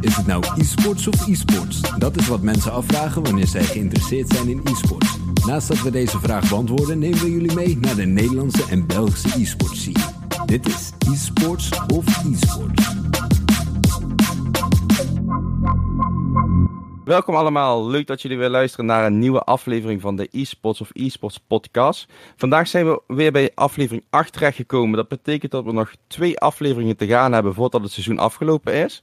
Is 0.00 0.16
het 0.16 0.26
nou 0.26 0.44
e-sports 0.56 1.08
of 1.08 1.28
e-sports? 1.28 1.80
Dat 1.98 2.16
is 2.16 2.28
wat 2.28 2.42
mensen 2.42 2.72
afvragen 2.72 3.22
wanneer 3.22 3.46
zij 3.46 3.64
geïnteresseerd 3.64 4.32
zijn 4.32 4.48
in 4.48 4.60
e-sports. 4.64 5.18
Naast 5.46 5.68
dat 5.68 5.82
we 5.82 5.90
deze 5.90 6.18
vraag 6.18 6.48
beantwoorden, 6.48 6.98
nemen 6.98 7.18
we 7.18 7.32
jullie 7.32 7.54
mee 7.54 7.78
naar 7.78 7.94
de 7.94 8.06
Nederlandse 8.06 8.64
en 8.70 8.86
Belgische 8.86 9.40
e-sports 9.40 9.80
scene. 9.80 9.98
Dit 10.46 10.66
is 10.66 10.92
e-sports 11.12 11.70
of 11.94 12.24
e-sports. 12.24 13.07
Welkom 17.08 17.34
allemaal, 17.34 17.86
leuk 17.86 18.06
dat 18.06 18.22
jullie 18.22 18.38
weer 18.38 18.48
luisteren 18.48 18.86
naar 18.86 19.06
een 19.06 19.18
nieuwe 19.18 19.42
aflevering 19.42 20.00
van 20.00 20.16
de 20.16 20.28
eSports 20.32 20.80
of 20.80 20.90
eSports 20.92 21.38
podcast. 21.38 22.06
Vandaag 22.36 22.68
zijn 22.68 22.86
we 22.86 23.02
weer 23.06 23.32
bij 23.32 23.50
aflevering 23.54 24.04
8 24.10 24.32
terechtgekomen. 24.32 24.96
Dat 24.96 25.08
betekent 25.08 25.52
dat 25.52 25.64
we 25.64 25.72
nog 25.72 25.92
twee 26.06 26.38
afleveringen 26.38 26.96
te 26.96 27.06
gaan 27.06 27.32
hebben 27.32 27.54
voordat 27.54 27.82
het 27.82 27.90
seizoen 27.92 28.18
afgelopen 28.18 28.72
is. 28.72 29.02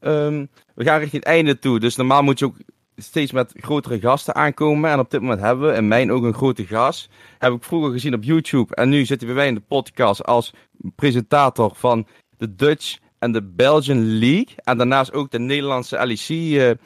Ehm, 0.00 0.46
we 0.74 0.84
gaan 0.84 0.98
richting 0.98 1.22
het 1.22 1.32
einde 1.32 1.58
toe, 1.58 1.80
dus 1.80 1.96
normaal 1.96 2.22
moet 2.22 2.38
je 2.38 2.44
ook 2.44 2.56
steeds 2.96 3.32
met 3.32 3.52
grotere 3.56 4.00
gasten 4.00 4.34
aankomen. 4.34 4.90
En 4.90 4.98
op 4.98 5.10
dit 5.10 5.20
moment 5.20 5.40
hebben 5.40 5.70
we 5.70 5.76
in 5.76 5.88
mijn 5.88 6.12
ook 6.12 6.22
een 6.22 6.34
grote 6.34 6.66
gast. 6.66 7.08
Heb 7.38 7.52
ik 7.52 7.64
vroeger 7.64 7.92
gezien 7.92 8.14
op 8.14 8.22
YouTube 8.22 8.74
en 8.74 8.88
nu 8.88 9.04
zitten 9.04 9.34
wij 9.34 9.46
in 9.46 9.54
de 9.54 9.60
podcast 9.68 10.24
als 10.24 10.52
presentator 10.94 11.70
van 11.74 12.06
de 12.36 12.54
Dutch 12.54 12.98
en 13.18 13.32
de 13.32 13.42
Belgian 13.42 14.18
League. 14.18 14.54
En 14.56 14.78
daarnaast 14.78 15.12
ook 15.12 15.30
de 15.30 15.38
Nederlandse 15.38 16.06
LEC 16.06 16.76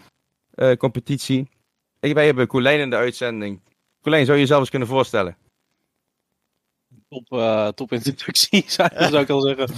uh, 0.61 0.71
uh, 0.71 0.77
competitie. 0.77 1.49
En 2.01 2.15
wij 2.15 2.25
hebben 2.25 2.47
Colijn 2.47 2.81
in 2.81 2.91
de 2.91 2.97
uitzending. 2.97 3.61
Colijn, 4.03 4.25
zou 4.25 4.37
je 4.37 4.43
jezelf 4.43 4.61
eens 4.61 4.71
kunnen 4.71 4.89
voorstellen? 4.89 5.37
Top, 7.09 7.33
uh, 7.33 7.69
top 7.69 7.93
introductie, 7.93 8.65
zou, 8.67 8.89
zou 9.11 9.19
ik 9.19 9.31
al 9.31 9.41
zeggen. 9.41 9.69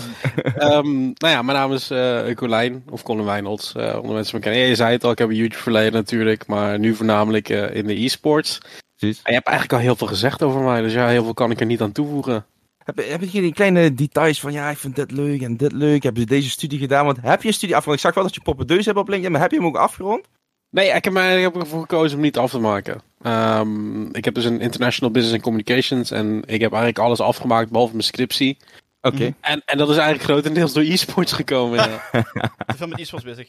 um, 0.61 1.03
nou 1.23 1.33
ja, 1.33 1.43
mijn 1.43 1.59
naam 1.59 1.73
is 1.73 1.91
uh, 1.91 2.35
Colijn, 2.35 2.85
of 2.91 3.03
Colin 3.03 3.25
Wijnolds, 3.25 3.75
uh, 3.77 3.97
onder 4.01 4.15
mensen 4.15 4.37
me 4.37 4.43
kennen. 4.43 4.61
Je 4.61 4.75
zei 4.75 4.93
het 4.93 5.05
al, 5.05 5.11
ik 5.11 5.19
heb 5.19 5.29
een 5.29 5.35
YouTube 5.35 5.63
verleden 5.63 5.93
natuurlijk, 5.93 6.47
maar 6.47 6.79
nu 6.79 6.95
voornamelijk 6.95 7.49
in 7.49 7.87
de 7.87 8.05
e-sports. 8.05 8.59
Precies. 8.97 9.19
En 9.23 9.31
je 9.31 9.35
hebt 9.35 9.47
eigenlijk 9.47 9.77
al 9.79 9.85
heel 9.85 9.97
veel 9.97 10.07
gezegd 10.07 10.43
over 10.43 10.61
mij, 10.61 10.81
dus 10.81 10.93
ja, 10.93 11.09
heel 11.09 11.25
veel 11.25 11.35
kan 11.35 11.51
ik 11.51 11.61
er 11.61 11.67
niet 11.67 11.81
aan 11.81 11.93
toevoegen. 11.93 12.47
Heb, 12.85 12.97
heb 12.97 13.21
je 13.21 13.41
die 13.41 13.53
kleine 13.53 13.95
details 13.95 14.41
van, 14.41 14.53
ja, 14.53 14.71
ik 14.71 14.79
vind 14.79 14.97
dit 14.97 15.11
leuk 15.11 15.43
en 15.43 15.57
dit 15.57 15.73
leuk, 15.73 16.03
heb 16.03 16.17
je 16.17 16.27
deze 16.27 16.51
studie 16.51 16.79
gedaan? 16.79 17.05
Want 17.05 17.19
heb 17.21 17.43
je 17.43 17.49
een 17.49 17.55
studie 17.55 17.77
afgerond? 17.77 17.99
Ik 17.99 18.07
zag 18.07 18.15
wel 18.15 18.25
dat 18.25 18.35
je 18.35 18.41
poppendeus 18.41 18.87
hebt 18.87 18.99
op 18.99 19.09
LinkedIn, 19.09 19.33
maar 19.33 19.41
heb 19.41 19.51
je 19.51 19.57
hem 19.57 19.67
ook 19.67 19.77
afgerond? 19.77 20.29
Nee, 20.73 20.89
ik 20.89 21.05
heb, 21.05 21.13
mij, 21.13 21.37
ik 21.37 21.43
heb 21.43 21.57
ervoor 21.57 21.81
gekozen 21.81 22.17
om 22.17 22.23
niet 22.23 22.39
af 22.39 22.51
te 22.51 22.59
maken. 22.59 23.03
Um, 23.27 24.15
ik 24.15 24.25
heb 24.25 24.35
dus 24.35 24.45
een 24.45 24.61
International 24.61 25.11
Business 25.11 25.35
and 25.35 25.43
Communications 25.43 26.11
en 26.11 26.37
ik 26.47 26.61
heb 26.61 26.73
eigenlijk 26.73 26.99
alles 26.99 27.21
afgemaakt 27.21 27.71
behalve 27.71 27.93
mijn 27.93 28.05
scriptie. 28.05 28.57
Oké. 29.01 29.15
Okay. 29.17 29.35
En, 29.41 29.63
en 29.65 29.79
dat 29.79 29.91
is 29.91 29.97
eigenlijk 29.97 30.25
grotendeels 30.25 30.73
door 30.73 30.83
e-sports 30.83 31.33
gekomen. 31.33 31.79
Ja. 31.79 32.03
Je 32.67 32.75
bent 32.79 32.91
met 32.91 33.01
e-sports 33.01 33.25
bezig? 33.25 33.49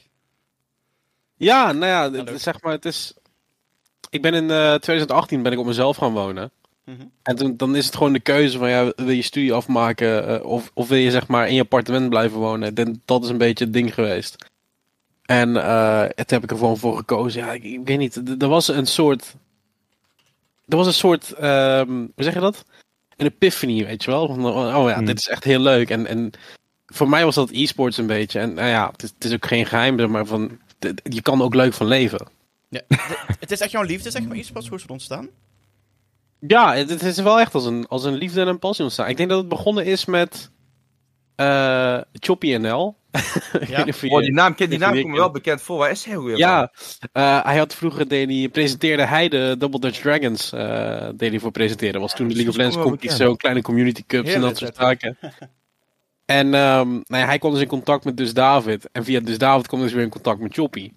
Ja, 1.36 1.72
nou 1.72 1.86
ja, 2.16 2.38
zeg 2.38 2.62
maar, 2.62 2.72
het 2.72 2.86
is... 2.86 3.14
Ik 4.10 4.22
ben 4.22 4.34
in 4.34 4.50
uh, 4.50 4.74
2018 4.74 5.42
ben 5.44 5.52
ik 5.52 5.60
op 5.60 5.66
mezelf 5.66 5.98
gaan 5.98 6.14
wonen. 6.14 6.52
Mm 6.86 6.96
-hmm. 6.98 7.12
En 7.24 7.36
toen, 7.36 7.58
dan 7.58 7.76
is 7.76 7.86
het 7.86 7.96
gewoon 7.96 8.14
de 8.14 8.20
keuze 8.20 8.58
van, 8.58 8.70
ja, 8.70 8.94
wil 8.96 9.10
je 9.10 9.22
studie 9.22 9.54
afmaken 9.54 10.30
uh, 10.30 10.46
of, 10.46 10.72
of 10.74 10.88
wil 10.88 10.98
je 10.98 11.12
zeg 11.12 11.28
maar 11.28 11.48
in 11.48 11.56
je 11.56 11.62
appartement 11.62 12.10
blijven 12.10 12.38
wonen. 12.38 12.76
En 12.76 13.02
dat 13.06 13.24
is 13.24 13.30
een 13.30 13.38
beetje 13.38 13.64
het 13.64 13.74
ding 13.74 13.94
geweest. 13.94 14.52
En 15.34 15.50
uh, 15.50 16.06
het 16.08 16.30
heb 16.30 16.44
ik 16.44 16.52
er 16.52 16.58
gewoon 16.58 16.78
voor 16.78 16.98
gekozen. 16.98 17.42
Ja, 17.42 17.52
ik, 17.52 17.64
ik 17.64 17.80
weet 17.84 17.98
niet. 17.98 18.42
Er 18.42 18.48
was 18.48 18.68
een 18.68 18.86
soort. 18.86 19.36
Er 20.68 20.78
was 20.78 20.88
een 20.88 20.94
soort. 20.94 21.44
Um, 21.44 22.12
hoe 22.16 22.24
zeg 22.24 22.34
je 22.34 22.40
dat? 22.40 22.64
Een 23.18 23.26
epiphany, 23.26 23.86
weet 23.86 24.04
je 24.04 24.12
wel? 24.12 24.28
Van, 24.28 24.46
oh 24.46 24.90
ja, 24.90 25.00
mm. 25.00 25.06
dit 25.06 25.18
is 25.18 25.28
echt 25.28 25.44
heel 25.44 25.60
leuk. 25.60 25.90
En, 25.90 26.08
en 26.08 26.32
voor 26.86 27.10
mij 27.10 27.26
was 27.26 27.36
dat 27.36 27.50
e-sports 27.52 27.98
een 27.98 28.08
beetje. 28.08 28.40
En 28.40 28.54
nou 28.54 28.68
ja, 28.68 28.90
het 28.92 29.04
is, 29.04 29.10
het 29.14 29.26
is 29.26 29.34
ook 29.34 29.46
geen 29.46 29.66
geheim, 29.66 30.12
maar 30.12 30.26
van. 30.26 30.60
Je 31.04 31.22
kan 31.22 31.42
ook 31.42 31.56
leuk 31.56 31.74
van 31.74 31.88
leven. 31.88 32.28
Ja, 32.70 32.82
het 33.40 33.52
is 33.52 33.60
echt 33.60 33.72
jouw 33.72 33.84
liefde, 33.84 34.12
zeg 34.12 34.24
maar, 34.24 34.38
e-sports, 34.38 34.68
hoe 34.68 34.76
is 34.76 34.82
het 34.82 34.92
ontstaan? 34.92 35.28
Ja, 36.40 36.76
het, 36.76 36.90
het, 36.90 37.04
is 37.04 37.18
wel 37.18 37.40
echt 37.40 37.54
als 37.54 37.66
een, 37.66 37.88
als 37.88 38.04
een 38.04 38.14
liefde 38.14 38.42
en 38.42 38.48
een 38.48 38.60
passie 38.60 38.84
ontstaan. 38.84 39.10
Ik 39.10 39.18
denk 39.18 39.30
dat 39.30 39.40
het 39.40 39.48
begonnen 39.48 39.86
is 39.86 40.06
met. 40.06 40.52
Uh, 41.36 42.02
Choppy 42.14 42.56
NL. 42.56 42.96
Ja. 43.68 43.86
oh, 44.10 44.20
die 44.20 44.34
naam, 44.34 44.54
die 44.56 44.78
naam 44.78 44.94
komt 44.94 45.08
me 45.08 45.18
wel 45.18 45.32
bekend 45.32 45.62
voor. 45.62 45.78
Waar 45.78 45.92
is 45.92 46.04
hij 46.04 46.20
weer? 46.20 46.38
Ja, 46.38 46.72
uh, 47.14 47.44
hij 47.44 47.58
had 47.58 47.76
vroeger 47.76 48.08
deed 48.08 48.30
hij, 48.30 48.50
presenteerde 48.50 49.06
hij 49.06 49.30
de 49.30 49.56
Double 49.60 49.80
Dutch 49.80 50.00
Dragons. 50.00 50.54
Uh, 50.54 51.08
deed 51.16 51.30
hij 51.30 51.40
voor 51.40 51.52
presenteren. 51.52 52.02
Was 52.02 52.16
toen 52.16 52.28
de 52.28 52.34
League 52.34 52.52
of 52.52 52.58
Legends 52.58 52.78
competitie, 52.78 53.18
zo 53.18 53.36
kleine 53.36 53.62
community 53.62 54.04
cups 54.08 54.30
Heerlijk, 54.30 54.36
en 54.36 54.50
dat 54.50 54.58
soort 54.58 54.76
zaken. 54.76 55.18
en 56.26 56.46
um, 56.46 57.04
nou 57.08 57.22
ja, 57.22 57.26
hij 57.26 57.38
kwam 57.38 57.52
dus 57.52 57.62
in 57.62 57.68
contact 57.68 58.06
met 58.06 58.18
Dus 58.18 58.34
David. 58.34 58.90
En 58.92 59.04
via 59.04 59.20
Dus 59.20 59.38
David 59.38 59.68
kwam 59.68 59.82
dus 59.82 59.94
weer 59.94 60.04
in 60.04 60.10
contact 60.10 60.40
met 60.40 60.54
Choppy. 60.54 60.92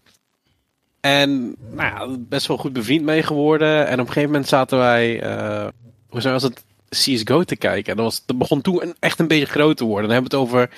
En 1.00 1.56
nou 1.71 2.10
ja, 2.10 2.16
best 2.19 2.47
wel 2.47 2.56
goed 2.56 2.72
bevriend 2.72 3.05
mee 3.05 3.22
geworden. 3.22 3.87
En 3.87 3.93
op 3.93 4.06
een 4.06 4.12
gegeven 4.12 4.31
moment 4.31 4.49
zaten 4.49 4.78
wij, 4.78 5.22
uh, 5.22 5.69
hoe 6.09 6.22
was 6.22 6.43
het, 6.43 6.65
CSGO 6.88 7.44
te 7.44 7.56
kijken. 7.56 7.91
En 7.91 7.97
dat, 7.97 8.05
was, 8.05 8.22
dat 8.26 8.38
begon 8.38 8.60
toen 8.60 8.94
echt 8.99 9.19
een 9.19 9.28
beetje 9.28 9.47
groot 9.47 9.76
te 9.76 9.84
worden. 9.84 10.09
Dan 10.09 10.12
hebben 10.12 10.31
we 10.31 10.37
het 10.37 10.47
over 10.47 10.71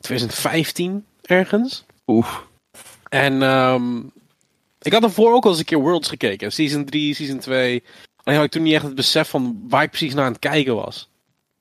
2015 0.00 1.04
ergens. 1.22 1.84
Oef. 2.06 2.46
En 3.08 3.42
um, 3.42 4.12
ik 4.80 4.92
had 4.92 5.02
ervoor 5.02 5.32
ook 5.32 5.44
al 5.44 5.50
eens 5.50 5.58
een 5.58 5.64
keer 5.64 5.80
Worlds 5.80 6.08
gekeken. 6.08 6.52
Season 6.52 6.84
3, 6.84 7.14
Season 7.14 7.38
2. 7.38 7.82
Alleen 8.22 8.38
had 8.38 8.46
ik 8.46 8.52
toen 8.52 8.62
niet 8.62 8.74
echt 8.74 8.84
het 8.84 8.94
besef 8.94 9.28
van 9.28 9.64
waar 9.68 9.82
ik 9.82 9.90
precies 9.90 10.14
naar 10.14 10.24
aan 10.24 10.32
het 10.32 10.40
kijken 10.40 10.74
was. 10.74 11.08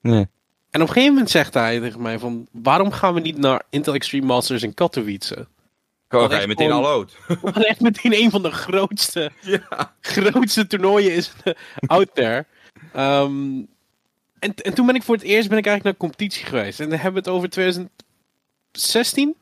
Nee. 0.01 0.27
En 0.69 0.81
op 0.81 0.87
een 0.87 0.93
gegeven 0.93 1.13
moment 1.13 1.29
zegt 1.29 1.53
hij 1.53 1.79
tegen 1.79 2.01
mij 2.01 2.19
van... 2.19 2.47
Waarom 2.51 2.91
gaan 2.91 3.13
we 3.13 3.19
niet 3.19 3.37
naar 3.37 3.63
Intel 3.69 3.93
Extreme 3.93 4.25
Masters 4.25 4.63
in 4.63 4.73
Katowice? 4.73 5.47
Gewoon 6.07 6.29
ga 6.29 6.39
je 6.39 6.47
meteen 6.47 6.71
al 6.71 6.87
oud. 6.87 7.17
Wat 7.41 7.65
echt 7.65 7.79
meteen 7.79 8.13
een 8.13 8.31
van 8.31 8.41
de 8.41 8.51
grootste, 8.51 9.31
ja. 9.41 9.95
grootste 10.01 10.67
toernooien 10.67 11.13
is 11.13 11.31
out 11.85 12.15
there. 12.15 12.45
Um, 12.95 13.67
en, 14.39 14.53
en 14.55 14.73
toen 14.73 14.85
ben 14.85 14.95
ik 14.95 15.03
voor 15.03 15.15
het 15.15 15.23
eerst 15.23 15.49
ben 15.49 15.57
ik 15.57 15.65
eigenlijk 15.65 15.83
naar 15.83 16.09
competitie 16.09 16.45
geweest. 16.45 16.79
En 16.79 16.89
dan 16.89 16.99
hebben 16.99 17.23
we 17.23 17.29
het 17.29 17.37
over 17.37 17.49
2016. 18.81 19.35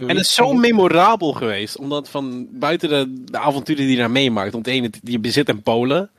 En 0.00 0.08
het 0.08 0.26
is 0.26 0.34
zo 0.34 0.52
memorabel 0.52 1.32
geweest. 1.32 1.76
Omdat 1.76 2.08
van 2.08 2.48
buiten 2.50 2.88
de, 2.88 3.24
de 3.30 3.38
avonturen 3.38 3.82
die 3.82 3.92
je 3.92 3.98
daar 3.98 4.10
meemaakt. 4.10 4.66
Ene, 4.66 4.90
die 5.02 5.12
je 5.12 5.18
bezit 5.18 5.48
in 5.48 5.62
Polen. 5.62 6.10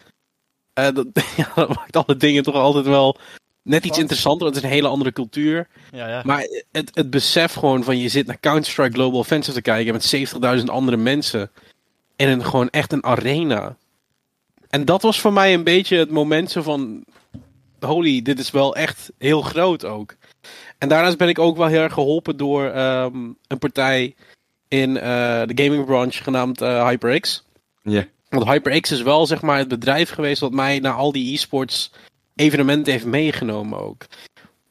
Uh, 0.79 0.88
dat, 0.94 1.07
ja, 1.38 1.51
dat 1.56 1.75
maakt 1.75 1.95
alle 1.95 2.18
dingen 2.18 2.44
toch 2.44 2.56
altijd 2.56 2.85
wel 2.85 3.18
net 3.62 3.85
iets 3.85 3.97
interessanter. 3.97 4.44
Want 4.44 4.56
het 4.56 4.63
is 4.63 4.69
een 4.69 4.75
hele 4.75 4.88
andere 4.88 5.12
cultuur. 5.12 5.68
Ja, 5.91 6.07
ja. 6.07 6.22
Maar 6.25 6.47
het, 6.72 6.91
het 6.94 7.09
besef 7.09 7.53
gewoon 7.53 7.84
van 7.84 7.97
je 7.97 8.09
zit 8.09 8.28
naar 8.28 8.40
Counter-Strike 8.40 8.94
Global 8.94 9.19
Offensive 9.19 9.56
te 9.56 9.62
kijken. 9.62 9.94
Met 9.94 10.16
70.000 10.59 10.66
andere 10.66 10.97
mensen. 10.97 11.51
In 12.16 12.28
een, 12.28 12.45
gewoon 12.45 12.69
echt 12.69 12.91
een 12.91 13.03
arena. 13.03 13.78
En 14.69 14.85
dat 14.85 15.01
was 15.01 15.19
voor 15.19 15.34
mij 15.34 15.53
een 15.53 15.63
beetje 15.63 15.97
het 15.97 16.12
moment 16.12 16.51
zo 16.51 16.62
van 16.62 17.06
holy, 17.85 18.22
dit 18.22 18.40
is 18.40 18.51
wel 18.51 18.75
echt 18.75 19.12
heel 19.18 19.41
groot 19.41 19.85
ook. 19.85 20.16
En 20.78 20.89
daarnaast 20.89 21.17
ben 21.17 21.29
ik 21.29 21.39
ook 21.39 21.57
wel 21.57 21.67
heel 21.67 21.81
erg 21.81 21.94
geholpen 21.94 22.38
door 22.38 22.66
um, 22.66 23.38
een 23.47 23.59
partij 23.59 24.16
in 24.67 24.89
uh, 24.89 25.01
de 25.45 25.63
gaming 25.63 25.85
branch 25.85 26.23
genaamd 26.23 26.61
uh, 26.61 26.88
HyperX. 26.88 27.44
Ja. 27.81 27.91
Yeah. 27.91 28.06
Want 28.29 28.50
HyperX 28.50 28.91
is 28.91 29.01
wel 29.01 29.25
zeg 29.25 29.41
maar 29.41 29.57
het 29.57 29.67
bedrijf 29.67 30.09
geweest 30.09 30.41
wat 30.41 30.51
mij 30.51 30.79
naar 30.79 30.94
al 30.94 31.11
die 31.11 31.33
e-sports 31.33 31.91
evenementen 32.35 32.91
heeft 32.91 33.06
meegenomen 33.06 33.79
ook. 33.79 34.06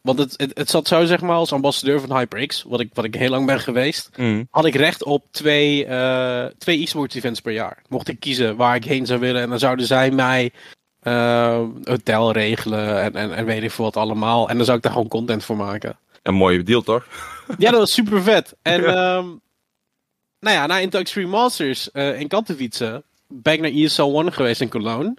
Want 0.01 0.19
het, 0.19 0.35
het, 0.37 0.59
het 0.59 0.71
zat 0.71 0.89
zo 0.89 1.05
zeg 1.05 1.21
maar 1.21 1.37
als 1.37 1.53
ambassadeur 1.53 2.01
van 2.01 2.19
HyperX, 2.19 2.63
wat 2.63 2.81
ik, 2.81 2.91
wat 2.93 3.05
ik 3.05 3.15
heel 3.15 3.31
lang 3.31 3.47
ben 3.47 3.61
geweest, 3.61 4.11
mm. 4.17 4.49
had 4.51 4.65
ik 4.65 4.75
recht 4.75 5.05
op 5.05 5.25
twee, 5.31 5.87
uh, 5.87 6.45
twee 6.59 6.83
e-sports 6.83 7.15
events 7.15 7.41
per 7.41 7.53
jaar. 7.53 7.83
Mocht 7.89 8.09
ik 8.09 8.21
kiezen 8.21 8.57
waar 8.57 8.77
ik 8.77 8.85
heen 8.85 9.07
zou 9.07 9.21
willen 9.21 9.43
en 9.43 9.49
dan 9.49 9.59
zouden 9.59 9.87
zij 9.87 10.11
mij 10.11 10.51
hotel 11.85 12.33
regelen 12.33 13.03
en, 13.03 13.15
en, 13.15 13.35
en 13.35 13.45
weet 13.45 13.63
ik 13.63 13.71
veel 13.71 13.85
wat 13.85 13.97
allemaal. 13.97 14.49
En 14.49 14.57
dan 14.57 14.65
zou 14.65 14.77
ik 14.77 14.83
daar 14.83 14.93
gewoon 14.93 15.09
content 15.09 15.45
voor 15.45 15.57
maken. 15.57 15.99
Een 16.23 16.35
mooie 16.35 16.63
deal, 16.63 16.83
toch? 16.83 17.07
ja, 17.59 17.71
dat 17.71 17.81
was 17.81 17.93
super 17.93 18.23
vet. 18.23 18.55
En 18.63 18.83
ja. 18.83 19.17
um, 19.17 19.41
nou 20.41 20.57
ja, 20.57 20.67
na 20.67 20.79
Intel 20.79 21.01
Extreme 21.01 21.29
Masters 21.29 21.89
uh, 21.93 22.21
in 22.21 22.29
Katowice 22.29 23.03
ben 23.29 23.53
ik 23.53 23.61
naar 23.61 23.71
ESL 23.71 24.03
One 24.03 24.33
geweest 24.33 24.61
in 24.61 24.69
Cologne. 24.69 25.17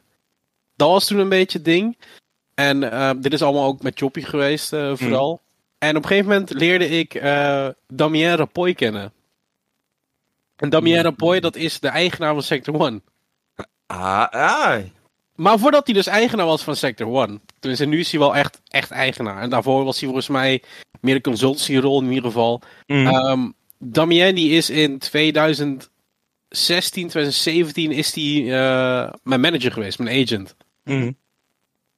Dat 0.76 0.90
was 0.90 1.06
toen 1.06 1.20
een 1.20 1.30
beetje 1.30 1.58
het 1.58 1.68
ding. 1.68 1.98
En 2.54 2.84
uh, 2.84 3.12
dit 3.18 3.34
is 3.34 3.42
allemaal 3.42 3.66
ook 3.66 3.82
met 3.82 4.00
Choppy 4.00 4.22
geweest, 4.22 4.74
uh, 4.74 4.92
vooral. 4.96 5.32
Mm. 5.32 5.40
En 5.78 5.96
op 5.96 6.04
een 6.04 6.10
gegeven 6.10 6.32
moment 6.32 6.54
leerde 6.54 6.90
ik 6.90 7.22
Damien 7.88 8.36
Rapoy 8.36 8.74
kennen. 8.74 9.14
En 10.56 10.70
Damien 10.70 11.02
Rapoy, 11.02 11.40
dat 11.40 11.56
is 11.56 11.80
de 11.80 11.88
eigenaar 11.88 12.34
van 12.34 12.44
Sector 12.44 12.80
One. 12.80 13.02
Ah, 13.86 14.28
ah. 14.30 14.84
Maar 15.36 15.60
voordat 15.60 15.86
hij 15.86 15.96
dus 15.96 16.08
eigenaar 16.08 16.46
was 16.46 16.64
van 16.64 16.76
Sector 16.76 17.08
One. 17.08 17.40
Tenminste, 17.60 17.86
nu 17.86 18.00
is 18.00 18.12
hij 18.12 18.20
wel 18.20 18.36
echt, 18.36 18.62
echt 18.68 18.92
eigenaar. 18.92 19.42
En 19.42 19.50
daarvoor 19.50 19.84
was 19.84 20.00
hij 20.00 20.06
volgens 20.06 20.28
mij 20.28 20.64
meer 21.02 21.16
een 21.16 21.22
consultancyrol 21.22 22.02
in 22.02 22.08
ieder 22.10 22.24
geval. 22.24 22.62
Mm. 22.88 23.08
Um, 23.08 23.54
Damien 23.78 24.36
die 24.36 24.52
is 24.52 24.70
in 24.70 24.98
2016, 24.98 25.90
2017 26.90 27.92
is 27.92 28.16
hij 28.16 28.24
uh, 28.24 29.14
mijn 29.24 29.42
manager 29.42 29.72
geweest, 29.72 30.00
mijn 30.00 30.24
agent. 30.24 30.56
Mm. 30.84 31.18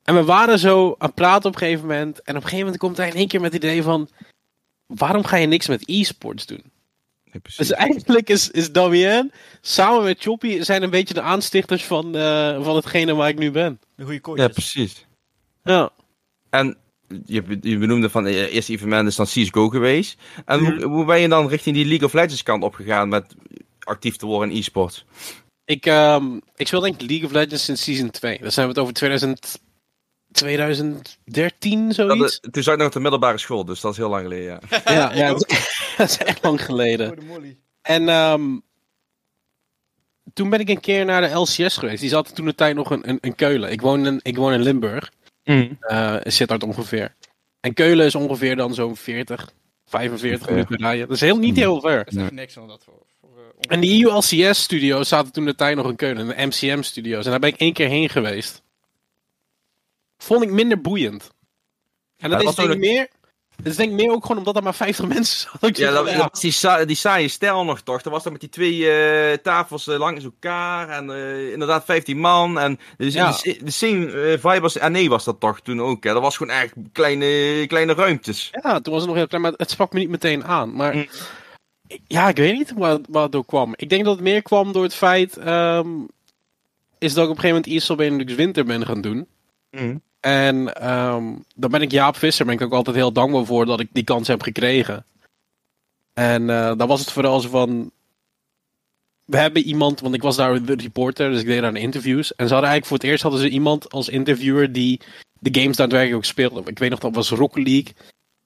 En 0.04 0.16
we 0.16 0.24
waren 0.24 0.60
zo 0.60 0.96
aan 0.98 1.08
het 1.08 1.16
praten 1.16 1.50
op 1.50 1.56
een 1.56 1.62
gegeven 1.62 1.88
moment. 1.88 2.22
En 2.22 2.36
op 2.36 2.44
een 2.44 2.50
gegeven 2.50 2.66
moment 2.66 2.78
komt 2.78 2.98
hij 2.98 3.08
in 3.08 3.16
één 3.16 3.28
keer 3.28 3.42
met 3.42 3.54
het 3.54 3.64
idee 3.64 3.84
van... 3.84 4.10
waarom 4.86 5.24
ga 5.24 5.36
je 5.36 5.48
niks 5.48 5.68
met 5.68 5.84
e-sports 5.86 6.46
doen? 6.46 6.64
Dus 7.58 7.72
eigenlijk 7.72 8.30
is, 8.30 8.52
is 8.52 8.72
Damien 8.72 9.32
samen 9.62 10.04
met 10.04 10.22
Choppy 10.22 10.62
zijn 10.62 10.84
een 10.84 10.90
beetje 10.90 11.14
de 11.14 11.22
aanstichters 11.22 11.86
van, 11.86 12.16
eh, 12.16 12.64
van 12.64 12.76
hetgene 12.76 13.16
waar 13.16 13.30
ik 13.30 13.38
nu 13.38 13.52
ben. 13.52 13.80
De 13.96 14.04
goede 14.04 14.14
Ja, 14.14 14.20
koortjes. 14.22 14.52
precies. 14.52 15.06
Ja. 15.64 15.90
En 16.50 16.78
je, 17.26 17.58
je 17.62 17.78
benoemde 17.78 18.10
van 18.10 18.26
het 18.26 18.36
eerste 18.36 18.72
evenement 18.72 19.08
is 19.08 19.16
dan 19.16 19.26
CSGO 19.26 19.70
geweest. 19.70 20.20
En 20.46 20.60
hoe, 20.60 20.84
hoe 20.84 21.06
ben 21.06 21.20
je 21.20 21.28
dan 21.28 21.48
richting 21.48 21.76
die 21.76 21.86
League 21.86 22.08
of 22.08 22.14
Legends 22.14 22.44
kant 22.44 22.64
opgegaan 22.64 23.10
met 23.10 23.36
actief 23.80 24.16
te 24.16 24.26
worden 24.26 24.52
in 24.52 24.58
e-sport? 24.58 25.06
Ik, 25.66 25.86
ehm, 25.86 26.26
ik 26.56 26.68
speel 26.68 26.80
denk 26.82 27.02
ik 27.02 27.10
League 27.10 27.26
of 27.26 27.32
Legends 27.32 27.64
sinds 27.64 27.84
season 27.84 28.10
2. 28.10 28.38
Dan 28.42 28.52
zijn 28.52 28.66
we 28.68 28.72
het 28.72 28.82
over 28.82 28.94
2000, 28.94 29.60
2013, 30.38 31.92
zoiets. 31.94 32.40
Dat, 32.42 32.54
toen 32.54 32.64
zat 32.64 32.74
ik 32.74 32.80
nog 32.80 32.88
op 32.88 32.94
de 32.94 33.00
middelbare 33.00 33.38
school, 33.38 33.66
dus 33.66 33.82
dat 33.82 33.92
is 33.92 33.98
heel 33.98 34.10
lang 34.10 34.22
geleden, 34.24 34.46
ja. 34.46 34.60
ja, 34.94 35.14
ja, 35.14 35.28
dat 35.28 35.50
is- 35.52 35.94
dat 35.98 36.10
is 36.10 36.18
echt 36.18 36.44
lang 36.44 36.66
geleden. 36.66 37.18
En 37.82 38.10
ehm, 38.10 38.58
toen 40.34 40.50
ben 40.50 40.60
ik 40.60 40.70
een 40.70 40.80
keer 40.80 41.06
naar 41.06 41.22
de 41.22 41.34
LCS 41.36 41.78
geweest. 41.78 42.00
Die 42.02 42.10
zat 42.10 42.36
toen 42.36 42.46
de 42.46 42.56
tijd 42.56 42.76
nog 42.76 42.92
in, 42.92 43.02
in, 43.04 43.18
in 43.22 43.36
Keulen. 43.36 43.72
Ik 43.72 43.82
woon 43.82 44.06
in, 44.06 44.20
ik 44.24 44.36
woon 44.38 44.54
in 44.54 44.62
Limburg. 44.62 45.12
eh 45.80 46.16
zit 46.24 46.48
daar 46.48 46.60
ongeveer. 46.62 47.16
En 47.60 47.74
Keulen 47.74 48.06
is 48.06 48.16
ongeveer 48.16 48.56
dan 48.56 48.74
zo'n 48.74 48.96
40, 48.96 49.52
45 49.86 50.40
Ver. 50.46 50.54
minuten 50.54 50.78
rijden. 50.78 51.08
Dat 51.08 51.16
is 51.16 51.22
heel, 51.22 51.38
niet 51.38 51.56
heel 51.56 51.82
ver. 51.82 51.98
Dat 52.06 52.14
is 52.14 52.22
echt 52.22 52.32
niks 52.32 52.54
dan 52.54 52.68
dat 52.68 52.84
voor. 52.84 53.06
voor 53.22 53.30
eh, 53.60 53.74
En 53.74 53.80
die 53.80 54.04
ULCS-studio's 54.06 55.08
zaten 55.08 55.32
toen 55.32 55.46
de 55.46 55.56
tijd 55.56 55.76
nog 55.76 55.90
in 55.90 55.96
Keulen. 55.96 56.28
De 56.28 56.46
MCM-studio's. 56.46 57.26
En 57.26 57.32
daar 57.32 57.40
ben 57.40 57.50
ik 57.50 57.60
één 57.60 57.74
keer 57.74 57.88
heen 57.88 58.10
geweest. 58.10 58.62
Vond 60.28 60.44
ik 60.44 60.52
minder 60.52 60.82
boeiend. 60.82 61.32
En 62.18 62.30
dat 62.30 62.42
Ja, 62.42 62.50
is 62.50 62.56
denk 62.56 62.70
ik 62.72 62.78
meer... 62.80 63.08
Dat 63.56 63.66
is 63.66 63.76
denk 63.76 63.90
ik 63.90 63.96
meer 63.96 64.12
ook 64.12 64.22
gewoon 64.22 64.38
omdat 64.38 64.56
er 64.56 64.64
maar 64.64 64.74
50 64.76 65.08
mensen 65.16 65.50
zaten. 65.52 65.84
Ja, 65.84 65.92
dat, 65.92 66.08
van, 66.10 66.18
dat 66.18 66.30
was 66.32 66.42
die, 66.42 66.52
sa- 66.52 66.86
die 66.86 66.96
saaie 66.96 67.28
stijl 67.28 67.64
nog 67.66 67.82
toch. 67.82 68.02
Dat 68.02 68.14
was 68.14 68.24
dan 68.24 68.32
met 68.32 68.42
die 68.42 68.50
twee 68.50 68.90
eh, 68.92 69.38
tafels 69.38 69.88
eh, 69.88 69.98
langs 69.98 70.24
elkaar. 70.24 70.90
En 70.90 71.10
eh, 71.12 71.52
inderdaad 71.52 71.86
15 71.86 72.18
man. 72.18 72.60
En 72.60 72.80
de, 72.98 73.12
Ja. 73.12 73.32
de, 73.42 73.58
de 73.64 73.72
same 73.72 74.06
eh, 74.12 74.32
vibe 74.40 74.60
was... 74.60 74.80
Ah 74.80 74.92
nee, 74.92 75.10
was 75.10 75.24
dat 75.24 75.40
toch 75.40 75.60
toen 75.62 75.82
ook. 75.82 76.04
Hè. 76.04 76.14
Dat 76.14 76.22
was 76.22 76.38
gewoon 76.38 76.56
echt 76.56 76.74
kleine, 76.92 77.66
kleine 77.68 77.94
ruimtes. 77.94 78.50
Ja, 78.64 78.80
toen 78.80 78.94
was 78.94 79.02
het 79.02 79.08
nog 79.10 79.16
heel 79.18 79.28
klein, 79.28 79.44
maar 79.44 79.54
het 79.58 79.70
sprak 79.70 79.94
me 79.94 80.00
niet 80.00 80.10
meteen 80.10 80.46
aan. 80.46 80.74
Maar 80.76 80.96
Mm. 80.96 81.08
ja, 82.08 82.28
ik 82.30 82.38
weet 82.38 82.54
niet 82.54 82.74
waar, 82.76 82.98
waar 83.10 83.24
het 83.24 83.32
door 83.32 83.46
kwam. 83.46 83.74
Ik 83.76 83.90
denk 83.90 84.04
dat 84.06 84.14
het 84.14 84.24
meer 84.24 84.42
kwam 84.42 84.72
door 84.72 84.84
het 84.84 84.96
feit... 84.96 85.38
ehm, 85.38 85.90
is 87.00 87.14
dat 87.14 87.24
ik 87.24 87.30
op 87.30 87.36
een 87.36 87.42
gegeven 87.42 87.48
moment 87.64 87.66
ISL 87.68 87.96
Benelux 87.96 88.34
Winter 88.36 88.66
ben 88.66 88.86
gaan 88.86 89.02
doen. 89.02 89.28
En 90.20 90.74
ehm 90.74 91.24
dan 91.56 91.72
ben 91.72 91.82
ik 91.82 91.92
Jaap 91.92 92.16
Visser, 92.16 92.46
ben 92.46 92.56
ik 92.56 92.62
ook 92.62 92.74
altijd 92.74 92.96
heel 92.96 93.12
dankbaar 93.12 93.46
voor 93.46 93.66
dat 93.66 93.80
ik 93.80 93.90
die 93.92 94.04
kans 94.04 94.28
heb 94.28 94.42
gekregen. 94.42 95.06
En 96.14 96.50
eh 96.50 96.72
dan 96.78 96.88
was 96.88 97.00
het 97.00 97.12
vooral 97.12 97.40
zo 97.40 97.50
van... 97.50 97.92
We 99.26 99.38
hebben 99.38 99.62
iemand, 99.62 100.00
want 100.00 100.16
ik 100.16 100.22
was 100.22 100.36
daar 100.36 100.64
de 100.64 100.76
reporter, 100.76 101.32
dus 101.32 101.42
ik 101.42 101.46
deed 101.46 101.62
daar 101.62 101.74
de 101.74 101.80
interviews. 101.80 102.36
En 102.36 102.48
ze 102.48 102.54
hadden 102.54 102.70
eigenlijk 102.70 102.86
voor 102.86 102.98
het 102.98 103.06
eerst 103.06 103.24
hadden 103.24 103.42
ze 103.42 103.50
iemand 103.50 103.92
als 103.92 104.10
interviewer 104.10 104.72
die 104.72 105.02
de 105.40 105.62
games 105.62 105.76
daadwerkelijk 105.76 106.18
ook 106.18 106.26
speelde. 106.26 106.62
Ik 106.66 106.80
weet 106.80 106.90
nog, 106.90 107.00
dat 107.00 107.16
was 107.16 107.30
Rocket 107.30 107.68
League. 107.68 107.94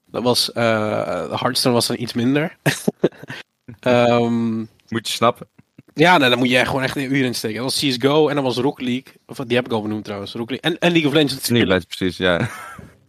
Dat 0.06 0.24
was, 0.24 0.50
Hearthstone 0.54 1.74
was 1.76 1.88
dan 1.88 2.00
iets 2.00 2.14
minder. 2.14 2.58
Ehm, 3.80 4.58
Moet 4.88 5.08
je 5.08 5.14
snappen. 5.14 5.48
Ja, 5.94 6.18
nou, 6.18 6.30
dan 6.30 6.40
moet 6.40 6.50
je 6.50 6.58
echt 6.58 6.68
gewoon 6.68 6.84
echt 6.84 6.96
een 6.96 7.16
uur 7.16 7.26
in 7.26 7.36
steken. 7.36 7.62
Dat 7.62 7.66
was 7.66 7.80
CSGO 7.80 8.28
en 8.28 8.36
dan 8.36 8.44
was 8.44 8.58
Rocket 8.58 8.86
League. 8.86 9.14
Of 9.26 9.38
die 9.38 9.56
heb 9.56 9.66
ik 9.66 9.72
al 9.72 9.82
benoemd 9.82 10.04
trouwens. 10.04 10.34
Rocket 10.34 10.50
League. 10.50 10.72
En, 10.72 10.80
en 10.80 10.92
League 10.92 11.10
of 11.10 11.16
Legends. 11.16 11.50
Nee, 11.50 11.66
lijkt 11.66 11.88
precies, 11.88 12.18
ja. 12.18 12.50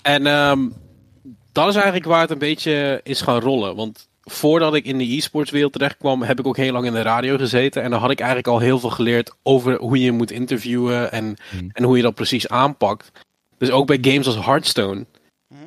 En 0.03 0.27
ehm, 0.27 0.69
dat 1.53 1.69
is 1.69 1.75
eigenlijk 1.75 2.05
waar 2.05 2.21
het 2.21 2.31
een 2.31 2.39
beetje 2.39 3.01
is 3.03 3.21
gaan 3.21 3.41
rollen. 3.41 3.77
Want 3.77 4.09
voordat 4.23 4.75
ik 4.75 4.85
in 4.85 4.99
de 4.99 5.17
e-sports 5.17 5.51
wereld 5.51 5.73
terecht 5.73 5.97
kwam, 5.97 6.23
heb 6.23 6.39
ik 6.39 6.47
ook 6.47 6.57
heel 6.57 6.73
lang 6.73 6.87
in 6.87 6.93
de 6.93 7.03
radio 7.03 7.37
gezeten. 7.37 7.83
En 7.83 7.91
dan 7.91 8.01
had 8.01 8.11
ik 8.11 8.19
eigenlijk 8.19 8.49
al 8.49 8.59
heel 8.59 8.79
veel 8.79 8.91
geleerd 8.91 9.35
over 9.43 9.77
hoe 9.79 10.01
je 10.01 10.13
moet 10.13 10.31
interviewen 10.31 11.13
en, 11.13 11.37
Hmm. 11.51 11.71
en 11.73 11.85
hoe 11.85 11.97
je 11.97 12.03
dat 12.03 12.15
precies 12.15 12.49
aanpakt. 12.49 13.11
Dus 13.59 13.71
ook 13.71 13.87
bij 13.87 13.99
games 14.01 14.27
als 14.27 14.45
Hearthstone. 14.45 15.07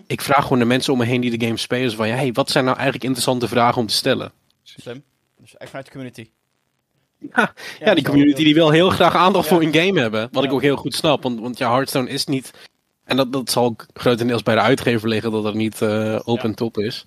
Ik 0.08 0.22
vraag 0.22 0.44
gewoon 0.44 0.60
de 0.60 0.66
mensen 0.66 0.94
om 0.94 1.00
me 1.00 1.06
heen 1.06 1.22
die 1.22 1.38
de 1.38 1.46
game 1.46 1.58
spelen. 1.58 1.92
Van, 1.92 2.08
ja, 2.08 2.16
hey, 2.16 2.32
wat 2.32 2.50
zijn 2.50 2.64
nou 2.64 2.76
eigenlijk 2.76 3.06
interessante 3.06 3.48
vragen 3.48 3.82
om 3.82 3.88
te 3.88 3.94
stellen? 3.94 4.32
Slim. 4.64 5.04
Dus 5.40 5.58
echt 5.58 5.70
vanuit 5.70 5.86
de 5.86 5.92
community. 5.92 6.30
Ja, 7.36 7.54
Ja, 7.80 7.94
die 7.94 8.04
community 8.04 8.44
die 8.44 8.54
wil 8.54 8.70
heel 8.70 8.90
graag 8.90 9.16
aandacht 9.16 9.50
Ja. 9.50 9.54
voor 9.56 9.64
een 9.64 9.74
game 9.74 10.00
hebben. 10.00 10.22
Wat 10.32 10.44
Ja. 10.44 10.50
ik 10.50 10.56
ook 10.56 10.62
heel 10.62 10.76
goed 10.76 10.94
snap. 10.94 11.24
Want, 11.24 11.40
want 11.40 11.58
ja, 11.58 11.70
Hearthstone 11.72 12.10
is 12.10 12.26
niet... 12.26 12.52
En 13.04 13.18
dat, 13.18 13.34
dat 13.34 13.50
zal 13.52 13.64
ook 13.66 13.86
grotendeels 13.94 14.44
bij 14.44 14.56
de 14.56 14.62
uitgever 14.62 15.10
liggen 15.10 15.32
dat 15.32 15.44
het 15.44 15.54
niet 15.54 15.82
eh, 15.82 16.20
open 16.24 16.50
Ja. 16.50 16.56
top 16.56 16.78
is. 16.78 17.06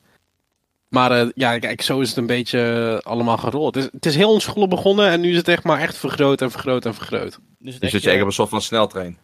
Maar 0.88 1.10
eh, 1.20 1.28
ja, 1.34 1.58
kijk, 1.58 1.82
zo 1.82 2.00
is 2.00 2.08
het 2.08 2.18
een 2.18 2.26
beetje 2.26 3.00
allemaal 3.04 3.36
gerold. 3.36 3.74
Het 3.74 3.84
is, 3.84 3.90
het 3.92 4.06
is 4.06 4.16
heel 4.16 4.32
onschuldig 4.32 4.68
begonnen 4.68 5.08
en 5.08 5.20
nu 5.20 5.30
is 5.30 5.36
het 5.36 5.48
echt 5.48 5.64
maar 5.64 5.80
echt 5.80 5.96
vergroot 5.96 6.40
en 6.42 6.50
vergroot 6.50 6.86
en 6.86 6.94
vergroot. 6.94 7.38
Dus, 7.58 7.72
het 7.72 7.80
Dus 7.82 7.90
zit 7.90 8.02
je 8.02 8.08
eigenlijk 8.08 8.20
op 8.22 8.26
een 8.26 8.32
soort 8.32 8.48
van 8.48 8.62
sneltrein. 8.62 9.18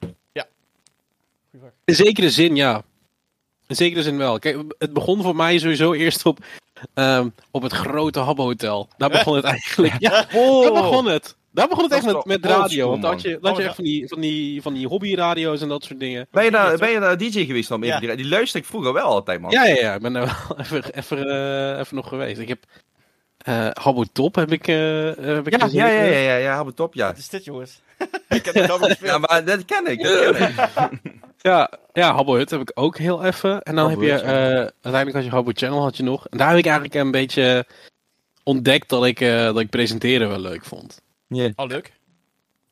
vraag. 1.52 1.72
In 1.84 1.94
zekere 1.94 2.30
zin, 2.30 2.56
ja. 2.56 2.82
In 3.66 3.76
zekere 3.76 4.02
zin 4.02 4.16
wel. 4.16 4.38
Kijk, 4.38 4.56
het 4.78 4.92
begon 4.92 5.22
voor 5.22 5.36
mij 5.36 5.58
sowieso 5.58 5.92
eerst 5.92 6.26
op, 6.26 6.38
ehm, 6.94 7.28
op 7.50 7.62
het 7.62 7.72
grote 7.72 8.20
Habbo 8.20 8.44
Hotel. 8.44 8.88
Daar 8.96 9.10
begon 9.10 9.36
het 9.36 9.44
eigenlijk. 9.44 9.94
Ja, 9.98 10.10
daar 10.10 10.72
begon 10.72 11.06
het. 11.06 11.36
Daar 11.50 11.68
begon 11.68 11.82
het 11.82 11.92
Dat 11.92 12.04
echt 12.04 12.14
met, 12.14 12.24
met 12.24 12.44
radio. 12.44 12.88
Want 12.88 13.02
dan 13.02 13.10
had 13.10 13.22
je, 13.22 13.38
dan 13.40 13.50
had 13.50 13.56
je 13.56 13.62
Oh, 13.62 13.66
echt 13.66 13.74
van 13.74 13.84
die, 13.84 14.08
van 14.08 14.20
die, 14.20 14.62
van 14.62 14.74
die 14.74 14.86
hobbyradio's 14.86 15.60
en 15.60 15.68
dat 15.68 15.84
soort 15.84 16.00
dingen. 16.00 16.26
Ben 16.30 16.44
je 16.44 16.50
daar, 16.50 16.78
ben 16.78 16.90
je 16.90 17.00
daar 17.00 17.18
DJ 17.18 17.44
geweest 17.44 17.68
dan? 17.68 17.82
Ja. 17.82 18.00
Die, 18.00 18.16
die 18.16 18.28
luister 18.28 18.60
ik 18.60 18.66
vroeger 18.66 18.92
wel 18.92 19.04
altijd, 19.04 19.40
man. 19.40 19.50
Ja, 19.50 19.64
ja, 19.64 19.74
ja. 19.74 19.94
Ik 19.94 20.00
ben 20.00 20.16
er 20.16 20.24
wel 20.24 20.58
even, 20.64 20.94
even, 20.94 21.28
eh, 21.28 21.78
even 21.78 21.96
nog 21.96 22.08
geweest. 22.08 22.38
Ik 22.38 22.48
heb 22.48 22.64
eh 23.38 23.68
Habbo 23.72 24.04
Top 24.12 24.34
heb 24.34 24.52
ik, 24.52 24.68
eh, 24.68 24.76
heb 25.16 25.46
ik 25.46 25.60
Ja, 25.60 25.66
ja, 25.66 25.88
ja, 25.88 26.02
ja, 26.02 26.18
ja, 26.18 26.36
ja, 26.36 26.54
hou 26.54 26.66
het 26.66 26.80
op, 26.80 26.94
ja. 26.94 27.06
Wat 27.06 27.18
is 27.18 27.28
dit, 27.28 27.44
jongens? 27.44 27.80
ik 28.28 28.44
heb 28.44 28.54
het 28.54 28.70
al 28.70 28.78
gespeeld. 28.78 29.10
Ja, 29.10 29.18
maar 29.18 29.44
dat 29.44 29.64
ken 29.64 29.86
ik. 29.86 30.02
Dat 30.02 30.36
ken 30.36 30.48
ik. 30.48 31.12
Ja, 31.46 31.70
ja, 31.92 32.14
Habbo 32.14 32.34
Hut 32.34 32.50
heb 32.50 32.60
ik 32.60 32.70
ook 32.74 32.98
heel 32.98 33.24
even. 33.24 33.62
En 33.62 33.74
dan 33.74 33.88
Habbo 33.88 34.06
heb 34.06 34.18
je, 34.18 34.24
eh, 34.24 34.32
uiteindelijk 34.56 35.12
had 35.12 35.24
je 35.24 35.30
Habbo 35.30 35.50
Channel 35.54 35.82
had 35.82 35.96
je 35.96 36.02
nog. 36.02 36.28
En 36.28 36.38
daar 36.38 36.48
heb 36.48 36.58
ik 36.58 36.64
eigenlijk 36.64 36.94
een 36.94 37.10
beetje 37.10 37.66
ontdekt 38.42 38.88
dat 38.88 39.04
ik, 39.04 39.20
eh, 39.20 39.44
dat 39.44 39.58
ik 39.58 39.70
presenteren 39.70 40.28
wel 40.28 40.38
leuk 40.38 40.64
vond. 40.64 41.02
Ja. 41.26 41.50
Oh, 41.56 41.66
leuk. 41.66 41.92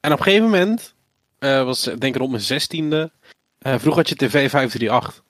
En 0.00 0.12
op 0.12 0.18
een 0.18 0.24
gegeven 0.24 0.44
moment, 0.44 0.94
eh, 1.38 1.64
was 1.64 1.82
denk 1.82 2.02
ik 2.02 2.16
rond 2.16 2.30
mijn 2.30 2.42
zestiende, 2.42 3.10
eh 3.58 3.78
vroeg 3.78 3.94
had 3.94 4.08
je 4.08 4.14
TV 4.14 4.50
538. 4.50 5.22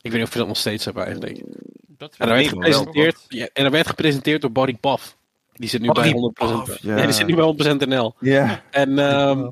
Ik 0.00 0.10
weet 0.10 0.12
niet 0.12 0.22
of 0.22 0.32
je 0.32 0.38
dat 0.38 0.48
nog 0.48 0.56
steeds 0.56 0.84
hebt 0.84 0.96
eigenlijk. 0.96 1.42
Dat 1.86 2.14
En 2.16 2.28
dat 2.28 2.36
werd 2.36 2.48
gepresenteerd, 2.48 3.24
ja, 3.28 3.48
en 3.52 3.62
dat 3.62 3.72
werd 3.72 3.86
gepresenteerd 3.86 4.40
door 4.40 4.52
Barry 4.52 4.74
Paf. 4.74 5.16
Die 5.52 5.68
zit 5.68 5.80
nu 5.80 5.92
Barry 5.92 6.12
bij 6.12 6.20
100%. 6.20 6.32
Paf, 6.32 6.82
ja. 6.82 6.96
ja. 6.96 7.04
die 7.06 7.14
zit 7.14 7.26
nu 7.26 7.34
bij 7.34 7.74
100% 7.84 7.88
NL. 7.88 8.14
Ja. 8.20 8.62
En 8.70 8.98
ehm, 8.98 9.48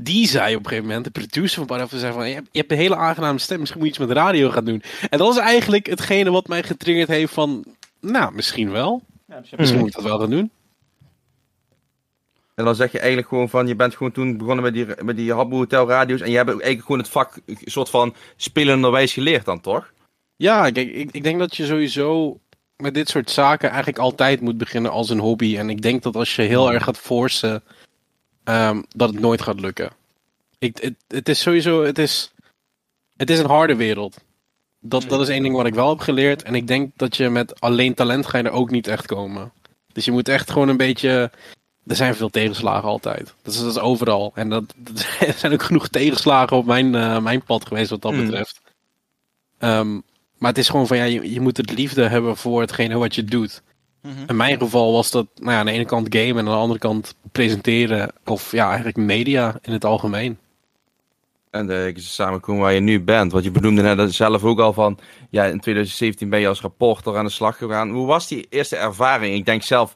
die 0.00 0.28
zei 0.28 0.54
op 0.54 0.60
een 0.60 0.68
gegeven 0.68 0.88
moment, 0.88 1.04
de 1.04 1.10
producer 1.10 1.66
van 1.66 1.78
Paf, 1.78 1.90
zei 1.94 2.12
van, 2.12 2.28
je 2.28 2.34
hebt, 2.34 2.48
je 2.52 2.58
hebt 2.58 2.72
een 2.72 2.78
hele 2.78 2.96
aangename 2.96 3.38
stem, 3.38 3.58
misschien 3.58 3.80
moet 3.80 3.88
je 3.88 3.94
iets 3.94 4.06
met 4.06 4.16
radio 4.16 4.50
gaan 4.50 4.64
doen. 4.64 4.82
En 5.10 5.18
dat 5.18 5.34
is 5.34 5.40
eigenlijk 5.40 5.86
hetgene 5.86 6.30
wat 6.30 6.48
mij 6.48 6.62
getriggerd 6.62 7.08
heeft 7.08 7.32
van, 7.32 7.64
nou, 8.00 8.32
misschien 8.34 8.70
wel. 8.70 9.02
Ja, 9.26 9.40
dus 9.40 9.50
Misschien 9.56 9.78
moet 9.78 9.88
ik 9.88 9.94
dat 9.94 10.04
wel 10.04 10.18
gaan 10.18 10.30
doen. 10.30 10.50
En 12.54 12.64
dan 12.64 12.74
zeg 12.74 12.92
je 12.92 12.98
eigenlijk 12.98 13.28
gewoon 13.28 13.48
van, 13.48 13.66
je 13.66 13.76
bent 13.76 13.96
gewoon 13.96 14.12
toen 14.12 14.36
begonnen 14.36 14.64
met 14.64 14.74
die, 14.74 14.86
met 15.04 15.16
die 15.16 15.32
Habbo 15.32 15.56
Hotel 15.56 15.88
radio's 15.88 16.20
en 16.20 16.30
je 16.30 16.36
hebt 16.36 16.50
ook 16.50 16.60
eigenlijk 16.60 16.86
gewoon 16.86 17.00
het 17.00 17.10
vak 17.10 17.40
een 17.46 17.58
soort 17.64 17.90
van 17.90 18.14
spelenderwijs 18.36 19.12
geleerd 19.12 19.44
dan, 19.44 19.60
toch? 19.60 19.92
Ja, 20.36 20.70
kijk, 20.70 20.94
ik, 20.94 21.10
ik 21.12 21.22
denk 21.22 21.38
dat 21.38 21.56
je 21.56 21.66
sowieso 21.66 22.38
met 22.76 22.94
dit 22.94 23.08
soort 23.08 23.30
zaken 23.30 23.68
eigenlijk 23.68 23.98
altijd 23.98 24.40
moet 24.40 24.58
beginnen 24.58 24.90
als 24.90 25.10
een 25.10 25.18
hobby. 25.18 25.56
En 25.56 25.70
ik 25.70 25.82
denk 25.82 26.02
dat 26.02 26.16
als 26.16 26.36
je 26.36 26.42
heel 26.42 26.72
erg 26.72 26.84
gaat 26.84 26.98
forcen, 26.98 27.62
ehm, 28.48 28.82
dat 28.96 29.10
het 29.10 29.20
nooit 29.20 29.42
gaat 29.42 29.60
lukken. 29.60 29.90
Ik, 30.58 30.78
het, 30.80 30.94
het 31.08 31.28
is 31.28 31.40
sowieso, 31.40 31.84
het 31.84 31.98
is, 31.98 32.32
het 33.16 33.30
is 33.30 33.38
een 33.38 33.46
harde 33.46 33.76
wereld. 33.76 34.16
Dat, 34.80 35.04
dat 35.08 35.20
is 35.20 35.28
één 35.28 35.42
ding 35.42 35.54
wat 35.54 35.66
ik 35.66 35.74
wel 35.74 35.88
heb 35.88 35.98
geleerd. 35.98 36.42
En 36.42 36.54
ik 36.54 36.66
denk 36.66 36.92
dat 36.96 37.16
je 37.16 37.28
met 37.28 37.60
alleen 37.60 37.94
talent 37.94 38.26
ga 38.26 38.38
je 38.38 38.44
er 38.44 38.50
ook 38.50 38.70
niet 38.70 38.86
echt 38.86 39.06
komen. 39.06 39.52
Dus 39.92 40.04
je 40.04 40.12
moet 40.12 40.28
echt 40.28 40.50
gewoon 40.50 40.68
een 40.68 40.76
beetje... 40.76 41.30
Er 41.86 41.96
zijn 41.96 42.14
veel 42.14 42.28
tegenslagen 42.30 42.88
altijd. 42.88 43.34
Dat 43.42 43.54
is, 43.54 43.60
dat 43.60 43.70
is 43.70 43.78
overal. 43.78 44.32
En 44.34 44.48
dat, 44.48 44.74
er 45.20 45.32
zijn 45.36 45.52
ook 45.52 45.62
genoeg 45.62 45.88
tegenslagen 45.88 46.56
op 46.56 46.66
mijn, 46.66 46.94
eh, 46.94 47.18
mijn 47.20 47.42
pad 47.42 47.66
geweest 47.66 47.90
wat 47.90 48.02
dat 48.02 48.12
Mm. 48.12 48.24
betreft. 48.24 48.60
Ehm, 49.58 49.92
maar 50.38 50.50
het 50.50 50.58
is 50.58 50.68
gewoon 50.68 50.86
van, 50.86 50.96
ja, 50.96 51.04
je, 51.04 51.32
je 51.32 51.40
moet 51.40 51.56
het 51.56 51.72
liefde 51.72 52.08
hebben 52.08 52.36
voor 52.36 52.60
hetgene 52.60 52.98
wat 52.98 53.14
je 53.14 53.24
doet. 53.24 53.62
Mhm. 54.02 54.24
In 54.26 54.36
mijn 54.36 54.58
geval 54.58 54.92
was 54.92 55.10
dat 55.10 55.26
nou 55.34 55.52
ja, 55.52 55.58
aan 55.58 55.66
de 55.66 55.72
ene 55.72 55.84
kant 55.84 56.06
game 56.16 56.28
en 56.28 56.38
aan 56.38 56.44
de 56.44 56.50
andere 56.50 56.78
kant 56.80 57.14
presenteren. 57.32 58.12
Of 58.24 58.52
ja, 58.52 58.66
eigenlijk 58.66 58.96
media 58.96 59.58
in 59.62 59.72
het 59.72 59.84
algemeen. 59.84 60.38
En 61.50 61.70
eh, 61.70 61.86
ik 61.86 61.96
is 61.96 62.14
samenkomen 62.14 62.62
waar 62.62 62.72
je 62.72 62.80
nu 62.80 63.00
bent. 63.02 63.32
Want 63.32 63.44
je 63.44 63.50
benoemde 63.50 63.82
net 63.82 64.14
zelf 64.14 64.44
ook 64.44 64.58
al 64.58 64.72
van, 64.72 64.98
ja, 65.30 65.44
in 65.44 65.60
2017 65.60 66.28
ben 66.30 66.40
je 66.40 66.48
als 66.48 66.60
rapporter 66.60 67.16
aan 67.16 67.24
de 67.24 67.30
slag 67.30 67.56
gegaan. 67.56 67.90
Hoe 67.90 68.06
was 68.06 68.28
die 68.28 68.46
eerste 68.50 68.76
ervaring? 68.76 69.34
Ik 69.34 69.44
denk 69.46 69.62
zelf 69.62 69.94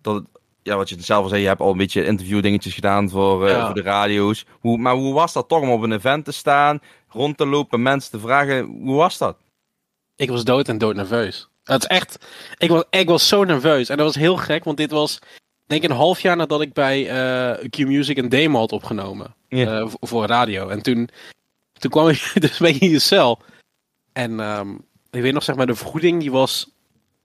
dat 0.00 0.14
het, 0.14 0.24
ja, 0.62 0.76
wat 0.76 0.88
je 0.88 0.96
zelf 1.02 1.22
al 1.22 1.28
zei, 1.28 1.40
je 1.42 1.46
hebt 1.48 1.60
al 1.60 1.70
een 1.70 1.76
beetje 1.76 2.04
interviewdingetjes 2.04 2.74
gedaan 2.74 3.10
voor, 3.10 3.46
eh, 3.46 3.52
Ja. 3.52 3.64
voor 3.66 3.74
de 3.74 3.82
radio's. 3.82 4.46
Hoe, 4.60 4.78
maar 4.78 4.94
hoe 4.94 5.14
was 5.14 5.32
dat 5.32 5.48
toch 5.48 5.60
om 5.60 5.70
op 5.70 5.82
een 5.82 5.92
event 5.92 6.24
te 6.24 6.32
staan, 6.32 6.80
rond 7.08 7.36
te 7.36 7.46
lopen, 7.46 7.82
mensen 7.82 8.10
te 8.10 8.18
vragen? 8.18 8.64
Hoe 8.82 8.96
was 8.96 9.18
dat? 9.18 9.36
ik 10.16 10.28
was 10.30 10.44
dood 10.44 10.68
en 10.68 10.78
dood 10.78 10.94
nerveus. 10.94 11.48
Het 11.64 11.82
is 11.82 11.88
echt, 11.88 12.26
ik 12.58 12.70
was, 12.70 12.84
ik 12.90 13.08
was 13.08 13.28
zo 13.28 13.44
nerveus. 13.44 13.88
En 13.88 13.96
dat 13.96 14.06
was 14.06 14.14
heel 14.14 14.36
gek, 14.36 14.64
want 14.64 14.76
dit 14.76 14.90
was, 14.90 15.18
denk 15.66 15.82
ik, 15.82 15.90
een 15.90 15.96
half 15.96 16.20
jaar 16.20 16.36
nadat 16.36 16.60
ik 16.60 16.72
bij 16.72 17.08
eh, 17.08 17.68
Q-Music 17.68 18.16
een 18.16 18.28
demo 18.28 18.58
had 18.58 18.72
opgenomen. 18.72 19.34
Eh, 19.48 19.80
voor, 19.80 20.08
voor 20.08 20.26
radio. 20.26 20.68
En 20.68 20.82
toen, 20.82 21.08
toen 21.72 21.90
kwam 21.90 22.08
ik 22.08 22.32
dus 22.40 22.58
bij 22.58 22.76
je 22.78 22.98
cel. 22.98 23.38
En 24.12 24.40
ehm, 24.40 24.74
ik 25.10 25.22
weet 25.22 25.32
nog, 25.32 25.42
zeg 25.42 25.56
maar, 25.56 25.66
de 25.66 25.74
vergoeding 25.74 26.20
die 26.20 26.30
was 26.30 26.70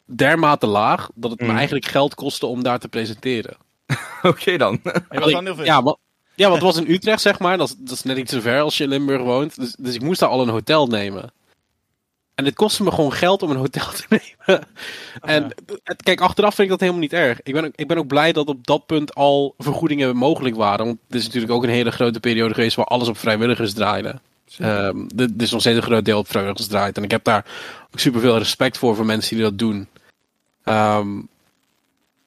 dermate 0.05 0.67
laag, 0.67 1.10
dat 1.15 1.31
het 1.31 1.41
me 1.41 1.53
eigenlijk 1.53 1.86
geld 1.86 2.15
kostte 2.15 2.46
om 2.46 2.63
daar 2.63 2.79
te 2.79 2.89
presenteren. 2.89 3.58
Oké 4.22 4.58
dan. 4.58 4.81
Ja, 5.63 5.81
maar, 5.81 5.96
ja, 6.36 6.50
want 6.50 6.62
het 6.62 6.74
was 6.74 6.77
in 6.77 6.93
Utrecht, 6.93 7.22
zeg 7.22 7.39
maar. 7.39 7.58
Dat 7.58 7.67
is, 7.67 7.75
dat 7.77 7.96
is 7.96 8.03
net 8.03 8.17
iets 8.17 8.31
te 8.31 8.41
ver 8.41 8.62
als 8.62 8.77
je 8.77 8.84
in 8.84 8.89
Limburg 8.89 9.22
woont. 9.22 9.55
Dus, 9.55 9.75
dus 9.79 9.96
ik 9.96 10.01
moest 10.01 10.19
daar 10.19 10.29
al 10.29 10.41
een 10.41 10.50
hotel 10.50 10.88
nemen. 10.88 11.34
En 12.39 12.46
het 12.46 12.55
kostte 12.55 12.84
me 12.84 12.91
gewoon 12.91 13.13
geld 13.13 13.43
om 13.43 13.50
een 13.50 13.58
hotel 13.58 13.91
te 13.91 14.03
nemen. 14.46 14.63
En 15.22 15.43
het- 15.84 16.03
kijk, 16.03 16.22
achteraf 16.22 16.55
vind 16.55 16.63
ik 16.63 16.69
dat 16.69 16.79
helemaal 16.79 17.01
niet 17.01 17.13
erg. 17.13 17.39
Ik 17.43 17.53
ben, 17.53 17.65
ook, 17.65 17.72
ik 17.75 17.88
ben 17.88 17.98
ook 17.98 18.08
blij 18.08 18.31
dat 18.31 18.48
op 18.48 18.67
dat 18.67 18.86
punt 18.86 19.15
al 19.15 19.53
vergoedingen 19.58 20.15
mogelijk 20.15 20.55
waren. 20.55 20.86
Want 20.86 20.98
het 21.08 21.15
is 21.15 21.25
natuurlijk 21.25 21.51
ook 21.53 21.63
een 21.63 21.69
hele 21.69 21.91
grote 21.91 22.19
periode 22.19 22.53
geweest 22.53 22.75
waar 22.75 22.86
alles 22.86 23.08
op 23.08 23.17
vrijwilligers 23.17 23.74
draaide. 23.74 24.19
Ehm 24.58 24.98
dit 25.15 25.41
is 25.41 25.51
nog 25.51 25.62
steeds 25.62 25.77
een 25.77 25.84
groot 25.84 26.05
deel 26.05 26.17
op 26.19 26.27
vrijwilligers 26.27 26.67
draait. 26.67 26.98
En 26.98 27.03
ik 27.03 27.12
heb 27.12 27.24
daar 27.24 27.46
ook 27.93 28.00
superveel 28.00 28.38
respect 28.38 28.77
voor, 28.77 28.96
voor 28.96 29.05
mensen 29.05 29.36
die 29.36 29.43
dat 29.46 29.58
doen. 29.58 29.88
Ehm, 30.63 31.15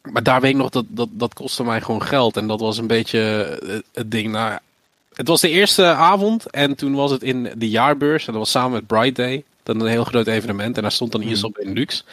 maar 0.02 0.22
daar 0.22 0.40
weet 0.40 0.50
ik 0.50 0.56
nog, 0.56 0.70
dat, 0.70 0.84
dat, 0.88 1.08
dat 1.12 1.34
kostte 1.34 1.64
mij 1.64 1.80
gewoon 1.80 2.02
geld. 2.02 2.36
En 2.36 2.46
dat 2.46 2.60
was 2.60 2.78
een 2.78 2.86
beetje 2.86 3.18
het, 3.66 3.84
het 3.92 4.10
ding. 4.10 4.32
Nou, 4.32 4.58
het 5.12 5.28
was 5.28 5.40
de 5.40 5.48
eerste 5.50 5.84
avond 5.84 6.50
en 6.50 6.74
toen 6.74 6.94
was 6.94 7.10
het 7.10 7.22
in 7.22 7.52
de 7.56 7.68
jaarbeurs. 7.70 8.26
En 8.26 8.32
dat 8.32 8.42
was 8.42 8.50
samen 8.50 8.72
met 8.72 8.86
Bright 8.86 9.16
Day. 9.16 9.44
Is 9.64 9.74
een 9.74 9.86
heel 9.86 10.04
groot 10.04 10.26
evenement. 10.26 10.76
En 10.76 10.82
daar 10.82 10.92
stond 10.92 11.12
dan 11.12 11.22
ISO 11.22 11.50
Benelux. 11.50 12.04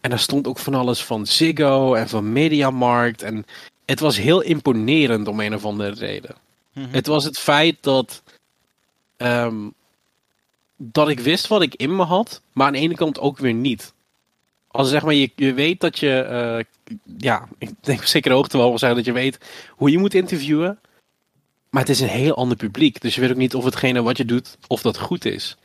En 0.00 0.10
daar 0.10 0.18
stond 0.18 0.46
ook 0.46 0.58
van 0.58 0.74
alles 0.74 1.04
van 1.04 1.26
Ziggo 1.26 1.94
en 1.94 2.08
van 2.08 2.32
Mediamarkt. 2.32 3.22
En 3.22 3.46
het 3.84 4.00
was 4.00 4.16
heel 4.16 4.40
imponerend 4.40 5.28
om 5.28 5.40
een 5.40 5.54
of 5.54 5.64
andere 5.64 5.94
reden. 5.94 6.34
Mhm. 6.72 6.86
Het 6.90 7.06
was 7.06 7.24
het 7.24 7.38
feit 7.38 7.76
dat, 7.80 8.22
ehm, 9.16 9.68
dat 10.76 11.08
ik 11.08 11.20
wist 11.20 11.46
wat 11.46 11.62
ik 11.62 11.74
in 11.74 11.96
me 11.96 12.02
had, 12.02 12.42
maar 12.52 12.66
aan 12.66 12.72
de 12.72 12.78
ene 12.78 12.94
kant 12.94 13.18
ook 13.18 13.38
weer 13.38 13.54
niet. 13.54 13.92
Als 14.66 14.88
zeg 14.88 15.02
maar, 15.02 15.14
je, 15.14 15.30
je 15.36 15.54
weet 15.54 15.80
dat 15.80 15.98
je, 15.98 16.20
eh, 16.20 16.94
ja, 17.18 17.48
ik 17.58 17.70
denk 17.80 17.98
op 17.98 18.04
zekere 18.04 18.34
hoogte 18.34 18.56
wel 18.56 18.68
wel 18.68 18.78
zeggen 18.78 18.98
dat 18.98 19.06
je 19.06 19.12
weet 19.12 19.38
hoe 19.70 19.90
je 19.90 19.98
moet 19.98 20.14
interviewen. 20.14 20.78
Maar 21.70 21.80
het 21.82 21.90
is 21.90 22.00
een 22.00 22.08
heel 22.08 22.36
ander 22.36 22.56
publiek. 22.56 23.00
Dus 23.00 23.14
je 23.14 23.20
weet 23.20 23.30
ook 23.30 23.36
niet 23.36 23.54
of 23.54 23.64
hetgene 23.64 24.02
wat 24.02 24.16
je 24.16 24.24
doet, 24.24 24.58
of 24.66 24.82
dat 24.82 24.98
goed 24.98 25.24
is. 25.24 25.56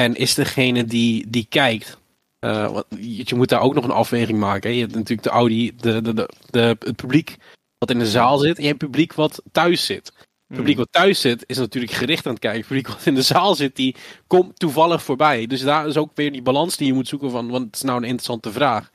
En 0.00 0.14
is 0.16 0.34
degene 0.34 0.84
die, 0.84 1.30
die 1.30 1.46
kijkt. 1.48 1.98
eh, 2.38 2.72
want 2.72 2.84
je, 2.88 3.22
je 3.24 3.34
moet 3.34 3.48
daar 3.48 3.60
ook 3.60 3.74
nog 3.74 3.84
een 3.84 3.90
afweging 3.90 4.38
maken. 4.38 4.70
hè. 4.70 4.76
Je 4.76 4.82
hebt 4.82 4.94
natuurlijk 4.94 5.22
de 5.22 5.34
Audi, 5.34 5.76
de, 5.76 6.02
de, 6.02 6.14
de, 6.14 6.28
de, 6.50 6.76
het 6.78 6.96
publiek 6.96 7.36
wat 7.78 7.90
in 7.90 7.98
de 7.98 8.06
zaal 8.06 8.38
zit. 8.38 8.56
En 8.56 8.62
je 8.62 8.68
hebt 8.68 8.80
het 8.80 8.90
publiek 8.90 9.12
wat 9.12 9.42
thuis 9.52 9.86
zit. 9.86 10.12
Het 10.46 10.56
publiek 10.56 10.76
wat 10.76 10.88
thuis 10.90 11.20
zit, 11.20 11.44
is 11.46 11.58
natuurlijk 11.58 11.92
gericht 11.92 12.26
aan 12.26 12.32
het 12.32 12.40
kijken. 12.40 12.58
Het 12.60 12.68
publiek 12.68 12.88
wat 12.88 13.06
in 13.06 13.14
de 13.14 13.22
zaal 13.22 13.54
zit, 13.54 13.76
die 13.76 13.96
komt 14.26 14.58
toevallig 14.58 15.02
voorbij. 15.02 15.46
Dus 15.46 15.60
daar 15.60 15.86
is 15.86 15.96
ook 15.96 16.10
weer 16.14 16.32
die 16.32 16.42
balans 16.42 16.76
die 16.76 16.86
je 16.86 16.92
moet 16.92 17.08
zoeken 17.08 17.30
van, 17.30 17.50
want 17.50 17.64
het 17.64 17.74
is 17.74 17.82
nou 17.82 17.96
een 17.96 18.04
interessante 18.08 18.52
vraag. 18.52 18.90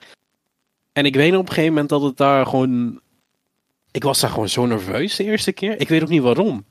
En 0.93 1.05
ik 1.05 1.15
weet 1.15 1.33
op 1.33 1.39
een 1.39 1.47
gegeven 1.47 1.69
moment 1.69 1.89
dat 1.89 2.01
het 2.01 2.17
daar 2.17 2.45
gewoon... 2.45 2.99
Ik 3.91 4.03
was 4.03 4.19
daar 4.19 4.29
gewoon 4.29 4.49
zo 4.49 4.65
nerveus 4.65 5.15
de 5.15 5.23
eerste 5.23 5.51
keer. 5.51 5.79
Ik 5.79 5.87
weet 5.87 6.01
ook 6.01 6.09
niet 6.09 6.21
waarom. 6.21 6.65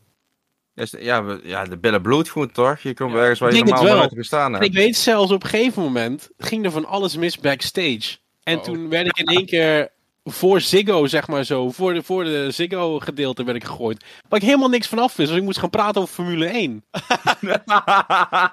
Ja, 0.74 0.82
is- 0.82 0.94
Ja, 0.98 1.24
we- 1.24 1.40
ja, 1.44 1.64
de 1.64 1.78
billen 1.78 2.02
bloed 2.02 2.30
gewoon 2.30 2.52
toch? 2.52 2.78
Je 2.80 2.94
komt 2.94 3.12
Ja. 3.12 3.18
ergens 3.18 3.38
waar 3.38 3.54
je 3.54 3.64
normaal 3.64 3.84
wel. 3.84 4.08
gestaan 4.08 4.46
En 4.46 4.52
hebt. 4.52 4.64
ik 4.64 4.72
weet 4.72 4.96
zelfs 4.96 5.32
op 5.32 5.42
een 5.42 5.48
gegeven 5.48 5.82
moment 5.82 6.30
ging 6.38 6.64
er 6.64 6.70
van 6.70 6.84
alles 6.86 7.16
mis 7.16 7.38
backstage. 7.38 8.16
En 8.42 8.56
Oh. 8.58 8.62
toen 8.64 8.88
werd 8.88 9.06
ik 9.06 9.18
in 9.18 9.26
één 9.26 9.46
keer 9.46 9.92
voor 10.24 10.60
Ziggo, 10.60 11.06
zeg 11.06 11.28
maar 11.28 11.44
zo, 11.44 11.70
voor 11.70 11.94
de, 11.94 12.02
voor 12.02 12.24
de 12.24 12.50
Ziggo 12.50 12.98
gedeelte 12.98 13.44
werd 13.44 13.56
ik 13.56 13.64
gegooid. 13.64 14.04
Waar 14.28 14.40
ik 14.40 14.46
helemaal 14.46 14.68
niks 14.68 14.86
van 14.86 14.98
af 14.98 15.16
wist. 15.16 15.28
Dus 15.28 15.38
ik 15.38 15.44
moest 15.44 15.58
gaan 15.58 15.70
praten 15.70 16.00
over 16.02 16.14
Formule 16.14 16.46
1. 16.46 16.84
Dat 16.90 17.36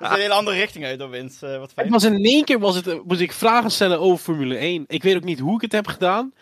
is 0.01 0.09
een 0.09 0.19
hele 0.19 0.33
andere 0.33 0.57
richting 0.57 0.85
uit, 0.85 0.99
dan 0.99 1.09
Wins. 1.09 1.41
Eh, 1.41 1.51
wat 1.51 1.61
Het 1.61 1.71
fijn. 1.73 1.89
was 1.89 2.03
in 2.03 2.23
één 2.25 2.43
keer 2.45 2.59
was 2.59 2.75
het, 2.75 2.87
eh, 2.87 2.95
moest 3.05 3.19
ik 3.19 3.31
vragen 3.31 3.71
stellen 3.71 3.99
over 3.99 4.23
Formule 4.23 4.55
1. 4.57 4.83
Ik 4.87 5.03
weet 5.03 5.15
ook 5.15 5.23
niet 5.23 5.39
hoe 5.39 5.55
ik 5.55 5.61
het 5.61 5.71
heb 5.71 5.87
gedaan. 5.87 6.33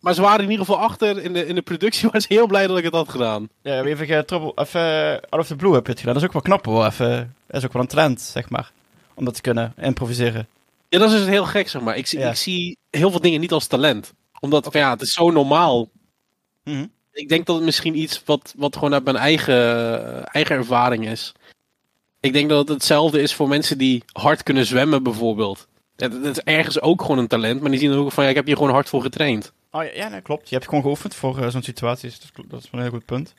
Maar 0.00 0.14
ze 0.14 0.20
waren 0.20 0.44
in 0.44 0.50
ieder 0.50 0.64
geval 0.66 0.80
achter 0.80 1.22
in 1.22 1.32
de, 1.32 1.46
in 1.46 1.54
de 1.54 1.62
productie. 1.62 2.08
ze 2.20 2.26
heel 2.28 2.46
blij 2.46 2.66
dat 2.66 2.78
ik 2.78 2.84
het 2.84 2.94
had 2.94 3.08
gedaan. 3.08 3.48
Ja, 3.62 3.82
even, 3.84 4.06
getrouble, 4.06 4.52
even 4.54 4.80
eh, 4.80 5.12
out 5.28 5.40
of 5.40 5.46
the 5.46 5.56
blue 5.56 5.74
heb 5.74 5.84
je 5.84 5.90
het 5.90 6.00
gedaan. 6.00 6.14
Dat 6.14 6.22
is 6.22 6.28
ook 6.28 6.34
wel 6.34 6.42
knap 6.42 6.64
hoor. 6.64 6.86
Even, 6.86 7.34
dat 7.46 7.56
is 7.56 7.64
ook 7.66 7.72
wel 7.72 7.82
een 7.82 7.88
trend, 7.88 8.20
zeg 8.20 8.48
maar. 8.48 8.72
Om 9.14 9.24
dat 9.24 9.34
te 9.34 9.40
kunnen 9.40 9.74
improviseren. 9.76 10.48
Ja, 10.88 10.98
dat 10.98 11.10
is 11.12 11.18
dus 11.18 11.28
heel 11.28 11.44
gek, 11.44 11.68
zeg 11.68 11.82
maar. 11.82 11.96
Ik, 11.96 12.06
Ja. 12.06 12.28
ik 12.28 12.36
zie 12.36 12.78
heel 12.90 13.10
veel 13.10 13.20
dingen 13.20 13.40
niet 13.40 13.52
als 13.52 13.66
talent. 13.66 14.12
Omdat, 14.40 14.68
van 14.70 14.80
ja, 14.80 14.90
het 14.90 15.00
is 15.02 15.12
zo 15.12 15.30
normaal. 15.30 15.88
Mhm. 16.64 16.86
Ik 17.12 17.28
denk 17.28 17.46
dat 17.46 17.56
het 17.56 17.64
misschien 17.64 17.98
iets 17.98 18.22
wat, 18.24 18.54
wat 18.56 18.74
gewoon 18.74 18.92
uit 18.94 19.04
mijn 19.04 19.16
eigen, 19.16 19.54
eh, 19.54 20.22
eigen 20.32 20.56
ervaring 20.56 21.08
is. 21.08 21.32
Ik 22.20 22.32
denk 22.32 22.48
dat 22.48 22.58
het 22.58 22.68
hetzelfde 22.68 23.20
is 23.20 23.34
voor 23.34 23.48
mensen 23.48 23.78
die 23.78 24.02
hard 24.12 24.42
kunnen 24.42 24.66
zwemmen, 24.66 25.02
bijvoorbeeld. 25.02 25.68
Het 25.96 26.24
is 26.24 26.40
ergens 26.40 26.80
ook 26.80 27.00
gewoon 27.02 27.18
een 27.18 27.26
talent, 27.26 27.60
maar 27.60 27.70
die 27.70 27.80
zien 27.80 27.92
ook 27.92 28.12
van, 28.12 28.24
ja, 28.24 28.30
ik 28.30 28.36
heb 28.36 28.46
hier 28.46 28.56
gewoon 28.56 28.72
hard 28.72 28.88
voor 28.88 29.02
getraind. 29.02 29.52
Oh 29.70 29.84
ja, 29.84 29.90
ja 29.94 30.08
nee, 30.08 30.20
klopt. 30.20 30.48
Je 30.48 30.54
hebt 30.54 30.68
gewoon 30.68 30.82
geoefend 30.82 31.14
voor 31.14 31.38
eh, 31.38 31.48
zo'n 31.48 31.62
situatie. 31.62 32.08
Dus 32.08 32.20
dat, 32.20 32.32
klopt. 32.32 32.50
dat 32.50 32.62
is 32.62 32.70
wel 32.70 32.80
een 32.80 32.86
heel 32.86 32.96
goed 32.96 33.06
punt. 33.06 33.34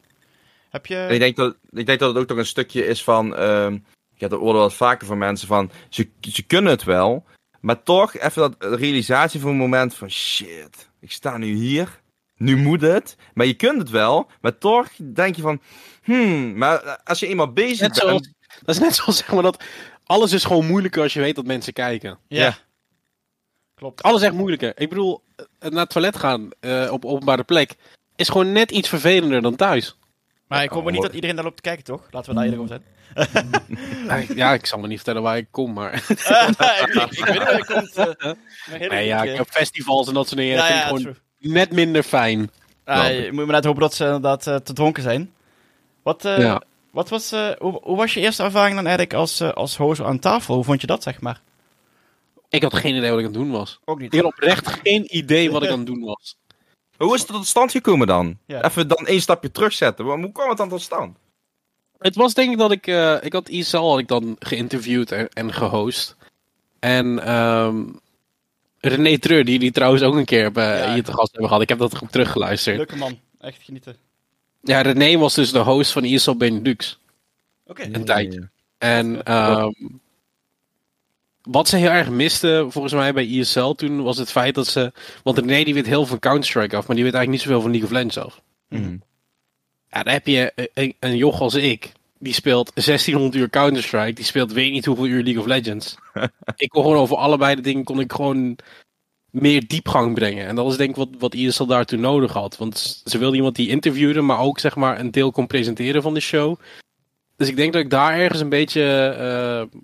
Heb 0.69 0.85
je... 0.85 0.95
En 0.95 1.13
ik, 1.13 1.19
denk 1.19 1.35
dat, 1.35 1.55
ik 1.69 1.85
denk 1.85 1.99
dat 1.99 2.09
het 2.09 2.17
ook 2.17 2.27
toch 2.27 2.37
een 2.37 2.45
stukje 2.45 2.85
is 2.85 3.03
van. 3.03 3.35
ehm 3.35 3.77
ik 4.21 4.29
heb 4.29 4.39
dat 4.39 4.45
hoorde 4.45 4.59
wel 4.59 4.67
wat 4.67 4.77
vaker 4.77 5.07
van 5.07 5.17
mensen 5.17 5.47
van. 5.47 5.71
Ze, 5.89 6.09
ze 6.21 6.43
kunnen 6.43 6.71
het 6.71 6.83
wel, 6.83 7.25
maar 7.59 7.83
toch 7.83 8.17
even 8.17 8.41
dat 8.41 8.79
realisatie 8.79 9.39
voor 9.39 9.49
een 9.49 9.57
moment 9.57 9.95
van 9.95 10.09
shit. 10.09 10.89
Ik 10.99 11.11
sta 11.11 11.37
nu 11.37 11.53
hier. 11.53 12.01
Nu 12.37 12.57
moet 12.57 12.81
het. 12.81 13.15
Maar 13.33 13.45
je 13.45 13.53
kunt 13.53 13.79
het 13.79 13.89
wel. 13.89 14.29
Maar 14.41 14.57
toch 14.57 14.89
denk 15.13 15.35
je 15.35 15.41
van. 15.41 15.61
Hmm. 16.03 16.57
Maar 16.57 17.01
als 17.03 17.19
je 17.19 17.27
eenmaal 17.27 17.51
bezig 17.51 17.79
Net 17.79 17.89
bent. 17.89 17.95
zoals, 17.95 18.29
dat 18.65 18.75
is 18.75 18.81
net 18.81 18.95
zoals 18.95 19.17
zeg 19.17 19.31
maar 19.31 19.43
dat 19.43 19.63
alles 20.03 20.31
is 20.31 20.43
gewoon 20.43 20.65
moeilijker 20.65 21.01
als 21.01 21.13
je 21.13 21.19
weet 21.19 21.35
dat 21.35 21.45
mensen 21.45 21.73
kijken. 21.73 22.19
ja. 22.27 22.43
ja. 22.43 22.57
Klopt. 23.75 24.03
Alles 24.03 24.21
is 24.21 24.27
echt 24.27 24.35
moeilijker. 24.35 24.73
Ik 24.75 24.89
bedoel, 24.89 25.23
naar 25.69 25.81
het 25.81 25.89
toilet 25.89 26.17
gaan 26.17 26.49
eh, 26.59 26.89
op 26.91 27.05
openbare 27.05 27.43
plek 27.43 27.75
is 28.15 28.27
gewoon 28.29 28.51
net 28.51 28.71
iets 28.71 28.89
vervelender 28.89 29.41
dan 29.41 29.55
thuis. 29.55 29.95
Maar 30.47 30.63
ik 30.63 30.69
hoop 30.69 30.83
maar 30.83 30.91
niet 30.91 30.95
hoor. 31.01 31.05
dat 31.05 31.15
iedereen 31.15 31.35
daar 31.35 31.45
loopt 31.45 31.55
te 31.57 31.61
kijken, 31.61 31.83
toch? 31.83 32.07
Laten 32.11 32.29
we 32.29 32.35
daar 32.35 32.43
eerlijk 32.49 32.61
over 32.61 32.75
zijn. 32.75 32.89
Ja, 34.35 34.53
ik 34.53 34.65
zal 34.65 34.81
er 34.81 34.87
niet 34.87 34.95
vertellen 34.97 35.21
waar 35.21 35.37
ik 35.37 35.47
kom, 35.51 35.73
maar... 35.73 35.93
ik, 35.93 36.01
ik, 36.09 36.17
ik 36.17 37.25
weet 37.25 37.29
niet 37.29 37.37
waar 37.43 37.57
je 37.57 37.65
komt. 37.65 37.95
eh, 37.95 38.05
maar 38.69 38.79
heel 38.79 38.89
Nee, 38.89 39.05
ja, 39.05 39.21
ik 39.23 39.31
eh. 39.31 39.37
heb 39.37 39.49
festivals 39.49 40.07
en 40.07 40.13
dat 40.13 40.27
soort 40.27 40.39
dingen. 40.39 40.55
Ja, 40.55 40.59
dat 40.59 40.67
vind 40.67 40.79
ja, 40.79 40.89
ik 40.89 40.95
gewoon 40.97 41.13
true. 41.39 41.53
net 41.53 41.71
minder 41.71 42.03
fijn. 42.03 42.51
Ja, 42.85 43.05
je 43.07 43.31
moet 43.31 43.45
maar 43.45 43.55
net 43.55 43.65
hopen 43.65 43.81
dat 43.81 43.93
ze 43.93 44.05
inderdaad 44.05 44.47
eh, 44.47 44.55
te 44.55 44.73
dronken 44.73 45.03
zijn. 45.03 45.33
Wat, 46.03 46.25
eh, 46.25 46.37
Ja. 46.39 46.61
wat 46.91 47.09
was, 47.09 47.31
eh, 47.31 47.47
hoe, 47.59 47.79
hoe 47.83 47.97
was 47.97 48.13
je 48.13 48.19
eerste 48.19 48.43
ervaring 48.43 48.75
dan 48.75 48.85
eigenlijk 48.85 49.15
als, 49.15 49.39
eh, 49.39 49.49
als 49.51 49.77
host 49.77 50.01
aan 50.01 50.19
tafel? 50.19 50.55
Hoe 50.55 50.63
vond 50.63 50.81
je 50.81 50.87
dat, 50.87 51.03
zeg 51.03 51.21
maar? 51.21 51.41
Ik 52.51 52.61
had 52.63 52.73
geen 52.73 52.95
idee 52.95 53.09
wat 53.09 53.19
ik 53.19 53.25
aan 53.25 53.31
het 53.31 53.41
doen 53.41 53.51
was. 53.51 53.79
Ook 53.85 53.99
niet. 53.99 54.13
Ik 54.13 54.21
had 54.21 54.31
oprecht 54.33 54.67
geen 54.83 55.17
idee 55.17 55.51
wat 55.51 55.63
ik 55.63 55.69
aan 55.69 55.77
het 55.77 55.87
doen 55.87 56.01
was. 56.03 56.37
Hoe 56.97 57.13
is 57.15 57.21
het 57.21 57.29
tot 57.29 57.45
stand 57.47 57.71
gekomen 57.71 58.07
dan? 58.07 58.37
Ja. 58.45 58.63
Even 58.63 58.87
dan 58.87 59.07
één 59.07 59.21
stapje 59.21 59.51
terugzetten. 59.51 60.05
Hoe 60.05 60.19
hoe 60.19 60.31
kwam 60.31 60.49
het 60.49 60.57
dan 60.57 60.69
tot 60.69 60.81
stand? 60.81 61.17
Het 61.97 62.15
was 62.15 62.33
denk 62.33 62.51
ik 62.51 62.57
dat 62.57 62.71
ik... 62.71 62.87
eh, 62.87 63.17
ik 63.21 63.33
had 63.33 63.49
ISL 63.49 63.77
had 63.77 63.99
ik 63.99 64.07
dan 64.07 64.35
geïnterviewd 64.39 65.11
en, 65.11 65.29
en 65.33 65.53
gehost. 65.53 66.15
En 66.79 67.23
ehm 67.25 67.83
René 68.79 69.17
Treur, 69.17 69.45
die, 69.45 69.59
die 69.59 69.71
trouwens 69.71 70.03
ook 70.03 70.15
een 70.15 70.25
keer 70.25 70.51
bij, 70.51 70.77
Ja. 70.77 70.93
hier 70.93 71.03
te 71.03 71.13
gast 71.13 71.31
hebben 71.31 71.47
gehad. 71.47 71.61
Ik 71.63 71.69
heb 71.69 71.77
dat 71.79 72.03
ook 72.03 72.09
teruggeluisterd. 72.11 72.77
Leuke 72.77 72.95
man. 72.95 73.19
Echt 73.39 73.61
genieten. 73.63 73.95
Ja, 74.61 74.81
René 74.81 75.17
was 75.17 75.33
dus 75.33 75.51
de 75.51 75.59
host 75.59 75.91
van 75.91 76.03
ISL 76.03 76.31
Benelux. 76.35 76.99
Oké. 77.65 77.89
Een 77.91 78.05
tijdje. 78.05 78.49
En 78.77 79.23
ehm, 79.23 79.71
wat 81.43 81.67
ze 81.67 81.77
heel 81.77 81.89
erg 81.89 82.09
miste, 82.09 82.65
volgens 82.69 82.93
mij 82.93 83.13
bij 83.13 83.25
ISL 83.25 83.69
toen, 83.71 84.03
was 84.03 84.17
het 84.17 84.31
feit 84.31 84.55
dat 84.55 84.67
ze... 84.67 84.91
Want 85.23 85.37
René 85.37 85.63
die 85.63 85.73
weet 85.73 85.85
heel 85.85 85.99
veel 85.99 86.05
van 86.05 86.19
Counter-Strike 86.19 86.75
af, 86.75 86.87
maar 86.87 86.95
die 86.95 87.05
weet 87.05 87.13
eigenlijk 87.13 87.29
niet 87.29 87.41
zoveel 87.41 87.61
van 87.61 87.71
League 87.71 87.87
of 87.87 87.93
Legends 87.93 88.17
af. 88.17 88.41
Mhm. 88.67 88.97
Ja, 89.87 90.03
dan 90.03 90.13
heb 90.13 90.27
je 90.27 90.69
een, 90.73 90.95
een, 90.99 91.15
joch 91.15 91.41
als 91.41 91.53
ik. 91.53 91.91
Die 92.19 92.33
speelt 92.33 92.71
1600 92.73 93.35
uur 93.35 93.49
Counter-Strike. 93.49 94.13
Die 94.13 94.25
speelt 94.25 94.51
weet 94.51 94.71
niet 94.71 94.85
hoeveel 94.85 95.05
uur 95.05 95.23
League 95.23 95.41
of 95.41 95.47
Legends. 95.47 95.97
ik 96.55 96.69
kon 96.69 96.83
gewoon 96.83 96.97
over 96.97 97.17
allebei 97.17 97.55
de 97.55 97.61
dingen 97.61 97.83
kon 97.83 97.99
ik 97.99 98.11
gewoon 98.11 98.57
meer 99.29 99.67
diepgang 99.67 100.13
brengen. 100.13 100.47
En 100.47 100.55
dat 100.55 100.71
is 100.71 100.77
denk 100.77 100.89
ik 100.89 100.95
wat, 100.95 101.09
wat 101.19 101.33
ISL 101.33 101.63
daartoe 101.63 101.99
nodig 101.99 102.33
had. 102.33 102.57
Want 102.57 103.01
ze 103.05 103.17
wilde 103.17 103.35
iemand 103.35 103.55
die 103.55 103.69
interviewde, 103.69 104.21
maar 104.21 104.39
ook 104.39 104.59
zeg 104.59 104.75
maar 104.75 104.99
een 104.99 105.11
deel 105.11 105.31
kon 105.31 105.47
presenteren 105.47 106.01
van 106.01 106.13
de 106.13 106.19
show. 106.19 106.59
Dus 107.35 107.47
ik 107.47 107.55
denk 107.55 107.73
dat 107.73 107.81
ik 107.81 107.89
daar 107.89 108.19
ergens 108.19 108.41
een 108.41 108.49
beetje... 108.49 108.83
eh, 109.71 109.79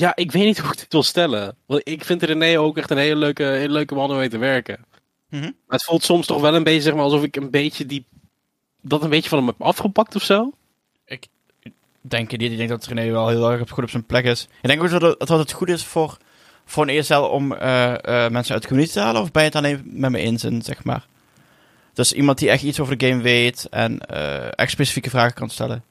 ja, 0.00 0.16
ik 0.16 0.32
weet 0.32 0.44
niet 0.44 0.58
hoe 0.58 0.72
ik 0.72 0.78
dit 0.78 0.92
wil 0.92 1.02
stellen. 1.02 1.56
Want 1.66 1.80
ik 1.88 2.04
vind 2.04 2.22
René 2.22 2.60
ook 2.60 2.78
echt 2.78 2.90
een 2.90 2.98
hele 2.98 3.16
leuke, 3.16 3.42
hele 3.42 3.72
leuke 3.72 3.94
man 3.94 4.10
om 4.10 4.16
mee 4.16 4.28
te 4.28 4.38
werken. 4.38 4.84
Mhm. 5.28 5.42
Maar 5.42 5.52
het 5.78 5.84
voelt 5.84 6.04
soms 6.04 6.26
toch 6.26 6.40
wel 6.40 6.54
een 6.54 6.62
beetje 6.62 6.80
zeg 6.80 6.94
maar, 6.94 7.02
alsof 7.02 7.22
ik 7.22 7.36
een 7.36 7.50
beetje 7.50 7.86
die... 7.86 8.06
Dat 8.82 9.02
een 9.02 9.10
beetje 9.10 9.28
van 9.28 9.38
hem 9.38 9.46
heb 9.46 9.62
afgepakt 9.62 10.14
of 10.14 10.22
zo. 10.22 10.52
denken 12.00 12.38
niet. 12.38 12.50
Ik 12.50 12.56
denk 12.56 12.68
dat 12.68 12.86
René 12.86 13.10
wel 13.10 13.28
heel 13.28 13.50
erg 13.50 13.70
goed 13.70 13.84
op 13.84 13.90
zijn 13.90 14.06
plek 14.06 14.24
is. 14.24 14.48
Ik 14.62 14.68
denk 14.68 14.82
ook 14.82 14.90
dat 14.90 15.02
het, 15.02 15.28
dat 15.28 15.38
het 15.38 15.52
goed 15.52 15.68
is 15.68 15.84
voor, 15.84 16.16
voor 16.64 16.82
een 16.82 16.96
ESL 16.96 17.14
om 17.14 17.52
eh, 17.52 17.92
eh, 17.92 18.32
mensen 18.32 18.52
uit 18.52 18.62
de 18.62 18.68
community 18.68 18.94
te 18.94 19.00
halen. 19.00 19.22
Of 19.22 19.30
ben 19.30 19.42
je 19.42 19.48
het 19.48 19.56
alleen 19.56 19.82
met 19.84 20.10
me 20.10 20.18
eens 20.18 20.44
in, 20.44 20.62
zeg 20.62 20.84
maar? 20.84 21.06
Dus 21.92 22.12
iemand 22.12 22.38
die 22.38 22.50
echt 22.50 22.62
iets 22.62 22.80
over 22.80 22.98
de 22.98 23.06
game 23.06 23.22
weet 23.22 23.66
en 23.70 24.00
uh, 24.12 24.58
echt 24.58 24.70
specifieke 24.70 25.10
vragen 25.10 25.34
kan 25.34 25.50
stellen. 25.50 25.84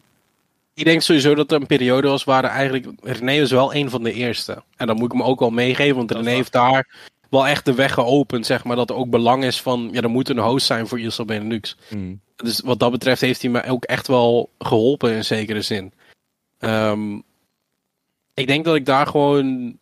Ik 0.79 0.85
denk 0.85 1.01
sowieso 1.01 1.35
dat 1.35 1.51
er 1.51 1.61
een 1.61 1.67
periode 1.67 2.07
was 2.07 2.23
waar 2.23 2.43
eigenlijk... 2.43 2.87
René 3.01 3.39
was 3.39 3.51
wel 3.51 3.75
een 3.75 3.89
van 3.89 4.03
de 4.03 4.13
eerste. 4.13 4.63
En 4.75 4.87
dan 4.87 4.95
moet 4.95 5.13
ik 5.13 5.19
hem 5.19 5.27
ook 5.27 5.39
wel 5.39 5.49
meegeven, 5.49 5.95
want 5.95 6.11
René 6.11 6.29
heeft 6.29 6.51
daar 6.51 6.87
wel 7.29 7.47
echt 7.47 7.65
de 7.65 7.73
weg 7.73 7.93
geopend, 7.93 8.45
zeg 8.45 8.63
maar. 8.63 8.75
Dat 8.75 8.89
er 8.89 8.95
ook 8.95 9.09
belang 9.09 9.43
is 9.43 9.61
van, 9.61 9.89
ja, 9.91 10.01
er 10.01 10.09
moet 10.09 10.29
een 10.29 10.37
host 10.37 10.65
zijn 10.65 10.87
voor 10.87 10.99
ISL 10.99 11.23
Benelux. 11.23 11.77
Mm. 11.89 12.21
Dus 12.35 12.59
wat 12.59 12.79
dat 12.79 12.91
betreft 12.91 13.21
heeft 13.21 13.41
hij 13.41 13.51
me 13.51 13.63
ook 13.63 13.83
echt 13.83 14.07
wel 14.07 14.51
geholpen 14.59 15.13
in 15.13 15.25
zekere 15.25 15.61
zin. 15.61 15.93
Um, 16.59 17.23
ik 18.33 18.47
denk 18.47 18.65
dat 18.65 18.75
ik 18.75 18.85
daar 18.85 19.07
gewoon... 19.07 19.77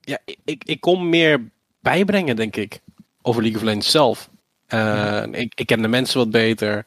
Ja, 0.00 0.18
ik, 0.44 0.64
ik 0.64 0.80
kon 0.80 1.08
meer 1.08 1.50
bijbrengen, 1.80 2.36
denk 2.36 2.56
ik. 2.56 2.80
Over 3.22 3.42
League 3.42 3.60
of 3.60 3.66
Legends 3.66 3.90
zelf. 3.90 4.30
Uh, 4.68 5.22
ik, 5.30 5.52
ik 5.54 5.66
ken 5.66 5.82
de 5.82 5.88
mensen 5.88 6.18
wat 6.18 6.30
beter. 6.30 6.84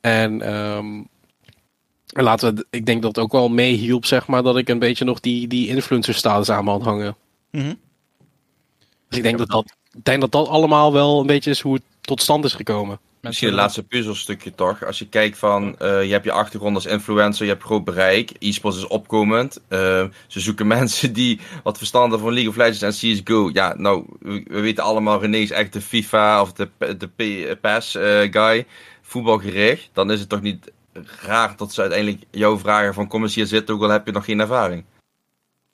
En 0.00 0.54
um, 0.54 1.08
laten 2.12 2.54
we, 2.54 2.66
ik 2.70 2.86
denk 2.86 3.02
dat 3.02 3.16
het 3.16 3.24
ook 3.24 3.32
wel 3.32 3.48
meehielp, 3.48 4.04
zeg 4.04 4.26
maar, 4.26 4.42
dat 4.42 4.56
ik 4.56 4.68
een 4.68 4.78
beetje 4.78 5.04
nog 5.04 5.20
die, 5.20 5.48
die 5.48 5.68
influencer 5.68 6.14
status 6.14 6.50
aan 6.50 6.64
me 6.64 6.70
had 6.70 6.82
hangen. 6.82 7.16
Mm 7.50 7.60
-hmm. 7.60 7.78
Dus 9.08 9.18
ik 9.18 9.24
denk 9.24 9.38
dat 9.38 9.48
dat, 9.48 9.76
ik 9.92 10.04
denk 10.04 10.20
dat 10.20 10.32
dat 10.32 10.48
allemaal 10.48 10.92
wel 10.92 11.20
een 11.20 11.26
beetje 11.26 11.50
is 11.50 11.60
hoe 11.60 11.74
het 11.74 11.82
tot 12.00 12.22
stand 12.22 12.44
is 12.44 12.52
gekomen. 12.52 12.98
Misschien 13.20 13.48
het 13.48 13.56
laatste 13.56 13.82
puzzelstukje 13.82 14.54
toch. 14.54 14.84
Als 14.84 14.98
je 14.98 15.08
kijkt 15.08 15.38
van, 15.38 15.76
uh, 15.82 16.04
je 16.04 16.12
hebt 16.12 16.24
je 16.24 16.32
achtergrond 16.32 16.74
als 16.74 16.86
influencer, 16.86 17.44
je 17.44 17.52
hebt 17.52 17.64
groot 17.64 17.84
bereik. 17.84 18.32
E-sports 18.38 18.76
is 18.76 18.86
opkomend. 18.86 19.60
Uh, 19.68 20.04
ze 20.26 20.40
zoeken 20.40 20.66
mensen 20.76 21.12
die 21.12 21.40
wat 21.62 21.78
verstand 21.78 22.10
hebben 22.10 22.20
van 22.26 22.32
League 22.32 22.50
of 22.50 22.56
Legends 22.56 23.02
en 23.02 23.12
CSGO. 23.12 23.50
Ja, 23.52 23.74
nou, 23.76 24.04
we, 24.20 24.44
we 24.46 24.60
weten 24.60 24.84
allemaal, 24.84 25.20
René 25.20 25.36
is 25.36 25.50
echt 25.50 25.72
de 25.72 25.80
FIFA 25.80 26.40
of 26.40 26.52
de, 26.52 26.68
de 26.78 27.56
PES 27.60 27.94
uh, 27.94 28.02
guy. 28.30 28.66
Voetbalgericht. 29.02 29.90
Dan 29.92 30.10
is 30.10 30.20
het 30.20 30.28
toch 30.28 30.42
niet 30.42 30.70
raar 31.22 31.56
dat 31.56 31.72
ze 31.72 31.80
uiteindelijk 31.80 32.22
jou 32.30 32.58
vragen 32.58 32.94
van, 32.94 33.08
kom 33.08 33.22
eens 33.22 33.34
hier 33.34 33.46
zitten, 33.46 33.74
ook 33.74 33.82
al 33.82 33.88
heb 33.88 34.06
je 34.06 34.12
nog 34.12 34.24
geen 34.24 34.40
ervaring. 34.40 34.84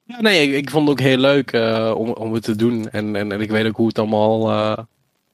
Ja, 0.02 0.20
nee, 0.20 0.48
ik, 0.48 0.54
ik 0.54 0.70
vond 0.70 0.88
het 0.88 0.98
ook 0.98 1.06
heel 1.06 1.18
leuk 1.18 1.52
om, 1.96 2.10
om 2.10 2.32
het 2.32 2.42
te 2.42 2.56
doen. 2.56 2.90
En, 2.90 3.16
en, 3.16 3.32
en, 3.32 3.40
ik 3.40 3.50
weet 3.50 3.66
ook 3.66 3.76
hoe 3.76 3.86
het 3.86 3.98
allemaal, 3.98 4.48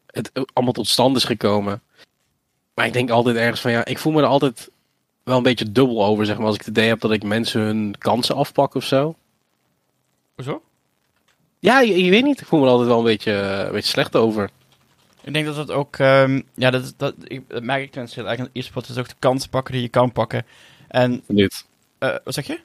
het 0.06 0.30
allemaal 0.52 0.72
tot 0.72 0.88
stand 0.88 1.16
is 1.16 1.24
gekomen. 1.24 1.82
Maar 2.74 2.86
ik 2.86 2.92
denk 2.92 3.10
altijd 3.10 3.36
ergens 3.36 3.60
van 3.60 3.70
ja, 3.70 3.84
ik 3.84 3.98
voel 3.98 4.12
me 4.12 4.20
er 4.20 4.26
altijd 4.26 4.70
wel 5.22 5.36
een 5.36 5.42
beetje 5.42 5.72
dubbel 5.72 6.04
over, 6.04 6.26
zeg 6.26 6.36
maar. 6.36 6.46
Als 6.46 6.54
ik 6.54 6.60
het 6.60 6.70
idee 6.70 6.88
heb 6.88 7.00
dat 7.00 7.12
ik 7.12 7.22
mensen 7.22 7.60
hun 7.60 7.94
kansen 7.98 8.34
afpak 8.34 8.74
of 8.74 8.84
zo. 8.84 9.16
Hoezo? 10.34 10.62
Ja, 11.58 11.80
je, 11.80 12.10
weet 12.10 12.24
niet. 12.24 12.40
Ik 12.40 12.46
voel 12.46 12.60
me 12.60 12.64
er 12.64 12.70
altijd 12.70 12.88
wel 12.88 12.98
een 12.98 13.04
beetje, 13.04 13.32
een 13.32 13.72
beetje 13.72 13.90
slecht 13.90 14.16
over. 14.16 14.50
Ik 15.24 15.32
denk 15.32 15.46
dat 15.46 15.56
dat 15.56 15.70
ook, 15.70 15.98
um, 15.98 16.42
ja, 16.54 16.70
dat, 16.70 16.94
dat, 16.96 17.14
ik, 17.24 17.48
dat 17.48 17.62
merk 17.62 17.82
ik 17.82 17.90
tenminste 17.90 18.22
eigenlijk 18.22 18.56
e-sport 18.56 18.88
is 18.88 18.98
ook 18.98 19.08
de 19.08 19.14
kansen 19.18 19.50
pakken 19.50 19.72
die 19.72 19.82
je 19.82 19.88
kan 19.88 20.12
pakken. 20.12 20.46
En, 20.88 21.22
Dit. 21.26 21.64
Uh, 21.98 22.14
wat 22.24 22.34
zeg 22.34 22.46
je? 22.46 22.60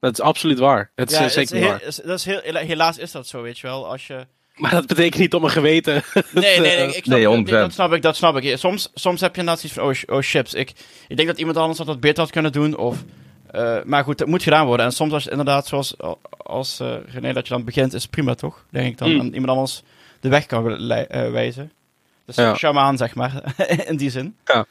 Dat 0.00 0.12
is 0.12 0.20
absoluut 0.20 0.58
waar. 0.58 0.90
Het 0.94 1.10
is 1.10 1.32
zeker 1.32 1.56
heel, 1.56 1.68
waar. 1.68 1.82
dat 2.04 2.18
is 2.18 2.24
heel, 2.24 2.40
helaas 2.54 2.98
is 2.98 3.10
dat 3.10 3.26
zo, 3.26 3.42
weet 3.42 3.58
je 3.58 3.66
wel. 3.66 3.90
Als 3.90 4.06
je, 4.06 4.26
maar 4.56 4.70
dat 4.70 4.86
betekent 4.86 5.18
niet 5.18 5.34
om 5.34 5.44
een 5.44 5.50
geweten. 5.50 6.02
Nee, 6.14 6.60
nee, 6.60 6.76
nee, 6.76 6.96
ik 6.96 7.04
snap, 7.04 7.18
nee, 7.18 7.44
dat 7.44 7.72
snap 7.72 7.92
ik, 7.92 8.02
dat 8.02 8.16
snap 8.16 8.36
ik. 8.36 8.58
Soms, 8.58 8.90
soms 8.94 9.20
heb 9.20 9.34
je 9.34 9.40
inderdaad 9.40 9.64
iets 9.64 9.72
van, 9.72 9.82
oh, 9.82 9.94
oh 10.06 10.22
chips. 10.22 10.54
Ik, 10.54 10.72
ik 11.08 11.16
denk 11.16 11.28
dat 11.28 11.38
iemand 11.38 11.56
anders 11.56 11.78
dat 11.78 12.00
beter 12.00 12.22
had 12.22 12.32
kunnen 12.32 12.52
doen. 12.52 12.76
Of, 12.76 13.04
uh, 13.54 13.82
maar 13.84 14.04
goed, 14.04 14.18
het 14.18 14.28
moet 14.28 14.42
gedaan 14.42 14.66
worden. 14.66 14.86
En 14.86 14.92
soms 14.92 15.12
als 15.12 15.24
je 15.24 15.30
inderdaad, 15.30 15.66
zoals 15.66 15.94
als 16.36 16.80
uh, 16.80 16.96
René, 17.06 17.32
dat 17.32 17.46
je 17.46 17.54
dan 17.54 17.64
begint, 17.64 17.92
is 17.92 18.06
prima 18.06 18.34
toch? 18.34 18.64
Denk 18.70 18.86
ik 18.86 18.98
dan. 18.98 19.12
Mm. 19.12 19.20
En 19.20 19.34
iemand 19.34 19.52
anders 19.52 19.82
de 20.20 20.28
weg 20.28 20.46
kan 20.46 20.70
uh, 20.70 21.06
wijzen. 21.08 21.72
Dus 22.26 22.36
ja. 22.36 22.54
shaman, 22.54 22.96
zeg 22.96 23.14
maar, 23.14 23.54
in 23.88 23.96
die 23.96 24.10
zin. 24.10 24.36
Ja. 24.44 24.66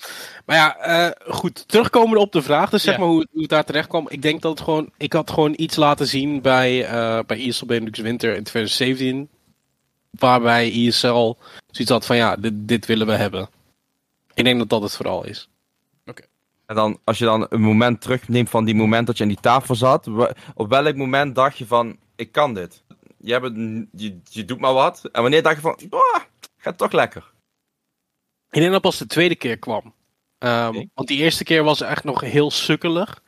Maar 0.46 0.56
ja, 0.56 0.88
uh, 1.08 1.34
goed, 1.36 1.68
terugkomen 1.68 2.18
op 2.18 2.32
de 2.32 2.41
vraag, 2.41 2.70
dus 2.70 2.84
zeg 2.84 2.94
ja. 2.94 3.00
maar 3.00 3.10
hoe, 3.10 3.28
hoe 3.32 3.41
het 3.41 3.50
daar 3.50 3.63
terecht 3.63 3.88
kwam. 3.88 4.06
Ik 4.10 4.22
denk 4.22 4.41
dat 4.41 4.52
het 4.52 4.62
gewoon, 4.62 4.89
ik 4.98 5.13
had 5.13 5.32
gewoon 5.32 5.54
iets 5.58 5.76
laten 5.76 6.08
zien 6.08 6.41
bij, 6.41 6.82
uh, 6.84 7.20
bij 7.26 7.48
ESL 7.48 7.65
Benelux 7.65 8.00
Winter 8.00 8.36
in 8.36 8.44
2017 8.44 9.30
waarbij 10.10 10.70
ISL 10.70 11.34
zoiets 11.72 11.89
had 11.91 12.06
van 12.06 12.15
ja, 12.15 12.36
dit, 12.36 12.54
dit 12.56 12.86
willen 12.86 13.08
we 13.08 13.13
hebben. 13.13 13.50
Ik 14.34 14.44
denk 14.44 14.60
dat 14.60 14.70
dat 14.70 14.82
het 14.82 14.96
vooral 14.96 15.26
is. 15.26 15.50
Oké. 16.06 16.22
En 16.65 16.76
dan, 16.76 17.00
als 17.04 17.18
je 17.18 17.26
dan 17.26 17.46
een 17.50 17.62
moment 17.62 18.02
terugneemt 18.02 18.50
van 18.50 18.65
die 18.65 18.76
moment 18.76 19.08
dat 19.08 19.18
je 19.18 19.24
aan 19.24 19.30
die 19.30 19.39
tafel 19.41 19.76
zat, 19.76 20.08
op 20.54 20.70
welk 20.70 20.96
moment 20.96 21.36
dacht 21.36 21.58
je 21.58 21.65
van, 21.65 21.98
ik 22.15 22.32
kan 22.32 22.54
dit? 22.54 22.84
Je, 23.18 23.32
hebt, 23.32 23.52
je, 23.91 24.18
je 24.24 24.46
doet 24.46 24.60
maar 24.60 24.74
wat. 24.74 25.10
En 25.12 25.22
wanneer 25.22 25.44
dacht 25.44 25.56
je 25.56 25.62
van, 25.62 25.80
oh, 25.89 26.20
gaat 26.58 26.78
toch 26.78 26.91
lekker? 26.91 27.34
Ik 28.56 28.62
denk 28.62 28.74
dat 28.74 28.82
pas 28.82 28.98
de 28.98 29.08
tweede 29.08 29.36
keer 29.36 29.58
kwam. 29.58 29.94
Um, 30.39 30.89
Want 30.94 31.08
die 31.08 31.18
eerste 31.18 31.44
keer 31.44 31.63
was 31.63 31.82
echt 31.82 32.04
nog 32.04 32.22
heel 32.22 32.52
sukkelig. 32.52 33.24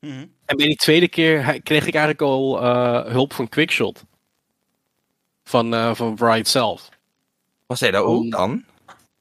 Mm 0.00 0.10
-hmm. 0.10 0.32
En 0.44 0.56
bij 0.56 0.66
die 0.66 0.76
tweede 0.76 1.08
keer 1.08 1.60
kreeg 1.62 1.86
ik 1.86 1.94
eigenlijk 1.94 2.20
al 2.20 2.62
uh, 2.62 3.04
hulp 3.04 3.32
van 3.32 3.48
Quickshot 3.48 4.04
van, 5.44 5.74
uh, 5.74 5.94
van 5.94 6.14
Bright 6.14 6.48
zelf. 6.48 6.88
Was 7.66 7.80
hij 7.80 7.90
daar 7.90 8.02
ook 8.02 8.30
dan? 8.30 8.64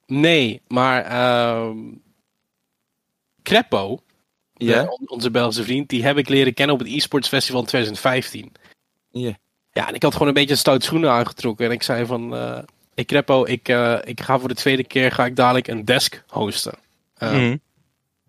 Nee, 0.05 0.61
maar 0.67 1.11
uh, 1.11 1.69
Creppo, 3.43 3.99
yeah. 4.53 4.89
de, 4.89 5.07
onze 5.09 5.31
Belgische 5.31 5.63
vriend, 5.63 5.89
die 5.89 6.03
heb 6.03 6.17
ik 6.17 6.29
leren 6.29 6.53
kennen 6.53 6.75
op 6.75 6.81
het 6.81 6.91
eSports 6.93 7.27
Festival 7.27 7.61
in 7.61 7.67
2015. 7.67 8.51
Yeah. 9.09 9.33
Ja, 9.71 9.87
en 9.87 9.93
ik 9.93 10.03
had 10.03 10.13
gewoon 10.13 10.27
een 10.27 10.33
beetje 10.33 10.55
stout 10.55 10.83
schoenen 10.83 11.11
aangetrokken. 11.11 11.65
En 11.65 11.71
ik 11.71 11.83
zei 11.83 12.05
van, 12.05 12.33
ik 13.01 13.07
Creppo, 13.07 13.45
ik, 13.45 13.69
uh, 13.69 13.97
ik 14.03 14.21
ga 14.21 14.39
voor 14.39 14.47
de 14.47 14.55
tweede 14.55 14.83
keer 14.83 15.11
ga 15.11 15.25
ik 15.25 15.35
dadelijk 15.35 15.67
een 15.67 15.85
desk 15.85 16.23
hosten. 16.27 16.73
Mm. 17.19 17.61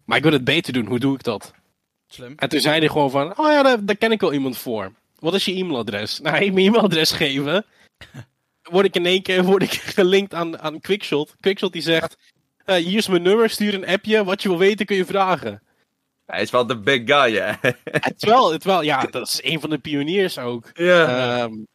Maar 0.05 0.17
ik 0.17 0.23
wil 0.23 0.33
het 0.33 0.45
beter 0.45 0.73
doen, 0.73 0.87
hoe 0.87 0.99
doe 0.99 1.15
ik 1.15 1.23
dat? 1.23 1.53
Slim. 2.07 2.33
En 2.37 2.49
toen 2.49 2.61
zei 2.61 2.79
hij 2.79 2.89
gewoon 2.89 3.11
van, 3.11 3.39
oh 3.39 3.51
ja, 3.51 3.63
daar, 3.63 3.85
daar 3.85 3.97
ken 3.97 4.13
ik 4.13 4.21
wel 4.21 4.33
iemand 4.33 4.59
voor. 4.59 4.93
Wat 5.19 5.35
is 5.35 5.45
je 5.45 5.55
e-mailadres? 5.55 6.21
Nou, 6.21 6.37
ik 6.37 6.53
mijn 6.53 6.67
e-mailadres 6.67 7.11
geven. 7.13 7.65
Word 8.71 8.87
ik 8.87 8.95
in 8.95 9.07
één 9.07 9.23
keer 9.23 9.45
word 9.45 9.63
ik 9.63 9.73
gelinkt 9.99 10.35
aan, 10.35 10.59
aan 10.61 10.81
Quickshot. 10.81 11.35
Quickshot 11.41 11.73
die 11.73 11.83
zegt: 11.83 12.17
uh, 12.67 12.75
Hier 12.77 12.99
is 12.99 13.09
mijn 13.09 13.23
nummer, 13.23 13.51
stuur 13.51 13.75
een 13.75 13.87
appje. 13.87 14.25
Wat 14.25 14.43
je 14.43 14.49
wil 14.49 14.59
weten 14.59 14.87
kun 14.87 14.97
je 14.97 15.05
vragen. 15.05 15.63
Hij 16.27 16.43
is 16.43 16.51
wel 16.51 16.67
de 16.67 16.79
big 16.79 17.03
guy, 17.05 17.37
hè? 17.37 17.53
het, 17.91 18.15
is 18.17 18.29
wel, 18.29 18.53
het 18.53 18.65
wel, 18.65 18.83
ja, 18.83 19.03
dat 19.11 19.27
is 19.27 19.41
een 19.43 19.61
van 19.61 19.71
de 19.71 19.79
pioniers 19.79 20.39
ook. 20.39 20.71
Ja. 20.75 21.43
Um, 21.43 21.67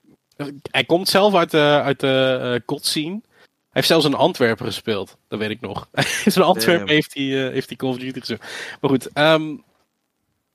hij 0.72 0.84
komt 0.84 1.10
zelf 1.10 1.34
uit 1.34 1.52
de, 1.52 1.82
uit 1.84 2.00
de 2.00 2.62
scene. 2.66 3.22
Hij 3.78 3.86
heeft 3.86 3.88
zelfs 3.88 4.06
in 4.06 4.14
Antwerpen 4.14 4.66
gespeeld, 4.66 5.18
dat 5.28 5.40
weet 5.40 5.50
ik 5.50 5.62
nog. 5.62 5.90
in 6.36 6.42
Antwerpen 6.42 6.90
heeft 6.90 7.14
hij, 7.14 7.24
uh, 7.24 7.52
heeft 7.52 7.68
hij 7.68 7.78
Call 7.78 7.90
of 7.90 7.98
Duty 7.98 8.20
gespeeld. 8.20 8.42
Maar 8.82 8.90
goed, 8.90 9.10
um, 9.18 9.64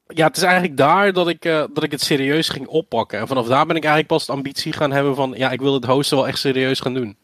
ja, 0.07 0.27
het 0.27 0.37
is 0.37 0.43
eigenlijk 0.43 0.77
daar 0.77 1.13
dat 1.13 1.29
ik, 1.29 1.45
uh, 1.45 1.65
dat 1.73 1.83
ik 1.83 1.91
het 1.91 2.01
serieus 2.01 2.49
ging 2.49 2.67
oppakken. 2.67 3.19
En 3.19 3.27
vanaf 3.27 3.47
daar 3.47 3.67
ben 3.67 3.77
ik 3.77 3.85
eigenlijk 3.85 4.13
pas 4.15 4.27
de 4.27 4.33
ambitie 4.33 4.73
gaan 4.73 4.93
hebben 4.93 5.15
van... 5.15 5.35
Ja, 5.37 5.51
ik 5.51 5.61
wil 5.61 5.75
het 5.75 5.85
hosten 5.85 6.17
wel 6.17 6.27
echt 6.27 6.39
serieus 6.39 6.81
gaan 6.81 6.95
doen. 6.95 7.17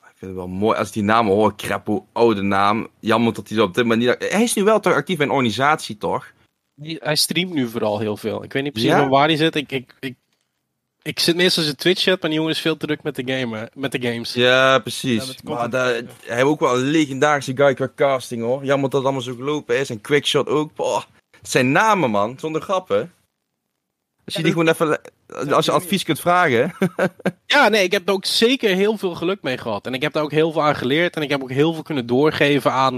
Ik 0.00 0.28
vind 0.28 0.30
het 0.30 0.34
wel 0.34 0.58
mooi 0.58 0.78
als 0.78 0.92
die 0.92 1.02
naam 1.02 1.26
hoor. 1.26 1.56
Kreppo, 1.56 2.06
oude 2.12 2.42
naam. 2.42 2.88
Jammer 3.00 3.32
dat 3.32 3.48
hij 3.48 3.56
zo 3.56 3.64
op 3.64 3.74
dit 3.74 3.84
manier... 3.84 4.16
Hij 4.18 4.42
is 4.42 4.54
nu 4.54 4.62
wel 4.64 4.80
toch 4.80 4.94
actief 4.94 5.18
in 5.18 5.24
een 5.24 5.30
organisatie, 5.30 5.96
toch? 5.96 6.32
Hij 6.82 7.16
streamt 7.16 7.54
nu 7.54 7.68
vooral 7.68 7.98
heel 7.98 8.16
veel. 8.16 8.44
Ik 8.44 8.52
weet 8.52 8.62
niet 8.62 8.72
precies 8.72 8.90
ja? 8.90 9.08
waar 9.08 9.26
hij 9.26 9.36
zit. 9.36 9.56
Ik, 9.56 9.72
ik, 9.72 9.94
ik, 10.00 10.16
ik 11.02 11.20
zit 11.20 11.36
meestal 11.36 11.64
in 11.64 11.76
Twitch-chat, 11.76 12.20
maar 12.20 12.30
die 12.30 12.38
jongen 12.38 12.54
is 12.54 12.60
veel 12.60 12.76
te 12.76 12.86
druk 12.86 13.02
met 13.02 13.14
de, 13.16 13.22
game, 13.26 13.70
met 13.74 13.92
de 13.92 14.02
games. 14.02 14.34
Ja, 14.34 14.78
precies. 14.78 15.26
Ja, 15.26 15.54
maar 15.54 15.70
daar, 15.70 15.92
hij 15.92 16.04
heeft 16.24 16.42
ook 16.42 16.60
wel 16.60 16.78
een 16.78 16.90
legendarische 16.90 17.56
guy 17.56 17.74
qua 17.74 17.92
casting, 17.96 18.42
hoor. 18.42 18.64
Jammer 18.64 18.90
dat 18.90 19.00
het 19.00 19.02
allemaal 19.02 19.22
zo 19.22 19.34
gelopen 19.34 19.78
is. 19.78 19.90
En 19.90 20.00
Quickshot 20.00 20.48
ook. 20.48 20.74
Boah. 20.74 21.02
Het 21.40 21.50
zijn 21.50 21.72
namen, 21.72 22.10
man, 22.10 22.38
zonder 22.38 22.62
grappen. 22.62 23.12
Als 24.24 24.34
je 24.34 24.42
die 24.42 24.52
gewoon 24.52 24.68
even. 24.68 25.00
Als 25.50 25.64
je 25.64 25.72
advies 25.72 26.02
kunt 26.02 26.20
vragen. 26.20 26.74
ja, 27.46 27.68
nee, 27.68 27.84
ik 27.84 27.92
heb 27.92 28.08
er 28.08 28.14
ook 28.14 28.24
zeker 28.24 28.74
heel 28.74 28.96
veel 28.98 29.14
geluk 29.14 29.42
mee 29.42 29.58
gehad. 29.58 29.86
En 29.86 29.94
ik 29.94 30.02
heb 30.02 30.12
daar 30.12 30.22
ook 30.22 30.30
heel 30.30 30.52
veel 30.52 30.62
aan 30.62 30.76
geleerd. 30.76 31.16
En 31.16 31.22
ik 31.22 31.30
heb 31.30 31.42
ook 31.42 31.50
heel 31.50 31.72
veel 31.72 31.82
kunnen 31.82 32.06
doorgeven 32.06 32.72
aan, 32.72 32.94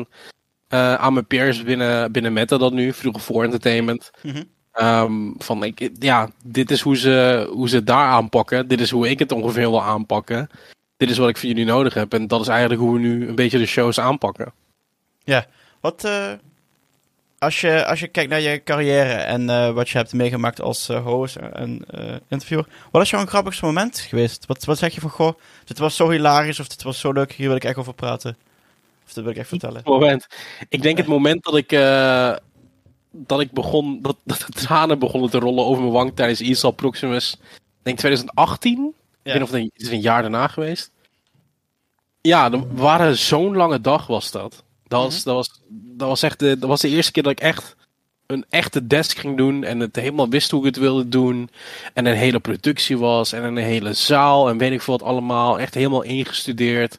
uh, 0.69 0.95
aan 0.95 1.13
mijn 1.13 1.27
peers 1.27 1.63
binnen, 1.63 2.13
binnen 2.13 2.33
Meta 2.33 2.59
dat 2.59 2.73
nu, 2.73 2.93
vroeger 2.93 3.23
voor 3.23 3.45
entertainment. 3.45 4.11
Mm 4.23 4.33
-hmm. 4.33 4.54
Um, 4.81 5.35
van 5.39 5.65
ik, 5.65 5.91
ja, 5.99 6.31
dit 6.45 6.71
is 6.71 6.81
hoe 6.81 6.97
ze, 6.97 7.49
hoe 7.53 7.69
ze 7.69 7.77
het 7.77 7.87
daar 7.87 8.09
aanpakken. 8.09 8.69
Dit 8.69 8.81
is 8.81 8.91
hoe 8.91 9.09
ik 9.09 9.19
het 9.19 9.33
ongeveer 9.33 9.71
wil 9.71 9.83
aanpakken. 9.83 10.51
Dit 10.97 11.11
is 11.11 11.19
wat 11.19 11.29
ik 11.29 11.37
voor 11.37 11.49
jullie 11.49 11.65
nodig 11.65 11.95
heb. 11.95 12.15
En 12.15 12.27
dat 12.27 12.41
is 12.41 12.49
eigenlijk 12.49 12.81
hoe 12.81 12.93
we 12.93 12.99
nu 12.99 13.29
een 13.29 13.35
beetje 13.35 13.59
de 13.59 13.67
shows 13.67 14.01
aanpakken. 14.01 14.53
Ja, 15.25 15.47
wat. 15.81 16.05
Uh 16.05 16.33
als 17.45 17.61
je, 17.61 17.87
als 17.87 18.01
je 18.01 18.09
kijkt 18.09 18.31
naar 18.31 18.41
je 18.41 18.63
carrière 18.63 19.13
en 19.13 19.43
uh, 19.43 19.71
wat 19.71 19.89
je 19.89 19.99
hebt 19.99 20.13
meegemaakt 20.13 20.61
als 20.61 20.89
uh, 20.89 21.05
host 21.05 21.37
en 21.37 21.85
uh, 21.95 22.15
interviewer, 22.29 22.67
wat 22.91 23.03
is 23.03 23.11
jouw 23.11 23.27
grappigste 23.27 23.65
moment 23.65 23.99
geweest? 23.99 24.47
Wat, 24.47 24.65
wat 24.65 24.79
zeg 24.79 24.95
je 24.95 25.01
van, 25.01 25.11
goh, 25.11 25.39
dit 25.65 25.79
was 25.79 25.97
zo 25.97 26.11
hilarisch 26.11 26.61
of 26.61 26.69
dit 26.69 26.83
was 26.83 27.01
zo 27.01 27.13
leuk, 27.13 27.33
hier 27.33 27.47
wil 27.47 27.57
ik 27.57 27.65
echt 27.65 27.77
over 27.77 27.95
praten? 27.95 28.37
Of 29.07 29.13
dat 29.13 29.25
wil 29.25 29.33
ik 29.33 29.39
echt 29.39 29.49
vertellen? 29.49 29.81
Moment. 29.85 30.27
Ik 30.69 30.83
denk 30.83 30.97
het 30.97 31.07
moment 31.07 31.45
dat 31.45 31.57
ik 31.57 31.71
dat 33.17 33.41
ik 33.41 33.53
begon, 33.53 34.03
dat, 34.03 34.17
dat 34.25 34.39
de 34.39 34.53
tranen 34.53 34.99
begonnen 34.99 35.31
te 35.31 35.39
rollen 35.39 35.65
over 35.65 35.83
mijn 35.83 35.95
wang 35.95 36.13
tijdens 36.15 36.41
Isal 36.41 36.71
Proximus. 36.71 37.33
Ik 37.33 37.83
denk 37.83 37.99
2018. 37.99 38.95
Ja. 39.23 39.33
Ik 39.33 39.33
weet 39.33 39.43
of 39.43 39.51
het, 39.51 39.71
is 39.75 39.89
een 39.89 40.01
jaar 40.01 40.23
daarna 40.23 40.49
geweest. 40.49 40.91
Ja, 42.21 42.49
dat 42.49 42.65
waren 42.73 43.19
zo'n 43.19 43.57
lange 43.57 43.81
dag 43.81 44.07
was 44.07 44.31
dat. 44.31 44.63
Dat 44.87 45.03
was, 45.03 45.17
mhm. 45.17 45.25
dat, 45.25 45.35
was, 45.35 45.61
dat, 45.71 46.09
was 46.09 46.23
echt 46.23 46.39
de, 46.39 46.59
dat 46.59 46.69
was 46.69 46.81
de 46.81 46.89
eerste 46.89 47.13
keer 47.13 47.23
dat 47.23 47.33
ik 47.33 47.41
echt 47.41 47.77
een 48.27 48.45
echte 48.49 48.87
desk 48.87 49.19
ging 49.19 49.37
doen 49.37 49.65
en 49.65 49.81
het 49.81 49.97
helemaal 49.97 50.29
wist 50.29 50.51
hoe 50.51 50.61
ik 50.61 50.67
het 50.67 50.77
wilde 50.77 51.09
doen. 51.09 51.51
En 51.93 52.07
een 52.07 52.17
hele 52.17 52.41
productie 52.41 52.99
was 52.99 53.33
en 53.33 53.45
een 53.45 53.57
hele 53.57 53.93
zaal 53.93 54.49
en 54.49 54.59
weet 54.59 54.73
ik 54.73 54.83
veel 54.83 54.99
wat 54.99 55.09
allemaal. 55.09 55.59
Echt 55.61 55.75
helemaal 55.75 56.03
ingestudeerd. 56.03 56.99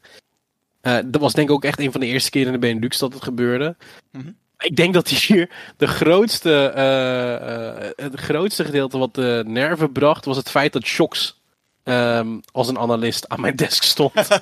Uh, 0.81 0.97
dat 1.05 1.21
was 1.21 1.33
denk 1.33 1.49
ik 1.49 1.55
ook 1.55 1.63
echt 1.63 1.79
een 1.79 1.91
van 1.91 2.01
de 2.01 2.07
eerste 2.07 2.29
keren 2.29 2.47
in 2.47 2.53
de 2.53 2.67
Benelux 2.67 2.97
dat 2.97 3.13
het 3.13 3.23
gebeurde. 3.23 3.75
Mhm. 4.11 4.31
Ik 4.65 4.75
denk 4.75 4.93
dat 4.93 5.07
hier 5.07 5.49
de 5.77 5.87
grootste, 5.87 6.73
uh, 6.75 7.83
uh, 7.83 8.09
het 8.11 8.19
grootste 8.19 8.65
gedeelte 8.65 8.97
wat 8.97 9.15
de 9.15 9.43
nerven 9.47 9.91
bracht, 9.91 10.25
was 10.25 10.37
het 10.37 10.49
feit 10.49 10.73
dat 10.73 10.85
Shocks 10.85 11.39
um, 11.83 12.41
als 12.51 12.67
een 12.67 12.79
analist 12.79 13.29
aan 13.29 13.41
mijn 13.41 13.55
desk 13.55 13.83
stond. 13.83 14.13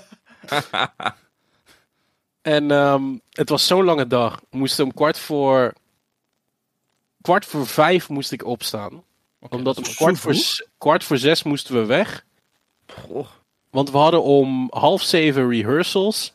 en 2.41 2.71
um, 2.71 3.21
het 3.29 3.49
was 3.49 3.67
zo'n 3.67 3.83
lange 3.83 4.07
dag. 4.07 4.41
We 4.49 4.57
moesten 4.57 4.83
om 4.83 4.93
kwart 4.93 5.19
voor 5.19 5.73
kwart 7.21 7.45
voor 7.45 7.67
vijf 7.67 8.09
moest 8.09 8.31
ik 8.31 8.45
opstaan. 8.45 9.03
omdat 9.49 9.77
om 9.77 9.83
kwart 9.83 10.19
voor, 10.19 10.35
kwart 10.77 11.03
voor 11.03 11.17
zes 11.17 11.43
moesten 11.43 11.75
we 11.75 11.85
weg. 11.85 12.25
Want 13.69 13.91
we 13.91 13.97
hadden 13.97 14.23
om 14.23 14.67
half 14.69 15.01
zeven 15.01 15.49
rehearsals. 15.49 16.33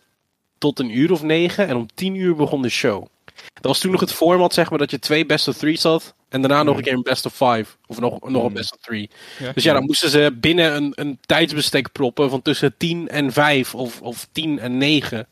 Tot 0.58 0.78
een 0.78 0.98
uur 0.98 1.12
of 1.12 1.22
negen. 1.22 1.68
En 1.68 1.76
om 1.76 1.86
tien 1.94 2.14
uur 2.14 2.34
begon 2.36 2.62
de 2.62 2.68
show. 2.68 3.06
Dat 3.54 3.64
was 3.64 3.78
toen 3.78 3.90
nog 3.90 4.00
het 4.00 4.12
format, 4.12 4.54
zeg 4.54 4.70
maar, 4.70 4.78
dat 4.78 4.90
je 4.90 4.98
twee 4.98 5.26
best 5.26 5.48
of 5.48 5.56
three 5.56 5.78
had. 5.82 6.14
En 6.28 6.40
daarna 6.40 6.62
nog 6.62 6.76
een 6.76 6.82
keer 6.82 6.92
een 6.92 7.02
best 7.02 7.26
of 7.26 7.32
five. 7.32 7.66
Of 7.86 8.00
nog, 8.00 8.28
nog 8.28 8.44
een 8.44 8.52
best 8.52 8.72
of 8.72 8.78
three. 8.80 9.10
dus 9.54 9.64
ja, 9.64 9.72
dan 9.72 9.84
moesten 9.84 10.10
ze 10.10 10.36
binnen 10.40 10.76
een, 10.76 10.92
een 10.94 11.18
tijdsbestek 11.26 11.92
proppen 11.92 12.30
van 12.30 12.42
tussen 12.42 12.74
tien 12.76 13.08
en 13.08 13.32
vijf. 13.32 13.74
Of, 13.74 14.00
of 14.00 14.28
tien 14.32 14.58
en 14.58 14.78
negen. 14.78 15.26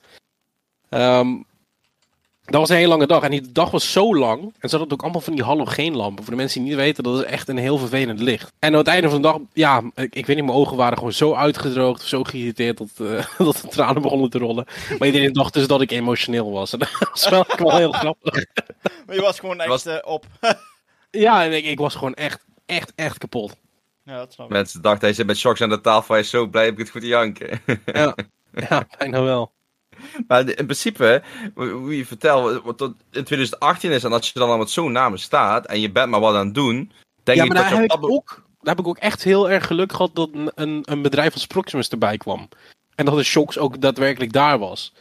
Um, 0.90 1.44
dat 2.46 2.60
was 2.60 2.68
een 2.68 2.76
hele 2.76 2.88
lange 2.88 3.06
dag. 3.06 3.22
En 3.22 3.30
die 3.30 3.52
dag 3.52 3.70
was 3.70 3.92
zo 3.92 4.16
lang. 4.16 4.54
En 4.58 4.68
ze 4.68 4.76
hadden 4.76 4.94
ook 4.94 5.02
allemaal 5.02 5.20
van 5.20 5.34
die 5.34 5.44
halogeenlampen. 5.44 6.24
Voor 6.24 6.32
de 6.32 6.38
mensen 6.40 6.60
die 6.60 6.68
niet 6.68 6.78
weten, 6.78 7.04
dat 7.04 7.18
is 7.18 7.24
echt 7.24 7.48
een 7.48 7.56
heel 7.56 7.78
vervelend 7.78 8.20
licht. 8.20 8.52
En 8.58 8.72
aan 8.72 8.78
het 8.78 8.86
einde 8.86 9.08
van 9.08 9.22
de 9.22 9.28
dag, 9.28 9.38
ja, 9.52 9.82
ik, 9.94 10.14
ik 10.14 10.26
weet 10.26 10.36
niet, 10.36 10.44
mijn 10.44 10.58
ogen 10.58 10.76
waren 10.76 10.96
gewoon 10.96 11.12
zo 11.12 11.34
uitgedroogd. 11.34 12.02
Zo 12.02 12.24
geïrriteerd 12.24 12.78
dat, 12.78 12.88
uh, 13.00 13.24
dat 13.38 13.56
de 13.56 13.68
tranen 13.68 14.02
begonnen 14.02 14.30
te 14.30 14.38
rollen. 14.38 14.66
Maar 14.98 15.06
iedereen 15.08 15.32
dacht 15.32 15.54
dus 15.54 15.66
dat 15.66 15.80
ik 15.80 15.90
emotioneel 15.90 16.50
was. 16.50 16.72
En 16.72 16.78
dat 16.98 17.08
was 17.10 17.28
wel, 17.28 17.44
wel 17.56 17.76
heel 17.76 17.92
grappig. 17.92 18.46
Maar 19.06 19.14
je 19.14 19.20
was 19.20 19.40
gewoon 19.40 19.60
echt 19.60 19.68
was... 19.68 19.86
Uh, 19.86 19.96
op. 20.02 20.26
ja, 21.10 21.42
ik, 21.42 21.64
ik 21.64 21.78
was 21.78 21.94
gewoon 21.94 22.14
echt, 22.14 22.44
echt, 22.66 22.92
echt 22.94 23.18
kapot. 23.18 23.56
Ja, 24.04 24.16
dat 24.16 24.32
snap 24.32 24.46
ik. 24.46 24.52
Mensen 24.52 24.82
dachten, 24.82 25.06
hij 25.06 25.16
zit 25.16 25.26
met 25.26 25.38
shocks 25.38 25.60
aan 25.60 25.68
de 25.68 25.80
tafel. 25.80 26.14
Hij 26.14 26.22
is 26.22 26.30
zo 26.30 26.46
blij, 26.46 26.64
heb 26.64 26.72
ik 26.72 26.78
het 26.78 26.90
goed 26.90 27.02
janken. 27.02 27.60
ja, 27.84 28.14
ja, 28.68 28.86
bijna 28.98 29.22
wel. 29.22 29.54
Maar 30.28 30.48
in 30.48 30.54
principe, 30.54 31.22
hoe 31.54 31.96
je 31.96 32.06
vertelt, 32.06 32.62
wat 32.62 32.80
in 32.80 33.24
2018 33.24 33.90
is 33.90 34.04
en 34.04 34.12
als 34.12 34.30
je 34.30 34.38
dan 34.38 34.50
al 34.50 34.58
met 34.58 34.70
zo'n 34.70 34.92
naam 34.92 35.16
staat 35.16 35.66
en 35.66 35.80
je 35.80 35.90
bent 35.90 36.10
maar 36.10 36.20
wat 36.20 36.34
aan 36.34 36.46
het 36.46 36.54
doen, 36.54 36.92
denk 37.22 37.38
ja, 37.38 37.44
ik 37.44 37.50
dat 37.50 37.58
daar 37.58 37.74
je 37.74 37.80
heb 37.80 37.92
ik 37.92 38.10
ook, 38.10 38.42
daar 38.60 38.74
heb 38.74 38.78
ik 38.78 38.86
ook 38.86 38.98
echt 38.98 39.24
heel 39.24 39.50
erg 39.50 39.66
geluk 39.66 39.92
gehad 39.92 40.14
dat 40.14 40.30
een, 40.54 40.82
een 40.84 41.02
bedrijf 41.02 41.32
als 41.32 41.46
Proximus 41.46 41.88
erbij 41.88 42.16
kwam. 42.16 42.48
En 42.94 43.04
dat 43.04 43.16
de 43.16 43.22
Shocks 43.22 43.58
ook 43.58 43.80
daadwerkelijk 43.80 44.32
daar 44.32 44.58
was. 44.58 44.92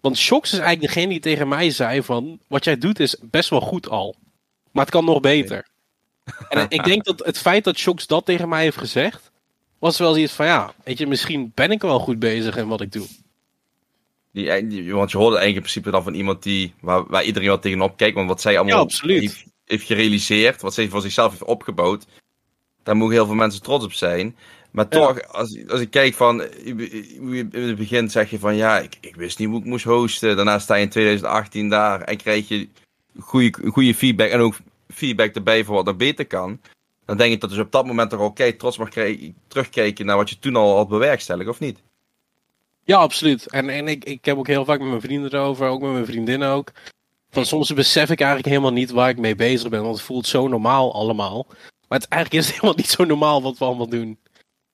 Want 0.00 0.18
Shocks 0.18 0.52
is 0.52 0.58
eigenlijk 0.58 0.94
degene 0.94 1.12
die 1.12 1.20
tegen 1.20 1.48
mij 1.48 1.70
zei 1.70 2.02
van, 2.02 2.38
wat 2.46 2.64
jij 2.64 2.78
doet 2.78 3.00
is 3.00 3.16
best 3.20 3.50
wel 3.50 3.60
goed 3.60 3.88
al. 3.88 4.16
Maar 4.72 4.84
het 4.84 4.94
kan 4.94 5.04
nog 5.04 5.20
beter. 5.20 5.66
En 6.48 6.66
ik 6.68 6.84
denk 6.84 7.04
dat 7.04 7.24
het 7.24 7.38
feit 7.38 7.64
dat 7.64 7.76
Shocks 7.76 8.06
dat 8.06 8.24
tegen 8.24 8.48
mij 8.48 8.62
heeft 8.62 8.76
gezegd, 8.76 9.30
was 9.78 9.98
wel 9.98 10.16
iets 10.16 10.32
van, 10.32 10.46
ja, 10.46 10.72
weet 10.84 10.98
je, 10.98 11.06
misschien 11.06 11.52
ben 11.54 11.70
ik 11.70 11.82
wel 11.82 11.98
goed 11.98 12.18
bezig 12.18 12.56
in 12.56 12.68
wat 12.68 12.80
ik 12.80 12.92
doe. 12.92 13.06
Die, 14.44 14.94
want 14.94 15.10
je 15.10 15.18
hoorde 15.18 15.36
eigenlijk 15.36 15.66
in 15.66 15.72
principe 15.72 15.90
dan 15.90 16.02
van 16.02 16.14
iemand 16.14 16.42
die, 16.42 16.74
waar, 16.80 17.06
waar 17.06 17.24
iedereen 17.24 17.48
wat 17.48 17.62
tegenop 17.62 17.96
kijkt. 17.96 18.14
Want 18.14 18.28
wat 18.28 18.40
zij 18.40 18.58
allemaal 18.58 18.88
heeft, 19.02 19.44
heeft, 19.64 19.86
gerealiseerd, 19.86 20.60
wat 20.60 20.74
zij 20.74 20.88
voor 20.88 21.00
zichzelf 21.00 21.30
heeft 21.30 21.44
opgebouwd. 21.44 22.06
Daar 22.82 22.96
mogen 22.96 23.14
heel 23.14 23.26
veel 23.26 23.34
mensen 23.34 23.62
trots 23.62 23.84
op 23.84 23.92
zijn. 23.92 24.36
Maar 24.70 24.88
toch, 24.88 25.22
als, 25.32 25.58
als 25.68 25.80
ik 25.80 25.90
kijk 25.90 26.14
van, 26.14 26.42
in 26.42 27.48
het 27.52 27.76
begin 27.76 28.10
zeg 28.10 28.30
je 28.30 28.38
van 28.38 28.56
ja, 28.56 28.78
ik, 28.78 28.96
ik 29.00 29.16
wist 29.16 29.38
niet 29.38 29.48
hoe 29.48 29.58
ik 29.58 29.64
moest 29.64 29.84
hosten. 29.84 30.36
Daarna 30.36 30.58
sta 30.58 30.74
je 30.74 30.82
in 30.82 30.88
2018 30.88 31.68
daar 31.68 32.00
en 32.00 32.16
krijg 32.16 32.48
je 32.48 32.68
goede, 33.18 33.70
goede 33.70 33.94
feedback 33.94 34.30
en 34.30 34.40
ook 34.40 34.54
feedback 34.88 35.34
erbij 35.34 35.64
voor 35.64 35.74
wat 35.74 35.86
er 35.86 35.96
beter 35.96 36.26
kan. 36.26 36.60
Dan 37.04 37.16
denk 37.16 37.32
ik 37.32 37.40
dat 37.40 37.50
dus 37.50 37.58
op 37.58 37.72
dat 37.72 37.86
moment 37.86 38.10
toch 38.10 38.20
oké 38.20 38.52
trots 38.52 38.78
mag 38.78 38.88
terugkijken 39.48 40.06
naar 40.06 40.16
wat 40.16 40.30
je 40.30 40.38
toen 40.38 40.56
al 40.56 40.76
had 40.76 40.88
bewerkstelligd, 40.88 41.48
of 41.48 41.60
niet? 41.60 41.78
Ja, 42.88 42.96
absoluut. 42.96 43.46
En, 43.46 43.68
en 43.68 43.88
ik, 43.88 44.04
ik 44.04 44.24
heb 44.24 44.36
ook 44.38 44.46
heel 44.46 44.64
vaak 44.64 44.78
met 44.78 44.88
mijn 44.88 45.00
vrienden 45.00 45.32
erover, 45.32 45.68
ook 45.68 45.80
met 45.80 45.92
mijn 45.92 46.06
vriendinnen 46.06 46.48
ook. 46.48 46.72
Van 47.30 47.46
soms 47.46 47.74
besef 47.74 48.10
ik 48.10 48.18
eigenlijk 48.18 48.48
helemaal 48.48 48.72
niet 48.72 48.90
waar 48.90 49.08
ik 49.08 49.18
mee 49.18 49.34
bezig 49.34 49.68
ben, 49.68 49.82
want 49.82 49.96
het 49.96 50.04
voelt 50.04 50.26
zo 50.26 50.48
normaal 50.48 50.94
allemaal. 50.94 51.46
Maar 51.88 51.98
het, 51.98 52.08
eigenlijk 52.08 52.44
is 52.44 52.50
helemaal 52.52 52.76
niet 52.76 52.88
zo 52.88 53.04
normaal 53.04 53.42
wat 53.42 53.58
we 53.58 53.64
allemaal 53.64 53.88
doen. 53.88 54.18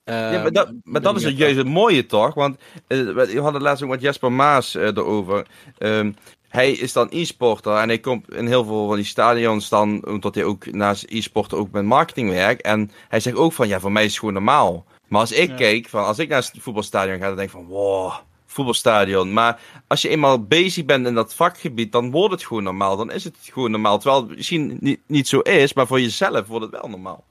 ja, 0.05 0.43
maar 0.43 0.53
dat, 0.53 0.73
maar 0.83 1.01
dat 1.01 1.17
is 1.17 1.25
het 1.25 1.37
juist 1.37 1.57
het 1.57 1.67
mooie 1.67 2.07
toch? 2.07 2.35
Want 2.35 2.57
uh, 2.89 3.15
we 3.15 3.41
hadden 3.41 3.63
laatst 3.63 3.83
ook 3.83 3.91
met 3.91 4.01
Jesper 4.01 4.33
Maas 4.33 4.75
uh, 4.75 4.83
erover. 4.83 5.47
Um, 5.79 6.17
hij 6.49 6.73
is 6.73 6.93
dan 6.93 7.09
e-sporter 7.11 7.77
en 7.77 7.89
hij 7.89 7.99
komt 7.99 8.33
in 8.33 8.47
heel 8.47 8.65
veel 8.65 8.87
van 8.87 8.97
die 8.97 9.05
stadions 9.05 9.69
dan, 9.69 10.07
omdat 10.07 10.35
hij 10.35 10.45
ook 10.45 10.73
naast 10.73 11.05
e-sporter 11.09 11.59
ook 11.59 11.71
met 11.71 11.85
marketing 11.85 12.31
werkt. 12.31 12.63
En 12.63 12.91
hij 13.09 13.21
zegt 13.21 13.37
ook 13.37 13.53
van, 13.53 13.69
ja, 13.69 13.81
voor 13.81 13.93
mij 13.93 14.05
is 14.05 14.11
het 14.11 14.19
gewoon 14.19 14.35
normaal. 14.35 14.85
Maar 15.15 15.23
als 15.23 15.33
ik 15.33 15.57
keek, 15.57 15.89
van, 15.89 16.05
als 16.05 16.19
ik 16.19 16.29
naar 16.29 16.39
het 16.39 16.53
voetbalstadion 16.59 17.19
ga, 17.19 17.27
dan 17.27 17.37
denk 17.37 17.49
ik 17.49 17.55
van, 17.55 17.67
wow, 17.67 18.13
voetbalstadion. 18.47 19.33
Maar 19.33 19.61
als 19.87 20.03
je 20.03 20.09
eenmaal 20.09 20.43
bezig 20.43 20.85
bent 20.85 21.07
in 21.07 21.15
dat 21.15 21.35
vakgebied, 21.35 21.93
dan 21.93 22.11
wordt 22.11 22.35
het 22.35 22.45
gewoon 22.45 22.63
normaal. 22.63 22.97
Dan 22.97 23.11
is 23.11 23.25
het 23.25 23.37
gewoon 23.41 23.71
normaal. 23.71 23.99
Terwijl 23.99 24.23
het 24.23 24.37
misschien 24.37 24.77
niet, 24.81 25.01
niet 25.07 25.29
zo 25.29 25.39
is, 25.39 25.73
maar 25.73 25.87
voor 25.87 26.01
jezelf 26.01 26.47
wordt 26.47 26.65
het 26.65 26.81
wel 26.81 26.91
normaal. 26.91 27.25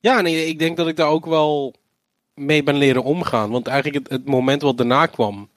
Ja, 0.00 0.20
nee, 0.20 0.46
ik 0.46 0.58
denk 0.58 0.76
dat 0.76 0.88
ik 0.88 0.96
daar 0.96 1.08
ook 1.08 1.26
wel 1.26 1.74
mee 2.34 2.62
ben 2.62 2.76
leren 2.76 3.02
omgaan. 3.02 3.50
Want 3.50 3.66
eigenlijk 3.66 4.04
het, 4.04 4.12
het 4.12 4.28
moment 4.28 4.62
wat 4.62 4.76
daarna 4.76 5.06
kwam, 5.06 5.48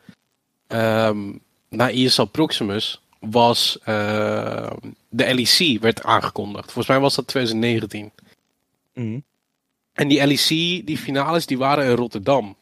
um, 0.68 1.40
na 1.70 1.90
ESL 1.92 2.24
Proximus, 2.24 3.02
was 3.20 3.80
uh, 3.86 4.72
de 5.10 5.34
LEC 5.34 5.82
werd 5.82 6.04
aangekondigd. 6.04 6.66
Volgens 6.66 6.88
mij 6.88 7.00
was 7.00 7.16
dat 7.16 7.28
2019. 7.28 8.12
Mm. 8.94 9.24
En 10.02 10.08
die 10.08 10.28
LEC, 10.28 10.48
die 10.86 10.98
finales, 10.98 11.46
die 11.46 11.58
waren 11.58 11.86
in 11.86 11.96
Rotterdam. 11.96 12.56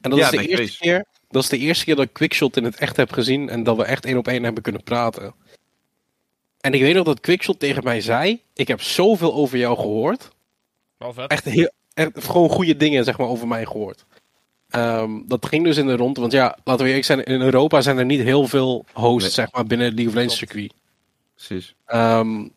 En 0.00 0.10
dat, 0.10 0.18
is 0.18 0.30
de 0.30 0.48
eerste 0.48 0.78
keer, 0.78 1.04
dat 1.28 1.42
is 1.42 1.48
de 1.48 1.58
eerste 1.58 1.84
keer 1.84 1.96
dat 1.96 2.04
ik 2.04 2.12
Quickshot 2.12 2.56
in 2.56 2.64
het 2.64 2.76
echt 2.76 2.96
heb 2.96 3.12
gezien 3.12 3.48
en 3.48 3.62
dat 3.62 3.76
we 3.76 3.84
echt 3.84 4.04
één 4.04 4.16
op 4.16 4.28
één 4.28 4.42
hebben 4.42 4.62
kunnen 4.62 4.82
praten. 4.82 5.34
En 6.60 6.74
ik 6.74 6.80
weet 6.80 6.94
nog 6.94 7.04
dat 7.04 7.20
Quickshot 7.20 7.60
tegen 7.60 7.84
mij 7.84 8.00
zei: 8.00 8.40
Ik 8.54 8.68
heb 8.68 8.82
zoveel 8.82 9.34
over 9.34 9.58
jou 9.58 9.76
gehoord. 9.76 10.28
Echt, 11.26 11.44
heel, 11.44 11.70
echt 11.94 12.10
gewoon 12.14 12.48
goede 12.48 12.76
dingen 12.76 13.04
zeg 13.04 13.18
maar, 13.18 13.28
over 13.28 13.48
mij 13.48 13.64
gehoord. 13.64 14.04
Um, 14.70 15.24
dat 15.26 15.46
ging 15.46 15.64
dus 15.64 15.76
in 15.76 15.86
de 15.86 15.96
rond, 15.96 16.16
want 16.16 16.32
ja, 16.32 16.58
laten 16.64 16.82
we 16.82 16.88
eerlijk 16.88 17.06
zijn, 17.06 17.24
in 17.24 17.40
Europa 17.40 17.80
zijn 17.80 17.98
er 17.98 18.04
niet 18.04 18.22
heel 18.22 18.46
veel 18.46 18.84
hosts 18.92 19.34
zeg 19.34 19.52
maar, 19.52 19.66
binnen 19.66 19.86
het 19.86 19.96
League 19.96 20.12
of 20.12 20.18
Legends 20.18 20.38
circuit. 20.38 20.72
Precies. 21.34 21.74
Um, 21.86 22.52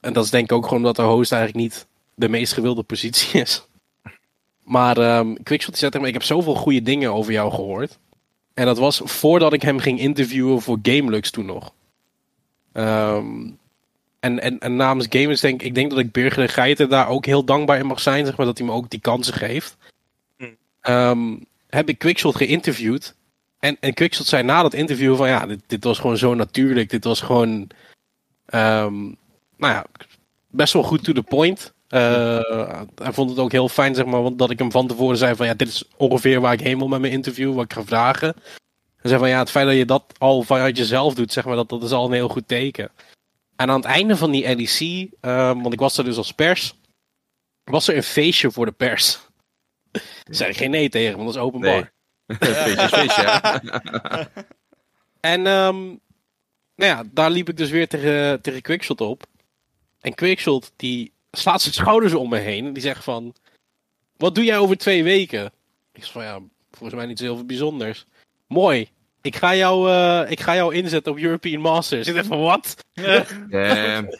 en 0.00 0.12
dat 0.12 0.24
is 0.24 0.30
denk 0.30 0.44
ik 0.44 0.52
ook 0.52 0.64
gewoon 0.64 0.78
omdat 0.78 0.96
de 0.96 1.02
host 1.02 1.32
eigenlijk 1.32 1.62
niet 1.62 1.86
de 2.18 2.28
meest 2.28 2.52
gewilde 2.52 2.82
positie 2.82 3.40
is. 3.40 3.66
Maar 4.64 5.18
um, 5.18 5.42
Quickshot 5.42 5.78
zei 5.78 5.90
tegen 5.90 6.06
me, 6.06 6.12
ik 6.12 6.18
heb 6.18 6.28
zoveel 6.28 6.54
goede 6.54 6.82
dingen 6.82 7.12
over 7.12 7.32
jou 7.32 7.52
gehoord. 7.52 7.98
En 8.54 8.64
dat 8.64 8.78
was 8.78 9.00
voordat 9.04 9.52
ik 9.52 9.62
hem 9.62 9.78
ging 9.78 9.98
interviewen 9.98 10.62
voor 10.62 10.78
Gamelux 10.82 11.30
toen 11.30 11.46
nog. 11.46 11.72
Um, 12.72 13.58
en, 14.20 14.40
en, 14.40 14.58
en, 14.58 14.76
namens 14.76 15.06
Gamers 15.10 15.40
denk 15.40 15.62
ik 15.62 15.74
denk 15.74 15.90
dat 15.90 15.98
ik 15.98 16.12
Birger 16.12 16.46
de 16.46 16.52
Geiten 16.52 16.88
daar 16.88 17.08
ook 17.08 17.26
heel 17.26 17.44
dankbaar 17.44 17.78
in 17.78 17.86
mag 17.86 18.00
zijn. 18.00 18.26
Zeg 18.26 18.36
maar, 18.36 18.46
dat 18.46 18.58
hij 18.58 18.66
me 18.66 18.72
ook 18.72 18.90
die 18.90 19.00
kansen 19.00 19.34
geeft. 19.34 19.76
Um, 20.82 21.46
heb 21.68 21.88
ik 21.88 21.98
Quickshot 21.98 22.36
geïnterviewd. 22.36 23.14
En, 23.58 23.76
en 23.80 23.94
Quickshot 23.94 24.26
zei 24.26 24.42
na 24.42 24.62
dat 24.62 24.74
interview 24.74 25.16
van 25.16 25.28
ja, 25.28 25.46
dit, 25.46 25.60
dit 25.66 25.84
was 25.84 25.98
gewoon 25.98 26.18
zo 26.18 26.34
natuurlijk. 26.34 26.90
Dit 26.90 27.04
was 27.04 27.20
gewoon, 27.20 27.50
um, 28.54 29.16
nou 29.56 29.72
ja, 29.74 29.86
best 30.50 30.72
wel 30.72 30.82
goed 30.82 31.04
to 31.04 31.12
the 31.12 31.22
point. 31.22 31.72
Uh, 31.88 32.82
hij 32.94 33.12
vond 33.12 33.30
het 33.30 33.38
ook 33.38 33.52
heel 33.52 33.68
fijn, 33.68 33.94
zeg 33.94 34.04
maar, 34.04 34.22
want 34.22 34.38
dat 34.38 34.50
ik 34.50 34.58
hem 34.58 34.70
van 34.70 34.86
tevoren 34.86 35.16
zei 35.16 35.34
van 35.34 35.46
ja, 35.46 35.54
dit 35.54 35.68
is 35.68 35.84
ongeveer 35.96 36.40
waar 36.40 36.52
ik 36.52 36.60
heen 36.60 36.78
wil 36.78 36.88
met 36.88 37.00
mijn 37.00 37.12
interview, 37.12 37.54
wat 37.54 37.64
ik 37.64 37.72
ga 37.72 37.84
vragen. 37.84 38.34
En 38.96 39.08
zei 39.08 39.18
van 39.18 39.28
ja, 39.28 39.38
het 39.38 39.50
feit 39.50 39.66
dat 39.66 39.76
je 39.76 39.84
dat 39.84 40.04
al 40.18 40.42
vanuit 40.42 40.76
jezelf 40.76 41.14
doet, 41.14 41.32
zeg 41.32 41.44
maar, 41.44 41.56
dat, 41.56 41.68
dat 41.68 41.82
is 41.82 41.90
al 41.90 42.06
een 42.06 42.12
heel 42.12 42.28
goed 42.28 42.48
teken. 42.48 42.90
En 43.56 43.70
aan 43.70 43.76
het 43.76 43.84
einde 43.84 44.16
van 44.16 44.30
die 44.30 44.56
LEC, 44.56 45.08
ehm, 45.20 45.60
want 45.60 45.72
ik 45.72 45.78
was 45.78 45.98
er 45.98 46.04
dus 46.04 46.16
als 46.16 46.32
pers, 46.32 46.74
was 47.64 47.88
er 47.88 47.96
een 47.96 48.02
feestje 48.02 48.50
voor 48.50 48.66
de 48.66 48.72
pers. 48.72 49.18
zei 50.30 50.50
ik 50.50 50.56
geen 50.56 50.70
nee 50.70 50.88
tegen, 50.88 51.16
want 51.16 51.26
dat 51.26 51.36
is 51.36 51.42
openbaar. 51.42 51.92
Nee. 52.26 52.38
feestje, 52.38 52.88
feestje, 52.88 53.60
en 55.20 55.46
um, 55.46 56.00
nou 56.74 56.92
ja, 56.92 57.04
daar 57.12 57.30
liep 57.30 57.48
ik 57.48 57.56
dus 57.56 57.70
weer 57.70 57.88
tegen, 57.88 58.40
tegen 58.40 58.62
Quickshot 58.62 59.00
op. 59.00 59.26
En 60.00 60.14
Quickshot 60.14 60.72
die 60.76 61.12
slaat 61.30 61.62
zijn 61.62 61.74
schouders 61.74 62.14
om 62.14 62.28
me 62.28 62.38
heen. 62.38 62.66
En 62.66 62.72
die 62.72 62.82
zegt 62.82 63.04
van, 63.04 63.34
wat 64.16 64.34
doe 64.34 64.44
jij 64.44 64.58
over 64.58 64.76
twee 64.76 65.04
weken? 65.04 65.52
Ik 65.92 66.02
zeg 66.04 66.12
van, 66.12 66.22
ja, 66.22 66.40
volgens 66.70 66.98
mij 66.98 67.06
niet 67.06 67.18
zo 67.18 67.24
heel 67.24 67.36
veel 67.36 67.44
bijzonders. 67.44 68.04
Mooi. 68.46 68.88
Ik 69.22 69.36
ga 69.36 69.54
jou, 69.54 69.90
uh, 69.90 70.30
ik 70.30 70.40
ga 70.40 70.54
jou 70.54 70.74
inzetten 70.74 71.12
op 71.12 71.18
European 71.18 71.60
Masters. 71.60 72.08
Ik 72.08 72.14
dacht 72.14 72.26
van, 72.26 72.40
wat? 72.40 72.76
en, 73.50 74.18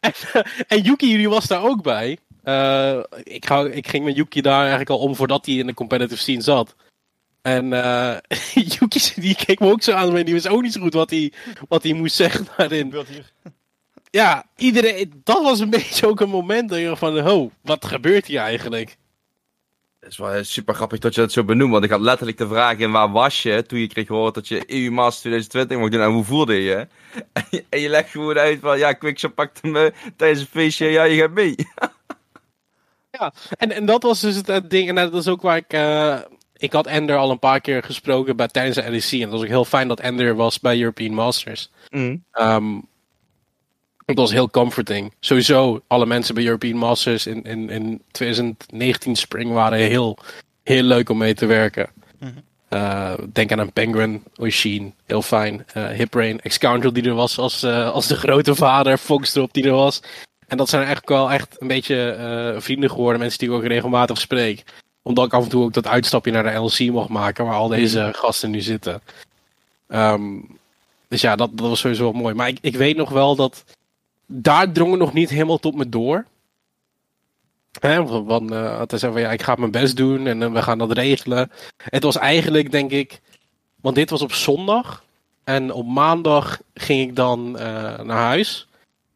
en 0.68 0.82
Yuki, 0.82 1.10
jullie 1.10 1.28
was 1.28 1.46
daar 1.46 1.62
ook 1.64 1.82
bij. 1.82 2.18
Uh, 2.44 3.02
ik, 3.22 3.46
ga, 3.46 3.66
ik 3.66 3.88
ging 3.88 4.04
met 4.04 4.16
Yuki 4.16 4.40
daar 4.40 4.60
eigenlijk 4.60 4.90
al 4.90 4.98
om 4.98 5.14
voordat 5.14 5.46
hij 5.46 5.54
in 5.54 5.66
de 5.66 5.74
competitive 5.74 6.20
scene 6.20 6.40
zat. 6.40 6.74
En 7.42 7.72
uh, 7.72 8.16
Yuki 8.78 9.00
die 9.14 9.34
keek 9.34 9.60
me 9.60 9.70
ook 9.70 9.82
zo 9.82 9.92
aan, 9.92 10.12
maar 10.12 10.24
die 10.24 10.34
wist 10.34 10.48
ook 10.48 10.62
niet 10.62 10.72
zo 10.72 10.80
goed 10.80 10.94
wat 10.94 11.10
hij, 11.10 11.32
wat 11.68 11.82
hij 11.82 11.92
moest 11.92 12.14
zeggen 12.14 12.46
daarin. 12.56 12.94
Ja, 14.10 14.44
iedereen, 14.56 15.20
dat 15.24 15.42
was 15.42 15.60
een 15.60 15.70
beetje 15.78 16.06
ook 16.06 16.20
een 16.20 16.28
moment 16.28 16.68
dat 16.68 16.78
je 16.78 16.96
van, 16.96 17.28
oh, 17.28 17.50
wat 17.62 17.84
gebeurt 17.84 18.26
hier 18.26 18.40
eigenlijk? 18.40 18.96
Het 20.00 20.10
is 20.10 20.18
wel 20.18 20.44
super 20.44 20.74
grappig 20.74 20.98
dat 20.98 21.14
je 21.14 21.20
dat 21.20 21.32
zo 21.32 21.44
benoemt, 21.44 21.72
want 21.72 21.84
ik 21.84 21.90
had 21.90 22.00
letterlijk 22.00 22.38
de 22.38 22.48
vraag 22.48 22.78
in 22.78 22.90
waar 22.90 23.10
was 23.10 23.42
je 23.42 23.66
toen 23.66 23.78
je 23.78 23.86
kreeg 23.86 24.06
gehoord 24.06 24.34
dat 24.34 24.48
je 24.48 24.62
EU 24.66 24.90
Masters 24.90 25.48
2020 25.48 25.78
mocht 25.78 25.92
doen 25.92 26.00
en 26.00 26.10
hoe 26.10 26.24
voelde 26.24 26.62
je? 26.62 26.86
En 27.68 27.80
je, 27.80 27.88
legt 27.88 28.10
gewoon 28.10 28.38
uit 28.38 28.60
van, 28.60 28.78
ja, 28.78 28.92
Quickshot 28.92 29.34
pakte 29.34 29.66
me 29.66 29.92
tijdens 30.16 30.40
een 30.40 30.46
feestje, 30.46 30.86
ja, 30.86 31.04
je 31.04 31.20
gaat 31.20 31.30
mee. 31.30 31.54
Ja, 33.10 33.32
en, 33.50 33.72
en 33.72 33.86
dat 33.86 34.02
was 34.02 34.20
dus 34.20 34.36
het, 34.36 34.70
ding, 34.70 34.88
en 34.88 34.94
dat 34.94 35.14
is 35.14 35.28
ook 35.28 35.42
waar 35.42 35.56
ik... 35.56 35.72
Uh, 35.72 36.18
ik 36.56 36.72
had 36.72 36.86
Ender 36.86 37.16
al 37.16 37.30
een 37.30 37.38
paar 37.38 37.60
keer 37.60 37.82
gesproken 37.82 38.36
bij, 38.36 38.48
tijdens 38.48 38.76
de 38.76 38.90
LEC. 38.90 39.12
En 39.12 39.20
dat 39.20 39.30
was 39.30 39.40
ook 39.40 39.46
heel 39.46 39.64
fijn 39.64 39.88
dat 39.88 40.00
Ender 40.00 40.34
was 40.34 40.60
bij 40.60 40.78
European 40.78 41.14
Masters. 41.14 41.70
Mm. 41.90 42.24
Um, 42.40 42.88
het 44.08 44.18
was 44.18 44.32
heel 44.32 44.50
comforting. 44.50 45.12
Sowieso, 45.20 45.80
alle 45.86 46.06
mensen 46.06 46.34
bij 46.34 46.44
European 46.44 46.76
Masters 46.76 47.26
in, 47.26 47.42
in, 47.42 47.70
in 47.70 48.02
2019 48.10 49.16
Spring 49.16 49.52
waren 49.52 49.78
heel, 49.78 50.18
heel 50.62 50.82
leuk 50.82 51.08
om 51.08 51.18
mee 51.18 51.34
te 51.34 51.46
werken. 51.46 51.90
Mm 52.18 52.46
denk 53.32 53.52
aan 53.52 53.58
een 53.58 53.72
Penguin, 53.72 54.22
Oisin, 54.36 54.94
heel 55.06 55.22
fijn. 55.22 55.66
Uh, 55.76 55.88
Hiprain, 55.88 56.40
Excoundrel 56.40 56.92
die 56.92 57.02
er 57.02 57.14
was 57.14 57.38
als, 57.38 57.64
uh, 57.64 57.90
als 57.90 58.06
de 58.06 58.16
grote 58.16 58.54
vader, 58.54 58.98
Foxdrop 58.98 59.52
die 59.52 59.64
er 59.64 59.72
was. 59.72 60.02
En 60.46 60.56
dat 60.56 60.68
zijn 60.68 60.82
eigenlijk 60.82 61.12
wel 61.12 61.30
echt 61.30 61.56
een 61.58 61.68
beetje 61.68 62.56
vrienden 62.58 62.90
geworden, 62.90 63.20
mensen 63.20 63.38
die 63.38 63.48
ik 63.48 63.54
ook 63.54 63.64
regelmatig 63.64 64.18
spreek 64.18 64.64
omdat 65.08 65.26
ik 65.26 65.32
af 65.32 65.42
en 65.42 65.48
toe 65.48 65.64
ook 65.64 65.72
dat 65.72 65.86
uitstapje 65.86 66.30
naar 66.30 66.42
de 66.42 66.58
LC 66.58 66.78
mocht 66.78 67.08
maken, 67.08 67.44
waar 67.44 67.54
al 67.54 67.68
deze 67.68 68.00
mhm. 68.00 68.12
gasten 68.12 68.50
nu 68.50 68.60
zitten. 68.60 69.02
Ehm, 69.88 70.40
dus 71.08 71.20
ja, 71.20 71.36
dat, 71.36 71.50
dat 71.52 71.68
was 71.68 71.80
sowieso 71.80 72.02
wel 72.02 72.20
mooi. 72.22 72.34
Maar 72.34 72.48
ik, 72.48 72.58
ik 72.60 72.76
weet 72.76 72.96
nog 72.96 73.10
wel 73.10 73.36
dat. 73.36 73.64
Daar 74.30 74.72
drong 74.72 74.90
het 74.90 75.00
nog 75.00 75.12
niet 75.12 75.30
helemaal 75.30 75.58
tot 75.58 75.74
me 75.74 75.88
door. 75.88 76.26
Van, 77.80 78.52
uh, 78.52 78.82
te 78.82 78.98
zeggen 78.98 79.12
van 79.12 79.20
ja, 79.20 79.30
ik 79.30 79.42
ga 79.42 79.54
mijn 79.54 79.70
best 79.70 79.96
doen 79.96 80.26
en 80.26 80.40
uh, 80.40 80.52
we 80.52 80.62
gaan 80.62 80.78
dat 80.78 80.92
regelen. 80.92 81.50
Het 81.76 82.02
was 82.02 82.16
eigenlijk, 82.16 82.70
denk 82.70 82.90
ik. 82.90 83.20
Want 83.80 83.94
dit 83.94 84.10
was 84.10 84.22
op 84.22 84.32
zondag. 84.32 85.04
En 85.44 85.72
op 85.72 85.86
maandag 85.86 86.60
ging 86.74 87.08
ik 87.08 87.16
dan 87.16 87.48
uh, 87.48 87.62
naar 88.00 88.26
huis. 88.26 88.68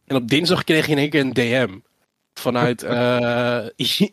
En 0.06 0.16
op 0.16 0.28
dinsdag 0.28 0.64
kreeg 0.64 0.86
je 0.86 0.92
in 0.92 0.98
één 0.98 1.10
keer 1.10 1.20
een 1.20 1.32
DM 1.32 1.78
vanuit 2.34 2.82
eh, 2.92 3.66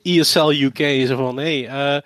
ESL 0.03 0.51
UK. 0.51 1.07
Zo 1.07 1.15
van, 1.15 1.38
hé, 1.38 1.63
hey, 1.63 2.03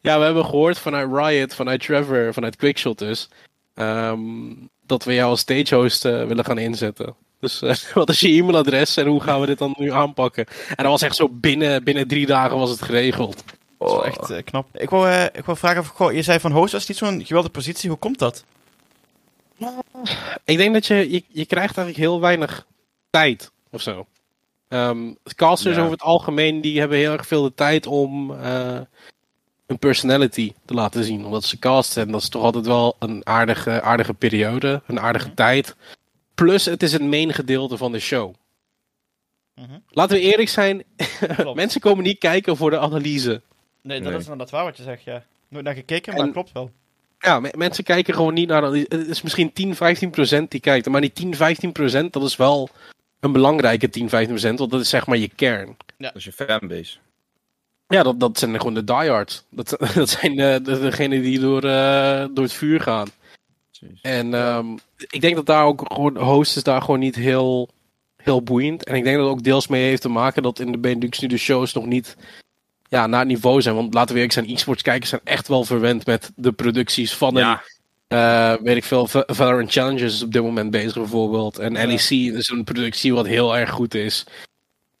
ja, 0.00 0.18
we 0.18 0.24
hebben 0.24 0.44
gehoord 0.44 0.78
vanuit 0.78 1.08
Riot, 1.12 1.54
vanuit 1.54 1.80
Trevor, 1.80 2.32
vanuit 2.32 2.56
Quickshot 2.56 2.98
dus, 2.98 3.28
um, 3.74 4.68
dat 4.86 5.04
we 5.04 5.14
jou 5.14 5.30
als 5.30 5.40
stagehost 5.40 6.02
willen 6.02 6.44
gaan 6.44 6.58
inzetten. 6.58 7.14
Dus 7.40 7.60
wat 7.94 8.08
is 8.08 8.20
je 8.20 8.28
e-mailadres 8.28 8.96
en 8.96 9.06
hoe 9.06 9.20
gaan 9.20 9.40
we 9.40 9.46
dit 9.46 9.58
dan 9.58 9.74
nu 9.78 9.92
aanpakken? 9.92 10.46
En 10.46 10.76
dat 10.76 10.86
was 10.86 11.02
echt 11.02 11.16
zo 11.16 11.28
binnen, 11.28 11.84
binnen 11.84 12.08
drie 12.08 12.26
dagen 12.26 12.58
was 12.58 12.70
het 12.70 12.82
geregeld. 12.82 13.44
Oh. 13.78 14.04
Dat 14.04 14.30
is 14.30 14.36
echt 14.36 14.44
knap. 14.44 14.66
Ik 14.72 14.90
wil, 14.90 15.06
ik 15.32 15.44
wil 15.44 15.56
vragen, 15.56 15.80
of, 15.80 15.86
goh, 15.86 16.12
je 16.12 16.22
zei 16.22 16.40
van 16.40 16.52
host 16.52 16.72
was 16.72 16.88
niet 16.88 16.96
zo'n 16.96 17.24
geweldige 17.24 17.52
positie. 17.52 17.88
Hoe 17.90 17.98
komt 17.98 18.18
dat? 18.18 18.44
Ik 20.44 20.56
denk 20.56 20.74
dat 20.74 20.86
je, 20.86 21.10
je, 21.10 21.24
je 21.28 21.46
krijgt 21.46 21.76
eigenlijk 21.76 21.96
heel 21.96 22.20
weinig 22.20 22.66
tijd 23.10 23.50
of 23.70 23.80
zo. 23.80 24.06
Um, 24.68 25.16
casters 25.36 25.76
over 25.76 25.90
het 25.90 26.02
algemeen 26.02 26.60
die 26.60 26.78
hebben 26.78 26.98
heel 26.98 27.12
erg 27.12 27.26
veel 27.26 27.42
de 27.42 27.54
tijd 27.54 27.86
om 27.86 28.30
uh, 28.30 28.80
hun 29.66 29.78
personality 29.78 30.52
te 30.64 30.74
laten 30.74 31.04
zien. 31.04 31.24
Omdat 31.24 31.44
ze 31.44 31.58
casten. 31.58 32.02
En 32.02 32.12
dat 32.12 32.22
is 32.22 32.28
toch 32.28 32.42
altijd 32.42 32.66
wel 32.66 32.96
een 32.98 33.26
aardige, 33.26 33.82
aardige 33.82 34.14
periode. 34.14 34.82
Een 34.86 35.00
aardige 35.00 35.26
mhm. 35.26 35.34
tijd. 35.34 35.76
Plus 36.44 36.64
het 36.64 36.82
is 36.82 36.92
het 36.92 37.02
main 37.02 37.32
gedeelte 37.32 37.76
van 37.76 37.92
de 37.92 37.98
show. 37.98 38.34
Mhm. 39.54 39.78
Laten 39.88 40.16
we 40.16 40.22
eerlijk 40.22 40.48
zijn. 40.48 40.84
mensen 41.54 41.80
komen 41.80 42.04
niet 42.04 42.18
kijken 42.18 42.56
voor 42.56 42.70
de 42.70 42.78
analyse. 42.78 43.42
Nee, 43.82 44.00
dat 44.00 44.12
is 44.12 44.22
inderdaad 44.22 44.50
waar 44.50 44.64
wat 44.64 44.76
je 44.76 44.82
zegt. 44.82 45.02
Ja. 45.02 45.24
Nooit 45.48 45.64
naar 45.64 45.74
gekeken, 45.74 46.14
maar 46.14 46.24
dat 46.24 46.32
klopt 46.32 46.52
wel. 46.52 46.70
Ja, 47.18 47.40
mensen 47.52 47.84
kijken 47.84 48.14
gewoon 48.14 48.34
niet 48.34 48.48
naar. 48.48 48.62
Het 48.62 49.08
is 49.08 49.22
misschien 49.22 49.52
10, 49.52 49.74
15 49.74 50.10
procent 50.10 50.50
die 50.50 50.60
kijkt. 50.60 50.88
Maar 50.88 51.00
die 51.00 51.12
10, 51.12 51.34
15 51.34 51.72
procent, 51.72 52.12
dat 52.12 52.22
is 52.22 52.36
wel 52.36 52.68
een 53.20 53.32
belangrijke 53.32 53.88
10, 53.88 54.08
15 54.08 54.34
procent, 54.34 54.58
want 54.58 54.70
dat 54.70 54.80
is 54.80 54.88
zeg 54.88 55.06
maar 55.06 55.18
je 55.18 55.28
kern. 55.28 55.76
Ja. 55.96 56.06
Dat 56.06 56.16
is 56.16 56.24
je 56.24 56.32
fanbase. 56.32 56.96
Ja, 57.88 58.02
dat, 58.02 58.20
dat 58.20 58.38
zijn 58.38 58.56
gewoon 58.56 58.74
de 58.74 58.84
diehards. 58.84 59.44
Dat, 59.50 59.76
dat 59.94 60.08
zijn 60.08 60.36
de, 60.36 60.60
de, 60.62 60.80
degenen 60.80 61.22
die 61.22 61.40
door, 61.40 61.64
uh, 61.64 62.24
door 62.34 62.44
het 62.44 62.52
vuur 62.52 62.80
gaan. 62.80 63.08
En 64.02 64.34
um, 64.34 64.78
ik 65.08 65.20
denk 65.20 65.36
dat 65.36 65.46
daar 65.46 65.64
ook 65.64 65.82
gewoon 65.86 66.16
host 66.16 66.56
is 66.56 66.62
daar 66.62 66.80
gewoon 66.80 67.00
niet 67.00 67.16
heel, 67.16 67.68
heel 68.16 68.42
boeiend. 68.42 68.84
En 68.84 68.94
ik 68.94 69.04
denk 69.04 69.16
dat 69.16 69.24
het 69.24 69.34
ook 69.34 69.42
deels 69.42 69.66
mee 69.66 69.82
heeft 69.82 70.02
te 70.02 70.08
maken 70.08 70.42
dat 70.42 70.58
in 70.58 70.72
de 70.72 70.78
Benelux 70.78 71.18
nu 71.18 71.28
de 71.28 71.36
shows 71.36 71.72
nog 71.72 71.86
niet 71.86 72.16
ja, 72.88 73.06
naar 73.06 73.18
het 73.18 73.28
niveau 73.28 73.62
zijn. 73.62 73.74
Want 73.74 73.94
laten 73.94 74.08
we 74.14 74.20
eerlijk 74.20 74.32
zijn, 74.32 74.50
e-sports 74.50 74.82
kijkers 74.82 75.10
zijn 75.10 75.20
echt 75.24 75.48
wel 75.48 75.64
verwend 75.64 76.06
met 76.06 76.32
de 76.36 76.52
producties 76.52 77.14
van 77.14 77.36
een 77.36 77.58
uh, 78.12 78.54
weet 78.62 78.76
ik 78.76 78.84
veel, 78.84 79.06
Valorant 79.26 79.72
Challenges 79.72 80.14
is 80.14 80.22
op 80.22 80.32
dit 80.32 80.42
moment 80.42 80.70
bezig 80.70 80.94
bijvoorbeeld. 80.94 81.58
En 81.58 81.72
LEC 81.72 82.10
is 82.10 82.48
een 82.48 82.64
productie 82.64 83.14
wat 83.14 83.26
heel 83.26 83.56
erg 83.56 83.70
goed 83.70 83.94
is. 83.94 84.24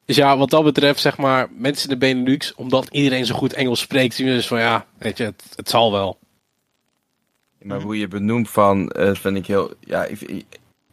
Dus 0.04 0.16
ja, 0.16 0.36
wat 0.36 0.50
dat 0.50 0.64
betreft, 0.64 1.00
zeg 1.00 1.16
maar, 1.16 1.48
mensen 1.52 1.90
in 1.90 1.98
de 1.98 2.06
Benelux, 2.06 2.54
omdat 2.54 2.88
iedereen 2.90 3.26
zo 3.26 3.34
goed 3.34 3.52
Engels 3.52 3.80
spreekt, 3.80 4.14
zien 4.14 4.26
we 4.26 4.32
dus 4.32 4.46
van 4.46 4.58
ja, 4.58 4.86
weet 4.98 5.18
je, 5.18 5.24
het, 5.24 5.44
het 5.54 5.68
zal 5.68 5.92
wel. 5.92 6.18
Maar 7.62 7.80
hoe 7.80 7.98
je 7.98 8.08
benoemt 8.08 8.50
van, 8.50 8.92
uh, 8.96 9.14
vind 9.14 9.36
ik 9.36 9.46
heel, 9.46 9.72
ja, 9.80 10.08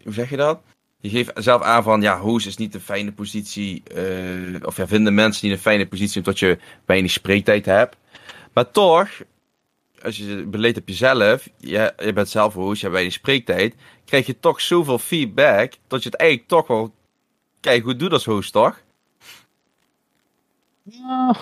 hoe 0.04 0.14
zeg 0.14 0.30
je 0.30 0.38
dat? 0.38 0.62
Je 1.00 1.10
geeft 1.10 1.32
zelf 1.36 1.62
aan 1.62 1.84
van, 1.84 2.02
ja, 2.02 2.20
hoes 2.20 2.46
is 2.46 2.58
niet 2.58 2.74
een 2.74 2.82
fijne 2.82 3.12
positie, 3.12 3.84
uh, 3.96 4.60
of 4.64 4.78
ja, 4.78 4.88
vinden 4.88 5.14
mensen 5.14 5.48
niet 5.48 5.56
een 5.56 5.62
fijne 5.62 5.88
positie 5.88 6.18
omdat 6.18 6.40
je 6.40 6.58
weinig 6.86 7.12
spreektijd 7.12 7.66
hebt. 7.66 7.98
Maar 8.54 8.72
toch, 8.72 9.10
als 10.02 10.18
je 10.18 10.46
beleed 10.46 10.78
op 10.78 10.88
jezelf, 10.88 11.50
je, 11.58 11.94
je 11.98 12.14
bent 12.14 12.30
zelf 12.30 12.54
host, 12.54 12.76
je 12.76 12.82
hebt 12.82 12.94
weinig 12.94 13.14
spreektijd, 13.14 13.76
krijg 14.06 14.26
je 14.26 14.40
toch 14.40 14.62
zoveel 14.62 15.00
feedback, 15.00 15.74
dat 15.88 16.04
je 16.04 16.10
het 16.10 16.20
eigenlijk 16.20 16.50
toch 16.50 16.68
wel 16.68 16.94
kijk 17.60 17.84
goed 17.84 18.00
doet 18.00 18.12
als 18.12 18.26
host, 18.26 18.52
toch? 18.52 18.82
Ja, 20.84 21.36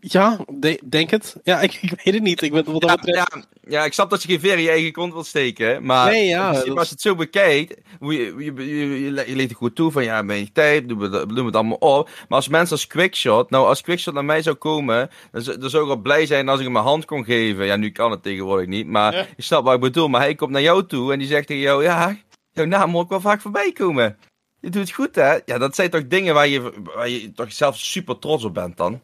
ja, 0.00 0.38
denk 0.84 1.10
het. 1.10 1.36
Ja, 1.42 1.60
ik, 1.60 1.74
ik, 1.74 2.00
weet 2.04 2.14
het 2.14 2.22
niet. 2.22 2.42
Ik 2.42 2.52
ben, 2.52 2.64
wat 2.72 2.84
ja, 2.84 2.98
ja, 3.02 3.26
ja, 3.68 3.84
ik 3.84 3.92
snap 3.92 4.10
dat 4.10 4.22
je 4.22 4.28
geen 4.28 4.40
ver 4.40 4.56
in 4.56 4.62
je 4.62 4.70
eigen 4.70 4.92
kont 4.92 5.12
wilt 5.12 5.26
steken. 5.26 5.84
Maar 5.84 6.10
nee, 6.10 6.26
ja, 6.26 6.48
als, 6.48 6.64
je, 6.64 6.72
het 6.72 7.00
zo 7.00 7.14
bekijkt, 7.14 7.80
je, 8.00 8.34
je, 8.38 8.54
je, 8.54 9.00
je, 9.04 9.10
leert 9.10 9.48
het 9.48 9.58
goed 9.58 9.74
toe 9.74 9.90
van 9.90 10.04
ja, 10.04 10.24
ben 10.24 10.38
je 10.38 10.52
tijd, 10.52 10.88
doen 10.88 10.98
we, 10.98 11.26
doen 11.34 11.46
het 11.46 11.54
allemaal 11.54 11.76
op. 11.76 12.08
Maar 12.28 12.38
als 12.38 12.48
mensen 12.48 12.76
als 12.76 12.86
Quickshot, 12.86 13.50
nou 13.50 13.66
als 13.66 13.80
Quickshot 13.80 14.14
naar 14.14 14.24
mij 14.24 14.42
zou 14.42 14.56
komen, 14.56 15.10
dan, 15.32 15.42
dan 15.42 15.70
zou 15.70 15.82
ik 15.82 15.88
wel 15.88 16.02
blij 16.02 16.26
zijn 16.26 16.48
als 16.48 16.58
ik 16.58 16.64
hem 16.64 16.72
mijn 16.72 16.84
hand 16.84 17.04
kon 17.04 17.24
geven. 17.24 17.66
Ja, 17.66 17.76
nu 17.76 17.90
kan 17.90 18.10
het 18.10 18.22
tegenwoordig 18.22 18.66
niet, 18.66 18.86
maar 18.86 19.14
je 19.36 19.42
snapt 19.42 19.64
wat 19.64 19.74
ik 19.74 19.80
bedoel. 19.80 20.08
Maar 20.08 20.20
hij 20.20 20.34
komt 20.34 20.50
naar 20.50 20.62
jou 20.62 20.86
toe 20.86 21.12
en 21.12 21.18
die 21.18 21.28
zegt 21.28 21.46
tegen 21.46 21.62
jou, 21.62 21.82
ja, 21.82 22.16
jouw 22.52 22.66
naam 22.66 22.90
moet 22.90 23.02
ook 23.02 23.10
wel 23.10 23.20
vaak 23.20 23.40
voorbij 23.40 23.72
komen. 23.72 24.16
Je 24.60 24.70
doet 24.70 24.82
het 24.82 24.92
goed, 24.92 25.14
hè? 25.14 25.38
Ja, 25.44 25.58
dat 25.58 25.74
zijn 25.74 25.90
toch 25.90 26.06
dingen 26.06 26.34
waar 26.34 26.48
je, 26.48 26.72
waar 26.94 27.08
je 27.08 27.32
toch 27.32 27.52
zelf 27.52 27.76
super 27.76 28.18
trots 28.18 28.44
op 28.44 28.54
bent 28.54 28.76
dan? 28.76 29.00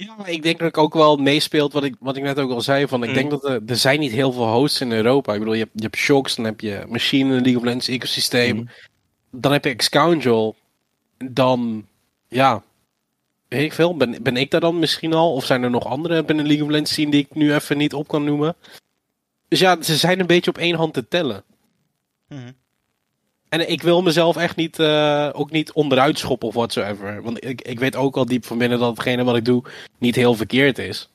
Ja, 0.00 0.26
ik 0.26 0.42
denk 0.42 0.58
dat 0.58 0.68
ik 0.68 0.78
ook 0.78 0.94
wel 0.94 1.16
meespeelt 1.16 1.72
wat 1.72 1.84
ik, 1.84 1.94
wat 1.98 2.16
ik 2.16 2.22
net 2.22 2.38
ook 2.38 2.50
al 2.50 2.60
zei. 2.60 2.88
Van, 2.88 3.02
ik 3.02 3.14
denk 3.14 3.24
mm. 3.24 3.30
dat 3.30 3.44
er, 3.44 3.62
er 3.66 3.76
zijn 3.76 4.00
niet 4.00 4.12
heel 4.12 4.32
veel 4.32 4.52
hosts 4.52 4.80
in 4.80 4.92
Europa. 4.92 5.32
Ik 5.32 5.38
bedoel, 5.38 5.54
je 5.54 5.60
hebt, 5.60 5.72
je 5.74 5.82
hebt 5.82 5.96
Shocks, 5.96 6.34
dan 6.36 6.44
heb 6.44 6.60
je 6.60 6.84
Machine 6.88 7.32
League 7.32 7.56
of 7.56 7.62
Legends 7.62 7.88
ecosysteem. 7.88 8.56
Mm. 8.56 8.68
Dan 9.30 9.52
heb 9.52 9.64
je 9.64 9.70
Excoundrel. 9.70 10.56
Dan, 11.18 11.86
ja, 12.28 12.62
weet 13.48 13.62
ik 13.62 13.72
veel. 13.72 13.96
Ben, 13.96 14.22
ben 14.22 14.36
ik 14.36 14.50
daar 14.50 14.60
dan 14.60 14.78
misschien 14.78 15.12
al? 15.12 15.32
Of 15.32 15.44
zijn 15.44 15.62
er 15.62 15.70
nog 15.70 15.84
andere 15.84 16.24
binnen 16.24 16.46
League 16.46 16.64
of 16.64 16.70
Legends 16.70 16.94
die 16.94 17.12
ik 17.12 17.34
nu 17.34 17.54
even 17.54 17.78
niet 17.78 17.94
op 17.94 18.08
kan 18.08 18.24
noemen? 18.24 18.56
Dus 19.48 19.58
ja, 19.58 19.82
ze 19.82 19.96
zijn 19.96 20.20
een 20.20 20.26
beetje 20.26 20.50
op 20.50 20.58
één 20.58 20.76
hand 20.76 20.94
te 20.94 21.08
tellen. 21.08 21.44
Mm. 22.28 22.54
En 23.48 23.70
ik 23.70 23.82
wil 23.82 24.02
mezelf 24.02 24.36
echt 24.36 24.56
niet, 24.56 24.78
uh, 24.78 25.28
ook 25.32 25.50
niet 25.50 25.72
onderuit 25.72 26.18
schoppen 26.18 26.48
of 26.48 26.54
whatsoever. 26.54 27.22
Want 27.22 27.44
ik, 27.44 27.62
ik 27.62 27.78
weet 27.78 27.96
ook 27.96 28.16
al 28.16 28.26
diep 28.26 28.44
van 28.44 28.58
binnen 28.58 28.78
dat 28.78 28.90
hetgene 28.90 29.24
wat 29.24 29.36
ik 29.36 29.44
doe 29.44 29.62
niet 29.98 30.14
heel 30.14 30.34
verkeerd 30.34 30.78
is. 30.78 31.10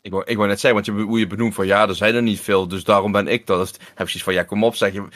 Ik 0.00 0.10
wou, 0.10 0.24
ik 0.26 0.36
wou 0.36 0.48
net 0.48 0.60
zeggen, 0.60 0.84
want 0.84 0.98
je, 0.98 1.04
hoe 1.04 1.18
je 1.18 1.26
benoemt 1.26 1.54
van 1.54 1.66
ja, 1.66 1.88
er 1.88 1.94
zijn 1.94 2.14
er 2.14 2.22
niet 2.22 2.40
veel, 2.40 2.68
dus 2.68 2.84
daarom 2.84 3.12
ben 3.12 3.28
ik 3.28 3.46
dat. 3.46 3.78
Heb 3.94 4.08
je 4.08 4.18
van 4.18 4.34
ja, 4.34 4.42
kom 4.42 4.64
op, 4.64 4.74
zeg 4.74 4.92
je. 4.92 5.08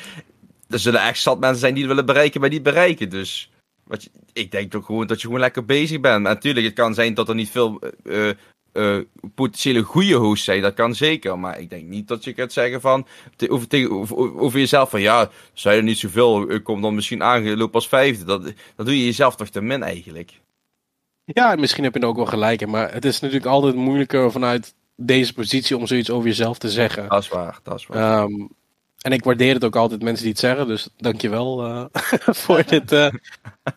er 0.69 0.79
zullen 0.79 1.03
echt 1.03 1.21
zat 1.21 1.41
mensen 1.41 1.61
zijn 1.61 1.75
die 1.75 1.83
het 1.83 1.93
willen 1.93 2.07
bereiken, 2.07 2.41
maar 2.41 2.51
niet 2.51 2.63
bereiken. 2.63 3.11
Dus 3.11 3.51
wat 3.85 4.09
ik 4.33 4.51
denk 4.51 4.71
toch 4.71 4.87
gewoon 4.87 5.07
dat 5.07 5.21
je 5.21 5.27
gewoon 5.27 5.41
lekker 5.41 5.65
bezig 5.65 6.01
bent. 6.01 6.23
Natuurlijk, 6.23 6.67
het 6.67 6.75
kan 6.75 6.95
zijn 6.95 7.15
dat 7.15 7.29
er 7.29 7.35
niet 7.35 7.51
veel 7.51 7.81
uh, 8.05 8.31
uh, 8.73 8.99
potentiële 9.35 9.83
goede 9.83 10.15
hosts 10.15 10.45
zijn. 10.45 10.63
Dat 10.63 10.75
kan 10.75 10.95
zeker. 10.95 11.39
Maar 11.39 11.61
ik 11.61 11.71
denk 11.71 11.87
niet 11.89 12.09
dat 12.09 12.25
je 12.25 12.35
gaat 12.35 12.53
zeggen 12.53 12.81
van 12.81 13.07
over, 13.49 13.91
over, 13.91 14.39
over 14.41 14.59
jezelf 14.59 14.91
van 14.91 15.01
ja, 15.01 15.31
je 15.55 15.69
er 15.69 15.83
niet 15.83 15.99
zoveel, 15.99 16.61
kom 16.63 16.83
dan 16.83 16.95
misschien 16.95 17.23
aangelopen 17.23 17.75
als 17.75 17.89
vijfde. 17.89 18.25
Dat, 18.25 18.43
dat 18.77 18.87
doe 18.87 18.99
je 18.99 19.05
jezelf 19.05 19.37
toch 19.37 19.49
te 19.49 19.61
min 19.61 19.83
eigenlijk. 19.83 20.33
Ja, 21.25 21.55
misschien 21.57 21.85
heb 21.85 21.95
je 21.95 22.01
er 22.01 22.07
ook 22.07 22.17
wel 22.17 22.27
gelijk 22.27 22.61
in. 22.61 22.71
Maar 22.71 22.93
het 22.93 23.05
is 23.05 23.21
natuurlijk 23.21 23.51
altijd 23.51 23.75
moeilijker 23.75 24.33
vanuit 24.33 24.75
deze 24.97 25.33
positie 25.33 25.77
om 25.77 25.87
zoiets 25.87 26.11
over 26.11 26.29
jezelf 26.29 26.59
te 26.59 26.71
zeggen. 26.71 27.09
Dat 27.09 27.23
is 27.23 27.29
waar, 27.29 27.59
dat 27.63 27.79
is 27.79 27.87
waar. 27.87 28.23
Um, 28.23 28.49
en 29.01 29.13
ik 29.13 29.25
waardeer 29.25 29.55
het 29.55 29.65
ook 29.65 29.77
altijd 29.77 30.03
mensen 30.03 30.23
die 30.23 30.33
het 30.33 30.41
zeggen. 30.41 30.67
Dus 30.67 30.89
dankjewel 30.97 31.67
uh, 31.67 31.85
voor 32.43 32.65
dit 32.67 32.93
uh, 32.93 33.09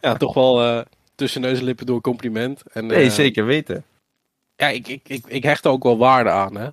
ja, 0.01 0.15
toch 0.15 0.33
wel 0.33 0.83
tussen 1.15 1.41
neus 1.41 1.59
en 1.59 1.65
lippen 1.65 1.85
door 1.85 2.01
compliment. 2.01 2.63
En, 2.71 2.85
nee, 2.85 3.09
zeker 3.09 3.45
weten. 3.45 3.83
Ja, 4.55 4.67
ik, 4.67 4.87
ik, 4.87 5.01
ik, 5.07 5.25
ik 5.27 5.43
hecht 5.43 5.65
er 5.65 5.71
ook 5.71 5.83
wel 5.83 5.97
waarde 5.97 6.29
aan. 6.29 6.55
Hè? 6.55 6.69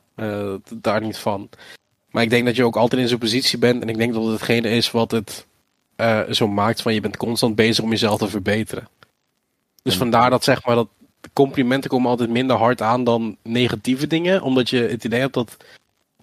daar 0.75 1.01
niet 1.01 1.19
van. 1.19 1.49
Maar 2.11 2.23
ik 2.23 2.31
denk 2.31 2.47
dat 2.47 2.57
je 2.57 2.65
ook 2.65 2.77
altijd 2.77 3.03
in 3.03 3.09
zo'n 3.09 3.19
positie 3.19 3.59
bent. 3.59 3.83
En 3.83 3.89
ik 3.89 3.97
denk 3.97 4.13
dat 4.13 4.23
het 4.23 4.33
hetgene 4.33 4.71
is 4.71 4.91
wat 4.91 5.11
het 5.11 5.47
zo 6.31 6.49
maakt 6.49 6.83
van 6.83 6.95
je 6.95 7.01
bent 7.01 7.17
constant 7.17 7.55
bezig 7.55 7.85
om 7.85 7.91
jezelf 7.91 8.19
te 8.19 8.29
verbeteren. 8.29 8.89
Dus 9.83 9.97
vandaar 9.97 10.31
dat 10.31 10.45
zeg 10.45 10.65
maar 10.65 10.75
dat 10.75 10.89
complimenten 11.33 11.91
komen 11.91 12.11
altijd 12.11 12.31
minder 12.31 12.57
hard 12.57 12.83
aan 12.83 13.05
dan 13.05 13.37
negatieve 13.43 14.07
dingen. 14.07 14.43
Omdat 14.43 14.71
je 14.71 14.83
het 14.83 15.05
idee 15.05 15.21
hebt 15.21 15.35
dat 15.35 15.57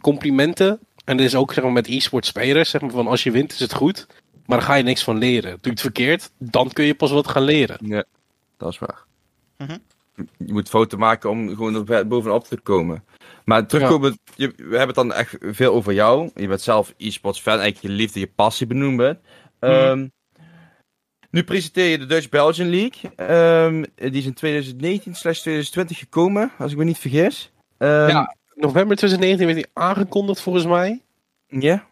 complimenten 0.01 0.79
en 1.05 1.17
dit 1.17 1.25
is 1.25 1.35
ook 1.35 1.53
zeg 1.53 1.63
maar, 1.63 1.73
met 1.73 1.87
e-sport 1.87 2.25
spelers. 2.25 2.69
Zeg 2.69 2.81
maar, 2.81 2.89
van 2.89 3.07
als 3.07 3.23
je 3.23 3.31
wint 3.31 3.51
is 3.51 3.59
het 3.59 3.73
goed. 3.73 4.07
Maar 4.45 4.57
dan 4.57 4.67
ga 4.67 4.75
je 4.75 4.83
niks 4.83 5.03
van 5.03 5.17
leren. 5.17 5.51
Doe 5.51 5.59
je 5.61 5.69
het 5.69 5.81
verkeerd, 5.81 6.31
dan 6.37 6.71
kun 6.71 6.85
je 6.85 6.95
pas 6.95 7.11
wat 7.11 7.27
gaan 7.27 7.43
leren. 7.43 7.77
Ja, 7.81 8.03
dat 8.57 8.71
is 8.71 8.79
waar. 8.79 9.03
Mhm. 9.57 9.77
Je 10.37 10.53
moet 10.53 10.69
fouten 10.69 10.99
maken 10.99 11.29
om 11.29 11.49
gewoon 11.49 11.89
er 11.89 12.07
bovenop 12.07 12.43
te 12.43 12.59
komen. 12.59 13.03
Maar 13.45 13.67
terugkomen, 13.67 14.19
je, 14.35 14.53
we 14.55 14.63
hebben 14.63 14.87
het 14.87 14.95
dan 14.95 15.13
echt 15.13 15.37
veel 15.39 15.73
over 15.73 15.93
jou. 15.93 16.29
Je 16.35 16.47
bent 16.47 16.61
zelf 16.61 16.93
e-sports 16.97 17.41
fan, 17.41 17.59
eigenlijk 17.59 17.93
je 17.93 18.01
liefde, 18.01 18.19
je 18.19 18.27
passie 18.27 18.67
benoemen. 18.67 19.19
Mhm. 19.59 19.71
Ehm, 19.71 20.07
nu 21.29 21.43
presenteer 21.43 21.85
je 21.85 21.97
de 21.97 22.05
Dutch 22.05 22.29
Belgian 22.29 22.69
League. 22.69 23.11
Um, 23.65 23.85
die 23.95 24.11
is 24.11 24.25
in 24.25 24.33
2019-2020 25.93 25.97
gekomen, 25.97 26.51
als 26.57 26.71
ik 26.71 26.77
me 26.77 26.83
niet 26.83 26.97
vergis. 26.97 27.51
Um, 27.77 27.89
ja, 27.89 28.35
november 28.53 28.97
2019 28.97 29.45
werd 29.45 29.57
hij 29.57 29.83
aangekondigd 29.83 30.41
volgens 30.41 30.65
mij. 30.65 31.01
Ja. 31.47 31.87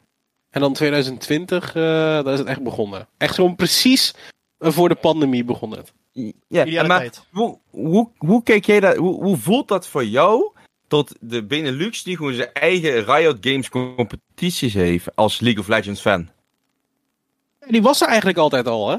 En 0.50 0.62
dan 0.62 0.74
2020, 0.74 1.76
uh, 1.76 1.84
daar 1.84 2.34
is 2.34 2.40
het 2.40 2.48
echt 2.48 2.64
begonnen. 2.64 3.08
Echt 3.18 3.36
gewoon 3.36 3.56
precies 3.56 4.14
voor 4.60 4.90
de 4.90 4.96
pandemie 4.96 5.44
begon 5.44 5.72
het. 5.72 5.94
Ja, 6.48 6.84
maar 6.84 7.10
hoe, 7.32 7.60
hoe, 7.70 8.10
hoe 8.18 8.44
kijk 8.44 8.66
jij 8.66 8.80
dat, 8.80 8.96
hoe, 8.96 9.24
hoe 9.24 9.38
voelt 9.38 9.68
dat 9.68 9.88
voor 9.88 10.06
jou 10.06 10.52
tot 10.88 11.16
de 11.20 11.44
Benelux 11.44 12.04
die 12.04 12.16
gewoon 12.18 12.34
zijn 12.34 12.54
eigen 12.54 13.06
Riot 13.06 13.38
Games 13.42 13.70
competities 13.70 14.74
heeft 14.74 15.16
als 15.16 15.40
League 15.40 15.62
of 15.62 15.68
Legends 15.68 16.02
fan? 16.02 16.30
Die 17.68 17.82
was 17.82 18.02
er 18.02 18.08
eigenlijk 18.08 18.38
altijd 18.38 18.68
al, 18.68 18.90
hè? 18.90 18.98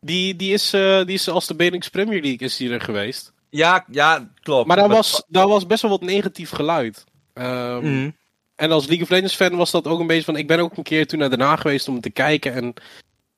Die, 0.00 0.36
die, 0.36 0.52
is, 0.52 0.74
uh, 0.74 1.04
die 1.04 1.14
is 1.14 1.28
als 1.28 1.46
de 1.46 1.54
Benelux 1.54 1.88
Premier 1.88 2.20
League 2.20 2.46
is 2.46 2.56
die 2.56 2.70
er 2.70 2.80
geweest. 2.80 3.32
Ja, 3.50 3.84
ja, 3.90 4.30
klopt. 4.40 4.66
Maar 4.66 4.76
daar 4.76 4.88
was, 4.88 5.24
daar 5.28 5.48
was 5.48 5.66
best 5.66 5.82
wel 5.82 5.90
wat 5.90 6.00
negatief 6.00 6.50
geluid. 6.50 7.04
Um, 7.34 8.16
En 8.56 8.70
als 8.70 8.86
League 8.86 9.04
of 9.04 9.10
Legends 9.10 9.34
fan 9.34 9.56
was 9.56 9.70
dat 9.70 9.86
ook 9.86 10.00
een 10.00 10.06
beetje 10.06 10.24
van... 10.24 10.36
Ik 10.36 10.46
ben 10.46 10.58
ook 10.58 10.76
een 10.76 10.82
keer 10.82 11.06
toen 11.06 11.18
naar 11.18 11.28
daarna 11.28 11.56
geweest 11.56 11.88
om 11.88 12.00
te 12.00 12.10
kijken. 12.10 12.54
En 12.54 12.74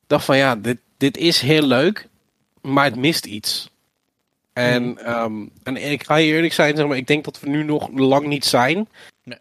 dacht 0.07 0.25
van 0.25 0.37
ja, 0.37 0.57
dit, 0.57 0.79
dit 0.97 1.17
is 1.17 1.41
heel 1.41 1.63
leuk. 1.63 2.09
Maar 2.67 2.85
het 2.85 2.97
mist 2.97 3.27
iets. 3.27 3.71
En, 4.53 4.83
mm. 4.83 4.99
um, 4.99 5.51
en 5.63 5.91
ik 5.91 6.05
ga 6.05 6.17
je 6.17 6.33
eerlijk 6.33 6.53
zijn, 6.53 6.77
zeg 6.77 6.87
maar, 6.87 6.97
ik 6.97 7.07
denk 7.07 7.25
dat 7.25 7.41
we 7.41 7.49
nu 7.49 7.65
nog 7.65 7.89
lang 7.95 8.27
niet 8.27 8.45
zijn. 8.45 8.89
Nee. 9.25 9.39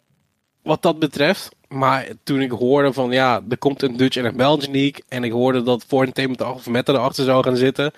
Wat 0.62 0.82
dat 0.82 1.00
betreft. 1.00 1.56
Maar 1.68 2.08
toen 2.24 2.42
ik 2.42 2.52
hoorde 2.52 2.94
van 2.94 3.12
ja, 3.12 3.44
er 3.50 3.58
komt 3.58 3.82
een 3.82 3.98
Dutch 3.98 4.18
en 4.18 4.26
een 4.26 4.36
Belgian 4.36 4.72
League. 4.72 5.04
En 5.08 5.24
ik 5.24 5.32
hoorde 5.32 5.64
dat 5.64 5.86
voor 5.88 6.08
een 6.14 6.40
of 6.40 6.68
Meta 6.68 6.94
erachter 6.94 7.26
zou 7.26 7.44
gaan 7.44 7.58
zitten 7.58 7.94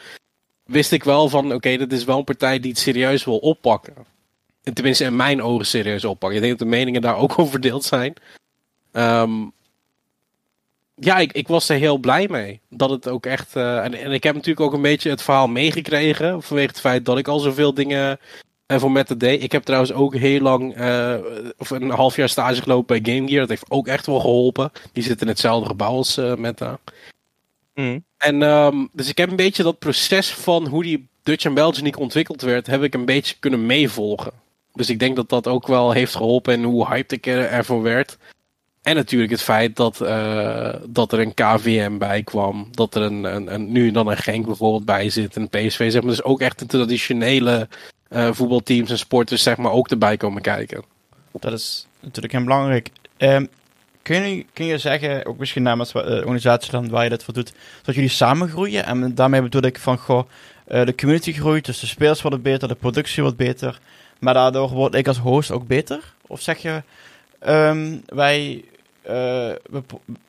wist 0.68 0.92
ik 0.92 1.04
wel 1.04 1.30
van, 1.30 1.54
oké, 1.54 1.78
dat 1.78 1.92
is 1.92 2.04
wel 2.04 2.18
een 2.18 2.24
partij 2.24 2.60
die 2.60 2.72
het 2.72 2.80
serieus 2.80 3.26
wil 3.26 3.38
oppakken. 3.38 3.94
En 4.64 4.74
tenminste 4.74 5.04
in 5.04 5.16
mijn 5.16 5.42
ogen 5.42 5.66
serieus 5.66 6.06
oppakken. 6.06 6.38
Ik 6.38 6.44
denk 6.46 6.60
dat 6.60 6.68
de 6.68 6.76
meningen 6.76 7.02
daar 7.02 7.18
ook 7.18 7.32
over 7.40 7.52
verdeeld 7.52 7.84
zijn. 7.84 8.14
Um, 8.92 9.52
ja, 11.00 11.18
ik, 11.18 11.32
ik 11.32 11.48
was 11.48 11.70
er 11.70 11.78
heel 11.78 11.98
blij 11.98 12.28
mee. 12.30 12.60
Dat 12.70 12.90
het 12.90 13.08
ook 13.08 13.26
echt. 13.26 13.56
Uh, 13.56 13.84
en, 13.84 13.94
en, 13.94 14.12
ik 14.12 14.24
heb 14.24 14.36
natuurlijk 14.36 14.66
ook 14.66 14.74
een 14.74 14.82
beetje 14.82 15.10
het 15.10 15.22
verhaal 15.22 15.48
meegekregen. 15.48 16.44
Vanwege 16.44 16.68
het 16.68 16.80
feit 16.80 17.06
dat 17.06 17.18
ik 17.18 17.28
al 17.28 17.40
zoveel 17.40 17.74
dingen 17.74 18.20
uh, 18.68 18.80
voor 18.80 18.92
Meta 18.92 19.16
deed. 19.16 19.44
Ik 19.44 19.52
heb 19.52 19.64
trouwens 19.64 19.94
ook 19.94 20.16
heel 20.16 20.42
lang. 20.42 20.80
Uh, 20.80 21.16
of 21.58 21.70
een 21.70 21.90
half 21.90 22.16
jaar 22.16 22.30
stage 22.30 22.62
gelopen 22.62 23.04
bij 23.04 23.14
Game 23.14 23.28
Gear. 23.28 23.40
Dat 23.40 23.50
heeft 23.50 23.72
ook 23.72 23.88
echt 23.88 24.06
wel 24.06 24.20
geholpen. 24.20 24.72
Die 24.94 25.04
zitten 25.04 25.22
in 25.22 25.32
hetzelfde 25.32 25.68
gebouw 25.68 25.96
als 25.96 26.16
Meta. 26.38 26.80
Mm. 27.74 28.04
En 28.18 28.42
um, 28.42 28.90
dus 28.92 29.10
ik 29.10 29.18
heb 29.18 29.30
een 29.30 29.36
beetje 29.36 29.64
dat 29.64 29.80
proces 29.80 30.34
van 30.34 30.68
hoe 30.68 30.84
die 30.84 31.08
Dutch 31.24 31.46
en 31.46 31.54
Belgian 31.54 31.84
League 31.84 32.02
ontwikkeld 32.02 32.42
werd, 32.42 32.68
heb 32.68 32.84
ik 32.84 32.94
een 32.94 33.06
beetje 33.06 33.36
kunnen 33.40 33.66
meevolgen. 33.66 34.32
Dus 34.74 34.90
ik 34.90 35.00
denk 35.00 35.16
dat 35.16 35.30
dat 35.30 35.48
ook 35.48 35.68
wel 35.68 35.92
heeft 35.92 36.16
geholpen 36.16 36.54
en 36.54 36.64
hoe 36.64 36.88
hyped 36.88 37.12
ik 37.12 37.26
er, 37.26 37.46
ervoor 37.46 37.82
werd. 37.82 38.18
En 38.88 38.96
natuurlijk 38.96 39.32
het 39.32 39.42
feit 39.42 39.76
dat, 39.76 40.02
uh, 40.02 40.74
dat 40.86 41.12
er 41.12 41.20
een 41.20 41.34
KVM 41.34 41.98
bij 41.98 42.24
kwam. 42.24 42.68
Dat 42.72 42.96
er 42.96 43.02
een, 43.02 43.54
een, 43.54 43.72
nu 43.72 43.92
dan 43.92 44.08
een 44.08 44.18
Genk 44.18 44.46
bijvoorbeeld 44.46 44.86
bij 44.86 45.10
zit. 45.10 45.36
Een 45.36 45.50
PSV 45.50 45.92
zeg 45.92 46.02
maar. 46.02 46.12
Dus 46.12 46.24
ook 46.24 46.42
echt 46.42 46.60
de 46.60 46.66
traditionele 46.66 47.68
uh, 48.10 48.30
voetbalteams 48.32 48.90
en 48.90 48.98
sporters 48.98 49.44
zeg 49.44 49.58
maar 49.58 49.72
ook 49.72 49.90
erbij 49.90 50.18
komen 50.18 50.42
kijken. 50.42 50.84
Dat 51.32 51.54
is 51.54 51.88
natuurlijk 52.00 52.34
heel 52.34 52.44
belangrijk. 52.44 52.90
Um, 53.18 53.50
Kun 54.02 54.30
je, 54.30 54.46
kun 54.54 54.66
je 54.66 54.78
zeggen, 54.78 55.26
ook 55.26 55.38
misschien 55.38 55.64
namens 55.64 55.92
de 55.92 56.04
uh, 56.04 56.18
organisatie 56.18 56.72
dan 56.72 56.90
waar 56.90 57.04
je 57.04 57.10
dat 57.10 57.24
voor 57.24 57.34
doet, 57.34 57.54
dat 57.84 57.96
jullie 57.96 58.10
samen 58.10 58.50
groeien? 58.50 58.86
En 58.86 59.16
daarmee 59.16 59.42
bedoel 59.42 59.62
ik 59.62 59.80
van, 59.80 59.98
goh, 59.98 60.24
de 60.66 60.96
community 60.96 61.34
groeit, 61.34 61.66
dus 61.66 61.80
de 61.80 61.88
spelers 61.88 62.22
worden 62.22 62.42
beter, 62.42 62.68
de 62.68 62.76
productie 62.76 63.24
wordt 63.24 63.38
beter. 63.38 63.80
Maar 64.20 64.34
daardoor 64.34 64.70
word 64.70 64.96
ik 64.96 65.08
als 65.08 65.18
host 65.18 65.52
ook 65.52 65.68
beter? 65.68 66.14
Of 66.28 66.42
zeg 66.42 66.58
je, 66.58 66.84
um, 67.48 68.02
wij, 68.06 68.64
uh, 69.10 69.82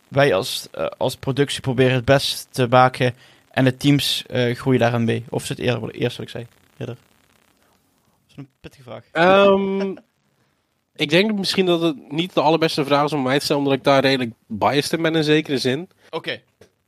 wij 0.08 0.34
als, 0.34 0.68
uh, 0.78 0.86
als 0.86 1.16
productie 1.16 1.60
proberen 1.60 1.94
het 1.94 2.04
best 2.04 2.48
te 2.50 2.66
maken 2.70 3.14
en 3.50 3.64
de 3.64 3.76
teams 3.76 4.24
groeien 4.28 4.80
daarin 4.80 5.04
mee? 5.04 5.24
Of 5.28 5.42
is 5.42 5.48
het 5.48 5.58
eerder, 5.58 5.90
eerst 5.90 6.16
wat 6.16 6.26
ik 6.26 6.32
zei? 6.32 6.46
Eerder. 6.76 6.96
Dat 6.96 8.30
is 8.30 8.36
een 8.36 8.48
pittige 8.60 8.82
vraag. 8.82 9.04
Um, 9.46 9.96
ik 10.98 11.10
denk 11.10 11.32
misschien 11.32 11.66
dat 11.66 11.80
het 11.80 12.12
niet 12.12 12.34
de 12.34 12.40
allerbeste 12.40 12.84
vraag 12.84 13.04
is 13.04 13.12
om 13.12 13.22
mij 13.22 13.38
te 13.38 13.44
stellen, 13.44 13.62
omdat 13.62 13.78
ik 13.78 13.84
daar 13.84 14.00
redelijk 14.02 14.32
biased 14.46 14.92
in 14.92 15.02
ben 15.02 15.14
in 15.14 15.24
zekere 15.24 15.58
zin. 15.58 15.88
Oké. 16.10 16.40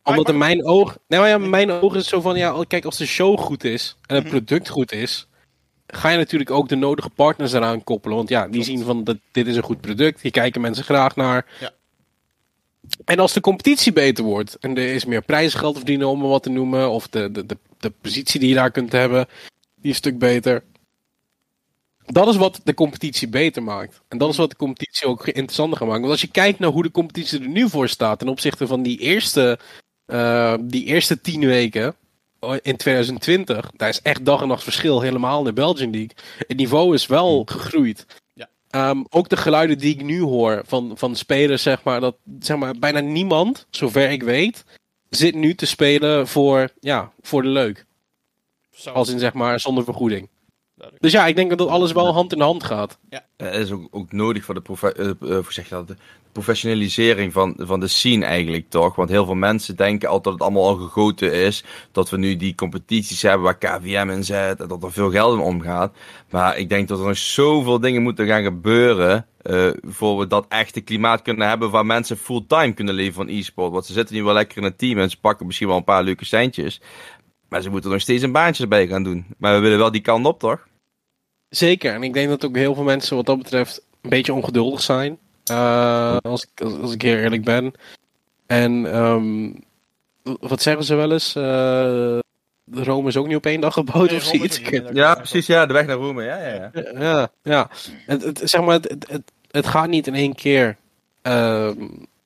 Omdat 0.02 0.28
in 0.28 0.38
mijn 0.38 0.64
oog. 0.64 0.98
Nou 1.08 1.26
ja, 1.26 1.34
in 1.34 1.50
mijn 1.50 1.70
ogen 1.70 1.98
is 1.98 2.08
zo 2.08 2.20
van 2.20 2.36
ja, 2.36 2.64
kijk, 2.68 2.84
als 2.84 2.96
de 2.96 3.06
show 3.06 3.38
goed 3.38 3.64
is 3.64 3.96
en 4.06 4.14
het 4.14 4.24
mhm. 4.24 4.32
product 4.32 4.68
goed 4.68 4.92
is, 4.92 5.28
ga 5.86 6.08
je 6.08 6.16
natuurlijk 6.16 6.50
ook 6.50 6.68
de 6.68 6.76
nodige 6.76 7.10
partners 7.10 7.52
eraan 7.52 7.84
koppelen. 7.84 8.16
Want 8.16 8.28
ja, 8.28 8.48
die 8.48 8.62
zien 8.62 8.84
van 8.84 9.04
dat 9.04 9.16
dit 9.32 9.46
is 9.46 9.56
een 9.56 9.62
goed 9.62 9.80
product, 9.80 10.20
hier 10.20 10.30
kijken 10.30 10.60
mensen 10.60 10.84
graag 10.84 11.16
naar. 11.16 11.46
Ja. 11.60 11.70
En 13.04 13.18
als 13.18 13.32
de 13.32 13.40
competitie 13.40 13.92
beter 13.92 14.24
wordt 14.24 14.56
en 14.60 14.76
er 14.76 14.94
is 14.94 15.04
meer 15.04 15.22
prijsgeld 15.22 15.76
verdienen 15.76 16.08
om 16.08 16.18
maar 16.18 16.28
wat 16.28 16.42
te 16.42 16.50
noemen, 16.50 16.90
of 16.90 17.08
de, 17.08 17.32
de, 17.32 17.46
de, 17.46 17.56
de 17.78 17.90
positie 18.00 18.40
die 18.40 18.48
je 18.48 18.54
daar 18.54 18.70
kunt 18.70 18.92
hebben, 18.92 19.26
die 19.74 19.90
is 19.90 19.90
een 19.90 19.94
stuk 19.94 20.18
beter 20.18 20.62
dat 22.12 22.28
is 22.28 22.36
wat 22.36 22.60
de 22.64 22.74
competitie 22.74 23.28
beter 23.28 23.62
maakt. 23.62 24.00
En 24.08 24.18
dat 24.18 24.30
is 24.30 24.36
wat 24.36 24.50
de 24.50 24.56
competitie 24.56 25.06
ook 25.06 25.26
interessanter 25.26 25.76
gaat 25.76 25.86
maken. 25.86 26.02
Want 26.02 26.12
als 26.12 26.20
je 26.20 26.30
kijkt 26.30 26.58
naar 26.58 26.70
hoe 26.70 26.82
de 26.82 26.90
competitie 26.90 27.40
er 27.40 27.48
nu 27.48 27.68
voor 27.68 27.88
staat 27.88 28.18
ten 28.18 28.28
opzichte 28.28 28.66
van 28.66 28.82
die 28.82 28.98
eerste, 28.98 29.58
uh, 30.06 30.54
die 30.60 30.84
eerste 30.84 31.20
tien 31.20 31.46
weken 31.46 31.94
in 32.62 32.76
2020, 32.76 33.70
daar 33.76 33.88
is 33.88 34.02
echt 34.02 34.24
dag 34.24 34.42
en 34.42 34.48
nacht 34.48 34.62
verschil 34.62 35.00
helemaal 35.00 35.38
in 35.38 35.44
de 35.44 35.52
Belgian 35.52 35.90
League. 35.90 36.16
Het 36.46 36.56
niveau 36.56 36.94
is 36.94 37.06
wel 37.06 37.34
hmm. 37.34 37.48
gegroeid. 37.48 38.06
Um, 38.76 39.04
ook 39.08 39.28
de 39.28 39.36
geluiden 39.36 39.78
die 39.78 39.94
ik 39.94 40.02
nu 40.02 40.20
hoor 40.20 40.62
van, 40.66 40.92
van 40.94 41.16
spelers, 41.16 41.62
zeg 41.62 41.82
maar, 41.82 42.00
dat 42.00 42.16
zeg 42.38 42.56
maar, 42.56 42.74
bijna 42.78 43.00
niemand, 43.00 43.66
zover 43.70 44.10
ik 44.10 44.22
weet, 44.22 44.64
zit 45.08 45.34
nu 45.34 45.54
te 45.54 45.66
spelen 45.66 46.28
voor, 46.28 46.68
ja, 46.80 47.12
voor 47.20 47.42
de 47.42 47.48
leuk. 47.48 47.86
Als 48.92 49.08
in 49.08 49.18
zeg 49.18 49.32
maar 49.32 49.60
zonder 49.60 49.84
vergoeding. 49.84 50.28
Dus 50.98 51.12
ja, 51.12 51.26
ik 51.26 51.36
denk 51.36 51.58
dat 51.58 51.68
alles 51.68 51.92
wel 51.92 52.12
hand 52.12 52.32
in 52.32 52.40
hand 52.40 52.64
gaat. 52.64 52.98
Ja. 53.10 53.24
Het 53.36 53.54
is 53.54 53.70
ook, 53.70 53.88
ook 53.90 54.12
nodig 54.12 54.44
voor 54.44 54.54
de, 54.54 54.60
profe 54.60 55.16
uh, 55.20 55.38
zeg 55.48 55.68
je 55.68 55.74
dat, 55.74 55.88
de 55.88 55.96
professionalisering 56.32 57.32
van, 57.32 57.54
van 57.58 57.80
de 57.80 57.88
scene 57.88 58.24
eigenlijk 58.24 58.68
toch. 58.68 58.96
Want 58.96 59.10
heel 59.10 59.24
veel 59.24 59.34
mensen 59.34 59.76
denken 59.76 60.08
altijd 60.08 60.24
dat 60.24 60.32
het 60.32 60.42
allemaal 60.42 60.68
al 60.68 60.86
gegoten 60.86 61.32
is. 61.32 61.64
Dat 61.92 62.10
we 62.10 62.16
nu 62.16 62.36
die 62.36 62.54
competities 62.54 63.22
hebben 63.22 63.42
waar 63.42 63.58
KVM 63.58 64.08
in 64.10 64.24
zit. 64.24 64.60
En 64.60 64.68
dat 64.68 64.82
er 64.82 64.92
veel 64.92 65.10
geld 65.10 65.34
in 65.34 65.40
omgaat. 65.44 65.96
Maar 66.30 66.58
ik 66.58 66.68
denk 66.68 66.88
dat 66.88 66.98
er 66.98 67.06
nog 67.06 67.16
zoveel 67.16 67.80
dingen 67.80 68.02
moeten 68.02 68.26
gaan 68.26 68.42
gebeuren. 68.42 69.26
uh, 69.42 69.70
voor 69.82 70.18
we 70.18 70.26
dat 70.26 70.46
echte 70.48 70.80
klimaat 70.80 71.22
kunnen 71.22 71.48
hebben 71.48 71.70
waar 71.70 71.86
mensen 71.86 72.16
fulltime 72.16 72.72
kunnen 72.72 72.94
leven 72.94 73.14
van 73.14 73.28
e-sport. 73.28 73.72
Want 73.72 73.86
ze 73.86 73.92
zitten 73.92 74.14
nu 74.14 74.22
wel 74.22 74.34
lekker 74.34 74.58
in 74.58 74.64
het 74.64 74.78
team 74.78 74.98
en 74.98 75.10
ze 75.10 75.20
pakken 75.20 75.46
misschien 75.46 75.68
wel 75.68 75.76
een 75.76 75.84
paar 75.84 76.02
leuke 76.02 76.24
centjes. 76.24 76.80
Maar 77.48 77.62
ze 77.62 77.70
moeten 77.70 77.90
nog 77.90 78.00
steeds 78.00 78.22
een 78.22 78.32
baantje 78.32 78.62
erbij 78.62 78.86
gaan 78.86 79.02
doen. 79.02 79.26
Maar 79.38 79.54
we 79.54 79.60
willen 79.60 79.78
wel 79.78 79.90
die 79.90 80.00
kant 80.00 80.26
op, 80.26 80.38
toch? 80.38 80.68
Zeker. 81.50 81.94
En 81.94 82.02
ik 82.02 82.12
denk 82.12 82.28
dat 82.28 82.44
ook 82.44 82.56
heel 82.56 82.74
veel 82.74 82.84
mensen 82.84 83.16
wat 83.16 83.26
dat 83.26 83.38
betreft 83.38 83.82
een 84.00 84.10
beetje 84.10 84.34
ongeduldig 84.34 84.82
zijn. 84.82 85.18
Uh, 85.50 86.16
als, 86.16 86.46
ik, 86.52 86.66
als, 86.66 86.92
ik 86.92 87.02
heel 87.02 87.16
eerlijk 87.16 87.44
ben. 87.44 87.72
En 88.46 88.96
um, 88.96 89.64
wat 90.22 90.62
zeggen 90.62 90.84
ze 90.84 90.94
wel 90.94 91.12
eens? 91.12 91.36
Uh, 91.36 92.18
Rome 92.72 93.08
is 93.08 93.16
ook 93.16 93.26
niet 93.26 93.36
op 93.36 93.46
één 93.46 93.60
dag 93.60 93.72
gebouwd 93.72 94.12
of 94.12 94.22
zoiets. 94.22 94.60
Ja, 94.92 95.14
precies. 95.14 95.46
Ja, 95.46 95.66
de 95.66 95.72
weg 95.72 95.86
naar 95.86 95.96
Rome. 95.96 96.24
Ja, 96.24 96.36
ja, 96.36 96.70
ja. 96.72 97.00
ja, 97.00 97.30
ja. 97.42 97.70
Het, 98.06 98.22
het, 98.22 98.40
zeg 98.44 98.60
maar, 98.60 98.74
het, 98.74 99.06
het, 99.08 99.32
het 99.50 99.66
gaat 99.66 99.88
niet 99.88 100.06
in 100.06 100.14
één 100.14 100.34
keer 100.34 100.76
uh, 101.22 101.70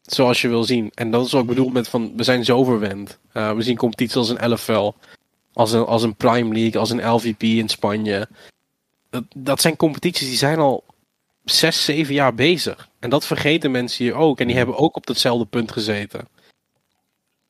zoals 0.02 0.40
je 0.40 0.48
wil 0.48 0.64
zien. 0.64 0.90
En 0.94 1.10
dat 1.10 1.26
is 1.26 1.32
wat 1.32 1.42
ik 1.42 1.48
bedoel 1.48 1.68
met 1.68 1.88
van, 1.88 2.12
we 2.16 2.22
zijn 2.22 2.44
zo 2.44 2.64
verwend. 2.64 3.18
Uh, 3.32 3.52
we 3.52 3.62
zien 3.62 3.76
competities 3.76 4.16
als 4.16 4.28
een 4.28 4.52
LFL, 4.52 4.92
als 5.52 5.72
een, 5.72 5.84
als 5.84 6.02
een 6.02 6.14
Prime 6.14 6.54
League, 6.54 6.80
als 6.80 6.90
een 6.90 7.10
LVP 7.10 7.42
in 7.42 7.68
Spanje. 7.68 8.28
Dat, 9.14 9.24
dat 9.36 9.60
zijn 9.60 9.76
competities 9.76 10.28
die 10.28 10.36
zijn 10.36 10.58
al 10.58 10.84
zes, 11.44 11.84
zeven 11.84 12.14
jaar 12.14 12.34
bezig. 12.34 12.88
En 12.98 13.10
dat 13.10 13.26
vergeten 13.26 13.70
mensen 13.70 14.04
hier 14.04 14.14
ook. 14.14 14.40
En 14.40 14.46
die 14.46 14.56
hebben 14.56 14.76
ook 14.76 14.96
op 14.96 15.06
datzelfde 15.06 15.44
punt 15.44 15.72
gezeten. 15.72 16.28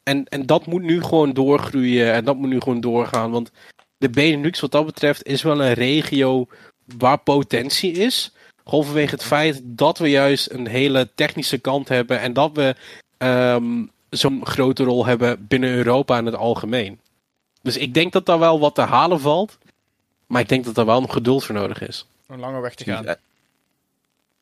En, 0.03 0.25
en 0.29 0.47
dat 0.47 0.67
moet 0.67 0.83
nu 0.83 1.03
gewoon 1.03 1.33
doorgroeien 1.33 2.13
en 2.13 2.25
dat 2.25 2.37
moet 2.37 2.49
nu 2.49 2.61
gewoon 2.61 2.81
doorgaan. 2.81 3.31
Want 3.31 3.51
de 3.97 4.11
Benelux 4.11 4.61
wat 4.61 4.71
dat 4.71 4.87
betreft 4.87 5.27
is 5.27 5.43
wel 5.43 5.61
een 5.61 5.73
regio 5.73 6.47
waar 6.99 7.19
potentie 7.19 7.93
is. 7.93 8.33
Gewoon 8.65 8.85
vanwege 8.85 9.15
het 9.15 9.25
feit 9.25 9.61
dat 9.65 9.99
we 9.99 10.11
juist 10.11 10.51
een 10.51 10.67
hele 10.67 11.11
technische 11.15 11.59
kant 11.59 11.89
hebben. 11.89 12.21
En 12.21 12.33
dat 12.33 12.51
we 12.55 12.75
um, 13.19 13.91
zo'n 14.11 14.47
grote 14.47 14.85
rol 14.85 15.07
hebben 15.07 15.47
binnen 15.47 15.71
Europa 15.71 16.19
in 16.19 16.27
het 16.27 16.37
algemeen. 16.37 17.01
Dus 17.63 17.77
ik 17.77 17.95
denk 17.95 18.13
dat 18.13 18.27
daar 18.27 18.39
wel 18.39 18.61
wat 18.61 18.75
te 18.75 18.81
halen 18.81 19.21
valt. 19.21 19.59
Maar 20.27 20.41
ik 20.41 20.49
denk 20.49 20.65
dat 20.65 20.79
er 20.79 20.87
wel 20.87 21.01
nog 21.01 21.13
geduld 21.13 21.45
voor 21.45 21.55
nodig 21.55 21.81
is. 21.89 22.07
Een 22.27 22.41
lange 22.41 22.61
weg 22.61 22.75
te 22.75 22.85
gaan. 22.85 23.17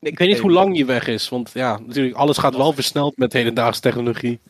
Ik 0.01 0.19
weet 0.19 0.29
niet 0.29 0.39
hoe 0.39 0.51
lang 0.51 0.75
die 0.75 0.87
weg 0.87 1.07
is. 1.07 1.29
Want 1.29 1.51
ja, 1.55 1.79
natuurlijk, 1.87 2.17
alles 2.17 2.39
gaat 2.39 2.57
wel 2.57 2.73
versneld 2.73 3.17
met 3.17 3.33
hedendaagse 3.33 3.81
technologie 3.81 4.41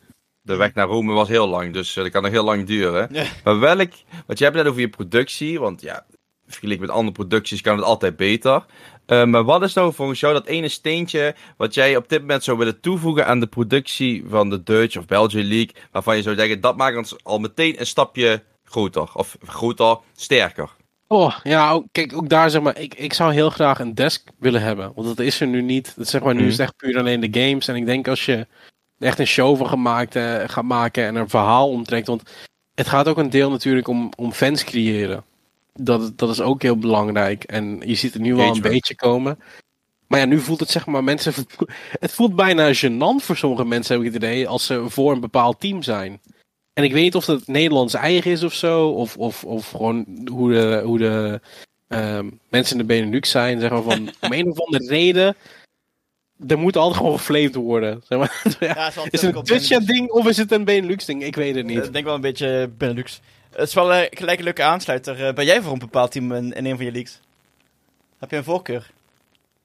de 0.42 0.56
weg 0.56 0.74
naar 0.74 0.86
Rome 0.86 1.12
was 1.12 1.28
heel 1.28 1.48
lang, 1.48 1.72
dus 1.72 1.96
uh, 1.96 2.02
dat 2.02 2.12
kan 2.12 2.22
nog 2.22 2.30
heel 2.30 2.44
lang 2.44 2.66
duren. 2.66 3.10
Maar 3.44 3.58
welk, 3.58 3.90
want 4.26 4.38
je 4.38 4.44
hebt 4.44 4.56
net 4.56 4.66
over 4.66 4.80
je 4.80 4.88
productie, 4.88 5.60
want 5.60 5.80
ja, 5.80 6.06
vergeleken 6.46 6.80
met 6.80 6.90
andere 6.90 7.12
producties 7.12 7.60
kan 7.60 7.76
het 7.76 7.84
altijd 7.84 8.16
beter. 8.16 8.64
Uh, 9.06 9.24
maar 9.24 9.44
wat 9.44 9.62
is 9.62 9.74
nou 9.74 9.94
volgens 9.94 10.20
jou 10.20 10.32
dat 10.32 10.46
ene 10.46 10.68
steentje 10.68 11.34
wat 11.56 11.74
jij 11.74 11.96
op 11.96 12.08
dit 12.08 12.20
moment 12.20 12.44
zou 12.44 12.58
willen 12.58 12.80
toevoegen 12.80 13.26
aan 13.26 13.40
de 13.40 13.46
productie 13.46 14.24
van 14.28 14.50
de 14.50 14.62
Dutch 14.62 14.96
of 14.96 15.06
Belgian 15.06 15.46
League, 15.46 15.74
waarvan 15.90 16.16
je 16.16 16.22
zou 16.22 16.36
zeggen, 16.36 16.60
dat 16.60 16.76
maakt 16.76 16.96
ons 16.96 17.24
al 17.24 17.38
meteen 17.38 17.80
een 17.80 17.86
stapje 17.86 18.42
groter, 18.64 19.14
of 19.14 19.36
groter, 19.44 19.98
sterker? 20.16 20.70
Oh, 21.12 21.36
ja, 21.42 21.82
kijk, 21.92 22.16
ook 22.16 22.28
daar 22.28 22.50
zeg 22.50 22.62
maar, 22.62 22.78
ik, 22.78 22.94
ik 22.94 23.12
zou 23.12 23.32
heel 23.32 23.50
graag 23.50 23.78
een 23.78 23.94
desk 23.94 24.28
willen 24.38 24.62
hebben, 24.62 24.92
want 24.94 25.06
dat 25.06 25.18
is 25.18 25.40
er 25.40 25.46
nu 25.46 25.62
niet. 25.62 25.92
Dat 25.96 26.08
zeg 26.08 26.22
maar, 26.22 26.34
nu 26.34 26.46
is 26.46 26.52
het 26.52 26.60
echt 26.60 26.76
puur 26.76 26.98
alleen 26.98 27.20
de 27.20 27.40
games. 27.40 27.68
En 27.68 27.76
ik 27.76 27.86
denk 27.86 28.08
als 28.08 28.24
je 28.24 28.46
echt 28.98 29.18
een 29.18 29.26
show 29.26 29.56
van 29.56 29.68
gemaakt, 29.68 30.16
uh, 30.16 30.42
gaat 30.46 30.64
maken 30.64 31.06
en 31.06 31.14
een 31.14 31.28
verhaal 31.28 31.68
omtrekt. 31.68 32.06
Want 32.06 32.22
het 32.74 32.88
gaat 32.88 33.08
ook 33.08 33.18
een 33.18 33.30
deel 33.30 33.50
natuurlijk 33.50 33.88
om, 33.88 34.12
om 34.16 34.32
fans 34.32 34.64
creëren. 34.64 35.24
Dat, 35.74 36.18
dat 36.18 36.30
is 36.30 36.40
ook 36.40 36.62
heel 36.62 36.76
belangrijk. 36.78 37.44
En 37.44 37.82
je 37.84 37.94
ziet 37.94 38.12
het 38.12 38.22
nu 38.22 38.34
wel 38.34 38.54
een 38.54 38.60
beetje 38.60 38.94
komen. 38.94 39.38
Maar 40.06 40.20
ja, 40.20 40.26
nu 40.26 40.38
voelt 40.38 40.60
het 40.60 40.70
zeg 40.70 40.86
maar 40.86 41.04
mensen. 41.04 41.32
Het 42.00 42.12
voelt 42.12 42.36
bijna 42.36 42.74
gênant 42.74 43.24
voor 43.24 43.36
sommige 43.36 43.64
mensen, 43.64 43.96
heb 43.96 44.04
ik 44.04 44.12
het 44.12 44.22
idee, 44.22 44.48
als 44.48 44.66
ze 44.66 44.84
voor 44.88 45.12
een 45.12 45.20
bepaald 45.20 45.60
team 45.60 45.82
zijn. 45.82 46.20
En 46.72 46.84
ik 46.84 46.92
weet 46.92 47.02
niet 47.02 47.14
of 47.14 47.24
dat 47.24 47.46
Nederlands 47.46 47.94
eigen 47.94 48.30
is 48.30 48.42
of 48.42 48.54
zo, 48.54 48.88
of, 48.88 49.16
of, 49.16 49.44
of 49.44 49.70
gewoon 49.70 50.06
hoe 50.30 50.52
de, 50.52 50.82
hoe 50.84 50.98
de 50.98 51.40
uh, 51.88 52.20
mensen 52.48 52.72
in 52.72 52.86
de 52.86 52.94
Benelux 52.94 53.30
zijn. 53.30 53.60
Zeg 53.60 53.70
maar 53.70 53.82
van, 53.82 54.08
om 54.20 54.32
een 54.32 54.50
of 54.50 54.60
andere 54.60 54.88
reden 54.88 55.36
er 56.46 56.58
moet 56.58 56.76
altijd 56.76 56.96
gewoon 56.96 57.18
geflamed 57.18 57.54
worden. 57.54 58.02
Zeg 58.08 58.18
maar. 58.18 58.42
ja, 58.60 58.86
is 59.10 59.22
het 59.22 59.34
een 59.34 59.44
Dutch 59.44 59.68
ding 59.68 60.10
of 60.10 60.26
is 60.26 60.36
het 60.36 60.52
een 60.52 60.64
Benelux 60.64 61.04
ding? 61.04 61.22
Ik 61.22 61.34
weet 61.34 61.54
het 61.54 61.66
niet. 61.66 61.84
Ik 61.84 61.92
denk 61.92 62.04
wel 62.04 62.14
een 62.14 62.20
beetje 62.20 62.70
Benelux. 62.76 63.20
Het 63.50 63.68
is 63.68 63.74
wel 63.74 63.92
uh, 63.92 64.00
gelijk 64.10 64.38
een 64.38 64.44
leuke 64.44 64.62
aansluiter. 64.62 65.20
Uh, 65.20 65.32
ben 65.32 65.44
jij 65.44 65.62
voor 65.62 65.72
een 65.72 65.78
bepaald 65.78 66.10
team 66.10 66.32
in, 66.32 66.52
in, 66.52 66.66
een 66.66 66.76
van 66.76 66.84
je 66.84 66.92
leagues? 66.92 67.20
Heb 68.18 68.30
je 68.30 68.36
een 68.36 68.44
voorkeur? 68.44 68.90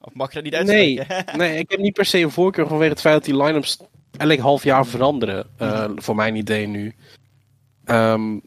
Of 0.02 0.14
mag 0.14 0.28
je 0.28 0.34
dat 0.34 0.44
niet 0.44 0.56
uitspreken? 0.56 1.08
Nee, 1.08 1.36
nee 1.50 1.60
ik 1.60 1.72
heb 1.72 1.80
niet 1.80 1.94
per 1.94 2.06
se 2.06 2.20
een 2.20 2.32
voorkeur 2.32 2.68
vanwege 2.68 2.92
het 2.92 3.02
feit 3.02 3.16
dat 3.16 3.26
die 3.26 3.44
line-ups 3.44 3.78
elk 4.18 4.40
half 4.40 4.64
jaar 4.64 4.86
veranderen. 4.86 5.48
Uh, 5.62 5.90
voor 5.96 6.16
mijn 6.16 6.36
idee 6.36 6.68
nu. 6.68 6.96
Um, 7.86 8.42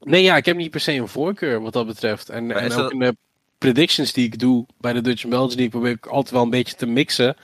nee, 0.00 0.22
ja, 0.22 0.36
ik 0.36 0.44
heb 0.44 0.56
niet 0.56 0.70
per 0.70 0.80
se 0.80 0.92
een 0.92 1.08
voorkeur 1.08 1.62
wat 1.62 1.72
dat 1.72 1.86
betreft. 1.86 2.28
En, 2.28 2.50
en 2.50 2.72
ook 2.72 2.76
dat... 2.76 2.92
in 2.92 2.98
de 2.98 3.16
predictions 3.58 4.12
die 4.12 4.26
ik 4.26 4.38
doe 4.38 4.66
bij 4.78 4.92
de 4.92 5.00
Dutch 5.00 5.26
Belgian 5.26 5.48
League 5.48 5.68
probeer 5.68 5.90
ik 5.90 6.06
altijd 6.06 6.34
wel 6.34 6.42
een 6.42 6.50
beetje 6.50 6.76
te 6.76 6.86
mixen. 6.86 7.36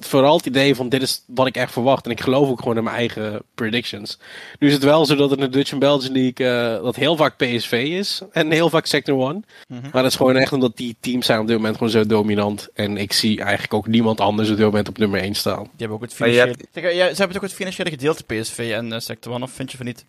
Vooral 0.00 0.36
het 0.36 0.46
idee 0.46 0.74
van 0.74 0.88
dit 0.88 1.02
is 1.02 1.22
wat 1.26 1.46
ik 1.46 1.56
echt 1.56 1.72
verwacht. 1.72 2.04
En 2.04 2.10
ik 2.10 2.20
geloof 2.20 2.48
ook 2.48 2.58
gewoon 2.58 2.76
in 2.76 2.84
mijn 2.84 2.96
eigen 2.96 3.42
predictions. 3.54 4.18
Nu 4.58 4.68
is 4.68 4.74
het 4.74 4.82
wel 4.82 5.06
zo 5.06 5.14
dat 5.14 5.32
in 5.32 5.40
de 5.40 5.48
Dutch 5.48 5.78
Belgian 5.78 6.12
League 6.12 6.46
uh, 6.46 6.82
dat 6.82 6.96
heel 6.96 7.16
vaak 7.16 7.36
PSV 7.36 7.72
is. 7.72 8.22
En 8.32 8.50
heel 8.50 8.70
vaak 8.70 8.86
Sector 8.86 9.28
1. 9.28 9.44
Mhm. 9.68 9.80
Maar 9.80 10.02
dat 10.02 10.10
is 10.10 10.16
gewoon 10.16 10.36
echt 10.36 10.52
omdat 10.52 10.76
die 10.76 10.96
teams 11.00 11.26
zijn 11.26 11.40
op 11.40 11.46
dit 11.46 11.56
moment 11.56 11.76
gewoon 11.76 11.92
zo 11.92 12.06
dominant. 12.06 12.68
En 12.74 12.96
ik 12.96 13.12
zie 13.12 13.40
eigenlijk 13.40 13.74
ook 13.74 13.86
niemand 13.86 14.20
anders 14.20 14.50
op 14.50 14.56
dit 14.56 14.64
moment 14.64 14.88
op 14.88 14.98
nummer 14.98 15.20
1 15.20 15.34
staan. 15.34 15.62
Die 15.62 15.70
hebben 15.76 15.96
ook 15.96 16.02
het 16.02 16.14
financiële... 16.14 16.56
Hebt... 16.72 16.94
ja, 16.94 17.08
ze 17.08 17.16
hebben 17.16 17.36
ook 17.36 17.42
het 17.42 17.52
financiële 17.52 17.90
gedeelte 17.90 18.24
PSV 18.24 18.72
en 18.74 18.92
uh, 18.92 18.98
Sector 18.98 19.32
1. 19.32 19.42
Of 19.42 19.50
vind 19.50 19.70
je 19.70 19.76
van 19.76 19.86
niet 19.86 20.04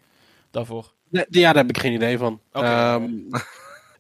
daarvoor? 0.52 0.92
Nee, 1.10 1.26
ja, 1.30 1.54
daar 1.54 1.62
heb 1.62 1.70
ik 1.70 1.82
geen 1.82 1.94
idee 1.94 2.18
van. 2.18 2.40
Okay. 2.54 2.96
Um, 2.96 3.28
ehm, 3.32 3.42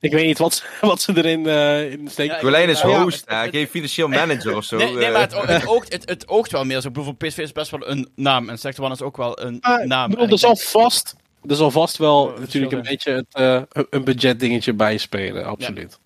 Ik 0.03 0.11
weet 0.11 0.25
niet 0.25 0.37
wat, 0.37 0.63
wat 0.81 1.01
ze 1.01 1.17
erin, 1.17 1.39
uh, 1.39 1.91
in 1.91 2.07
steken. 2.07 2.51
Ja, 2.51 2.57
is 2.57 2.81
host, 2.81 3.23
ja, 3.27 3.47
geen 3.49 3.67
financieel 3.67 4.07
manager 4.07 4.55
of 4.55 4.63
zo. 4.63 4.77
Nee, 4.77 4.93
nee 4.93 5.11
maar 5.11 5.21
het, 5.21 5.33
eh. 5.33 5.47
het, 5.47 5.67
oogt, 5.67 5.91
het, 5.93 6.09
het 6.09 6.27
oogt 6.27 6.51
wel 6.51 6.63
meer. 6.63 6.81
Zo, 6.81 6.91
bijvoorbeeld 6.91 7.31
PSV 7.31 7.37
is 7.37 7.51
best 7.51 7.71
wel 7.71 7.87
een 7.87 8.09
naam. 8.15 8.49
En 8.49 8.57
Sector 8.57 8.85
One 8.85 8.93
is 8.93 9.01
ook 9.01 9.17
wel 9.17 9.41
een 9.41 9.61
uh, 9.61 9.77
naam. 9.85 10.09
Bedoel, 10.09 10.27
er 10.27 10.39
zal 10.39 10.55
vast, 10.55 11.15
er 11.47 11.55
zal 11.55 11.71
vast 11.71 11.97
wel 11.97 12.23
oh, 12.23 12.39
natuurlijk 12.39 12.73
een 12.73 12.81
beetje 12.81 13.11
het, 13.11 13.25
uh, 13.39 13.85
een 13.89 14.03
budget 14.03 14.39
dingetje 14.39 14.73
bij 14.73 14.97
spelen, 14.97 15.45
absoluut. 15.45 15.99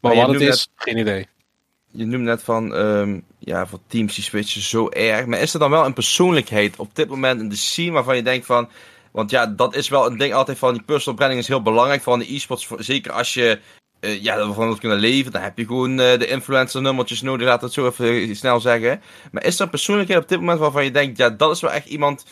Maar, 0.00 0.16
maar 0.16 0.26
wat 0.26 0.34
het 0.34 0.42
is, 0.42 0.68
geen 0.74 0.98
idee. 0.98 1.26
Je 1.90 2.04
noemt 2.04 2.24
net 2.24 2.42
van, 2.42 2.74
um, 2.74 3.24
ja, 3.38 3.66
voor 3.66 3.80
teams 3.86 4.14
die 4.14 4.24
switchen 4.24 4.62
zo 4.62 4.88
erg. 4.88 5.26
Maar 5.26 5.40
is 5.40 5.54
er 5.54 5.60
dan 5.60 5.70
wel 5.70 5.84
een 5.84 5.92
persoonlijkheid 5.92 6.76
op 6.76 6.94
dit 6.94 7.08
moment 7.08 7.40
in 7.40 7.48
de 7.48 7.56
scene 7.56 7.90
waarvan 7.90 8.16
je 8.16 8.22
denkt 8.22 8.46
van 8.46 8.68
want 9.12 9.30
ja, 9.30 9.46
dat 9.46 9.74
is 9.74 9.88
wel 9.88 10.06
een 10.06 10.18
ding 10.18 10.34
altijd 10.34 10.58
van 10.58 10.72
die 10.72 10.82
personal 10.82 11.16
branding 11.16 11.40
is 11.40 11.48
heel 11.48 11.62
belangrijk 11.62 12.02
van 12.02 12.18
de 12.18 12.34
e-sports. 12.34 12.68
Zeker 12.78 13.12
als 13.12 13.34
je 13.34 13.60
uh, 14.00 14.22
ja, 14.22 14.36
ervan 14.36 14.66
wilt 14.66 14.80
kunnen 14.80 14.98
leven, 14.98 15.32
dan 15.32 15.42
heb 15.42 15.58
je 15.58 15.66
gewoon 15.66 15.90
uh, 15.90 16.18
de 16.18 16.26
influencer 16.26 16.82
nummertjes 16.82 17.22
nodig, 17.22 17.46
laat 17.46 17.62
het 17.62 17.72
zo 17.72 17.86
even 17.86 18.36
snel 18.36 18.60
zeggen. 18.60 19.02
Maar 19.30 19.44
is 19.44 19.56
er 19.56 19.62
een 19.62 19.70
persoonlijkheid 19.70 20.22
op 20.22 20.28
dit 20.28 20.38
moment 20.38 20.58
waarvan 20.58 20.84
je 20.84 20.90
denkt, 20.90 21.18
ja, 21.18 21.30
dat 21.30 21.50
is 21.50 21.60
wel 21.60 21.72
echt 21.72 21.86
iemand, 21.86 22.24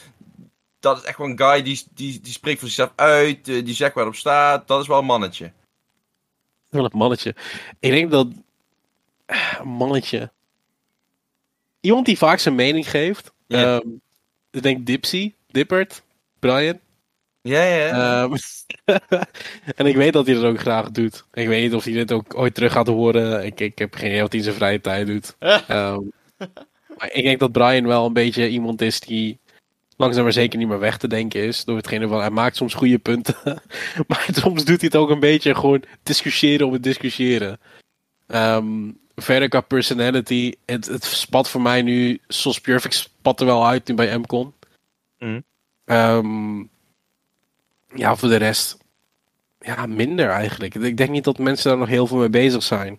dat 0.81 0.99
is 0.99 1.05
echt 1.05 1.19
wel 1.19 1.27
een 1.27 1.39
guy 1.39 1.63
die, 1.63 1.83
die, 1.95 2.21
die 2.21 2.33
spreekt 2.33 2.59
voor 2.59 2.69
zichzelf 2.69 2.93
uit, 2.97 3.45
die 3.45 3.75
zegt 3.75 3.95
waar 3.95 4.07
op 4.07 4.15
staat, 4.15 4.69
dat 4.69 4.81
is 4.81 4.87
wel 4.87 4.99
een 4.99 5.05
mannetje. 5.05 5.53
Wel 6.69 6.85
een 6.85 6.99
mannetje. 6.99 7.35
Ik 7.79 7.91
denk 7.91 8.11
dat, 8.11 8.27
mannetje, 9.65 10.31
iemand 11.81 12.07
die 12.07 12.19
vaak 12.19 12.39
zijn 12.39 12.55
mening 12.55 12.91
geeft, 12.91 13.33
ja. 13.47 13.75
um, 13.75 14.01
ik 14.51 14.63
denk 14.63 14.87
Dipsy, 14.87 15.35
Dippert, 15.47 16.03
Brian. 16.41 16.81
Ja, 17.43 17.63
ja. 17.63 18.23
Um, 18.23 18.33
en 19.77 19.87
ik 19.87 19.97
weet 19.97 20.13
dat 20.13 20.27
hij 20.27 20.35
dat 20.35 20.45
ook 20.45 20.61
graag 20.61 20.91
doet. 20.91 21.25
Ik 21.33 21.49
weet 21.49 21.63
niet 21.63 21.75
of 21.75 21.85
hij 21.85 21.93
dit 21.93 22.13
ook 22.13 22.35
ooit 22.35 22.55
terug 22.55 22.73
gaat 22.73 22.87
horen. 22.87 23.45
Ik, 23.45 23.61
ik 23.61 23.79
heb 23.79 23.95
geen 23.95 24.09
idee 24.09 24.21
wat 24.21 24.31
hij 24.31 24.39
in 24.39 24.45
zijn 24.45 24.57
vrije 24.57 24.81
tijd 24.81 25.07
doet. 25.07 25.37
um, 25.71 26.13
maar 26.99 27.13
ik 27.13 27.25
denk 27.25 27.39
dat 27.39 27.53
Brian 27.53 27.87
wel 27.87 28.07
een 28.07 28.13
beetje 28.13 28.49
iemand 28.49 28.83
is 28.83 29.01
die 29.01 29.39
langzaam 29.97 30.23
maar 30.23 30.33
zeker 30.33 30.59
niet 30.59 30.69
meer 30.69 30.79
weg 30.79 30.99
te 30.99 31.09
denken 31.09 31.43
is. 31.43 31.65
Door 31.65 31.77
hetgene 31.77 32.09
van 32.09 32.21
hij 32.21 32.31
maakt 32.31 32.57
soms 32.57 32.75
goede 32.75 32.99
punten. 32.99 33.37
maar 34.09 34.29
soms 34.33 34.65
doet 34.65 34.81
hij 34.81 34.91
het 34.93 34.97
ook 34.97 35.11
een 35.11 35.21
beetje 35.21 35.55
gewoon 35.55 35.83
discussiëren 36.03 36.67
om 36.67 36.73
het 36.73 36.83
discussiëren. 36.83 37.61
Um, 38.27 38.99
verder 39.15 39.49
qua 39.49 39.61
personality, 39.61 40.55
het, 40.65 40.87
het 40.87 41.05
spat 41.05 41.49
voor 41.49 41.63
mij 41.63 41.83
nu, 41.83 42.21
zoals 42.29 42.61
Perfect 42.61 42.95
spat 42.95 43.41
er 43.41 43.47
wel 43.47 43.67
uit 43.67 43.89
nu 43.89 43.95
bij 43.95 44.19
MCon. 44.19 44.53
Mm. 45.19 45.45
Um, 45.91 46.71
ja, 47.95 48.17
voor 48.17 48.29
de 48.29 48.37
rest. 48.37 48.79
Ja, 49.61 49.87
minder 49.87 50.29
eigenlijk. 50.29 50.75
Ik 50.75 50.97
denk 50.97 51.11
niet 51.11 51.25
dat 51.25 51.39
mensen 51.39 51.71
daar 51.71 51.79
nog 51.79 51.89
heel 51.89 52.07
veel 52.07 52.19
mee 52.19 52.31
bezig 52.31 52.63
zijn. 52.63 52.99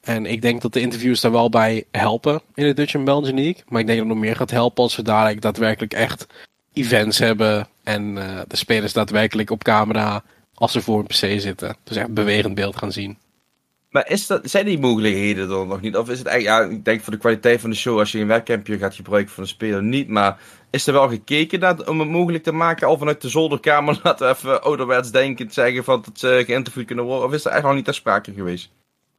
En 0.00 0.26
ik 0.26 0.42
denk 0.42 0.62
dat 0.62 0.72
de 0.72 0.80
interviews 0.80 1.20
daar 1.20 1.32
wel 1.32 1.48
bij 1.48 1.84
helpen 1.90 2.40
in 2.54 2.64
de 2.64 2.74
Dutch 2.74 2.94
and 2.94 3.04
Belgian. 3.04 3.54
Maar 3.68 3.80
ik 3.80 3.86
denk 3.86 3.98
dat 3.98 3.98
het 3.98 4.06
nog 4.06 4.16
meer 4.16 4.36
gaat 4.36 4.50
helpen 4.50 4.82
als 4.82 4.96
we 4.96 5.02
dadelijk 5.02 5.40
daadwerkelijk 5.40 5.92
echt 5.92 6.26
events 6.72 7.18
hebben. 7.18 7.68
En 7.82 8.16
uh, 8.16 8.40
de 8.46 8.56
spelers 8.56 8.92
daadwerkelijk 8.92 9.50
op 9.50 9.64
camera, 9.64 10.22
als 10.54 10.72
ze 10.72 10.80
voor 10.80 10.98
een 10.98 11.06
PC 11.06 11.40
zitten. 11.40 11.76
Dus 11.84 11.96
echt 11.96 12.14
bewegend 12.14 12.54
beeld 12.54 12.76
gaan 12.76 12.92
zien. 12.92 13.18
Maar 13.90 14.10
is 14.10 14.30
zijn 14.42 14.64
die 14.64 14.78
mogelijkheden 14.78 15.50
er 15.50 15.66
nog 15.66 15.80
niet? 15.80 15.96
Of 15.96 16.08
is 16.08 16.18
het 16.18 16.26
eigenlijk, 16.26 16.68
ja, 16.68 16.76
ik 16.76 16.84
denk 16.84 17.00
voor 17.00 17.12
de 17.12 17.18
kwaliteit 17.18 17.60
van 17.60 17.70
de 17.70 17.76
show, 17.76 17.98
als 17.98 18.12
je 18.12 18.18
een 18.18 18.26
webcampje 18.26 18.78
gaat 18.78 18.94
gebruiken 18.94 19.34
van 19.34 19.42
de 19.42 19.48
speler, 19.48 19.82
niet. 19.82 20.08
Maar 20.08 20.38
is 20.70 20.86
er 20.86 20.92
wel 20.92 21.08
gekeken 21.08 21.60
naar, 21.60 21.88
om 21.88 22.00
het 22.00 22.08
mogelijk 22.08 22.44
te 22.44 22.52
maken, 22.52 22.86
al 22.86 22.98
vanuit 22.98 23.20
de 23.20 23.28
zolderkamer, 23.28 24.00
laten 24.02 24.26
we 24.26 24.34
even 24.34 24.62
ouderwets 24.62 25.10
denkend 25.10 25.54
zeggen, 25.54 25.84
van 25.84 26.02
dat 26.04 26.18
ze 26.18 26.42
geïnterviewd 26.46 26.86
kunnen 26.86 27.04
worden? 27.04 27.26
Of 27.26 27.32
is 27.32 27.44
er 27.44 27.50
eigenlijk 27.50 27.66
nog 27.66 27.74
niet 27.74 27.84
ter 27.84 27.94
sprake 27.94 28.32
geweest? 28.32 28.70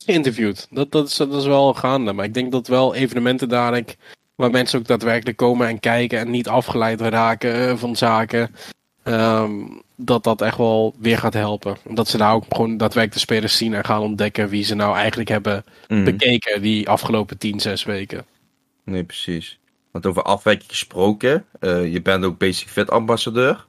Geïnterviewd, 0.05 0.67
dat, 0.69 0.91
dat, 0.91 1.07
is, 1.07 1.15
dat 1.15 1.33
is 1.33 1.45
wel 1.45 1.73
gaande. 1.73 2.13
Maar 2.13 2.25
ik 2.25 2.33
denk 2.33 2.51
dat 2.51 2.67
wel 2.67 2.95
evenementen 2.95 3.49
dadelijk, 3.49 3.97
waar 4.35 4.51
mensen 4.51 4.79
ook 4.79 4.87
daadwerkelijk 4.87 5.37
komen 5.37 5.67
en 5.67 5.79
kijken 5.79 6.19
en 6.19 6.29
niet 6.29 6.47
afgeleid 6.47 7.01
raken 7.01 7.69
eh, 7.69 7.77
van 7.77 7.95
zaken. 7.95 8.55
Ehm, 9.09 9.51
dat 9.95 10.23
dat 10.23 10.41
echt 10.41 10.57
wel 10.57 10.95
weer 10.99 11.17
gaat 11.17 11.33
helpen. 11.33 11.77
Omdat 11.85 12.07
ze 12.07 12.17
nou 12.17 12.35
ook 12.35 12.45
gewoon 12.49 12.77
daadwerkelijk 12.77 13.13
de 13.13 13.19
spelers 13.19 13.57
zien 13.57 13.73
en 13.73 13.85
gaan 13.85 14.01
ontdekken 14.01 14.49
wie 14.49 14.63
ze 14.63 14.75
nou 14.75 14.95
eigenlijk 14.95 15.29
hebben 15.29 15.63
mm. 15.87 16.03
bekeken 16.03 16.61
die 16.61 16.89
afgelopen 16.89 17.37
10, 17.37 17.59
6 17.59 17.83
weken. 17.83 18.25
Nee, 18.83 19.03
precies. 19.03 19.59
Want 19.91 20.05
over 20.05 20.23
afwijking 20.23 20.69
gesproken, 20.69 21.45
uh, 21.59 21.93
je 21.93 22.01
bent 22.01 22.23
ook 22.23 22.37
Basic 22.37 22.67
Fit 22.67 22.89
ambassadeur. 22.89 23.65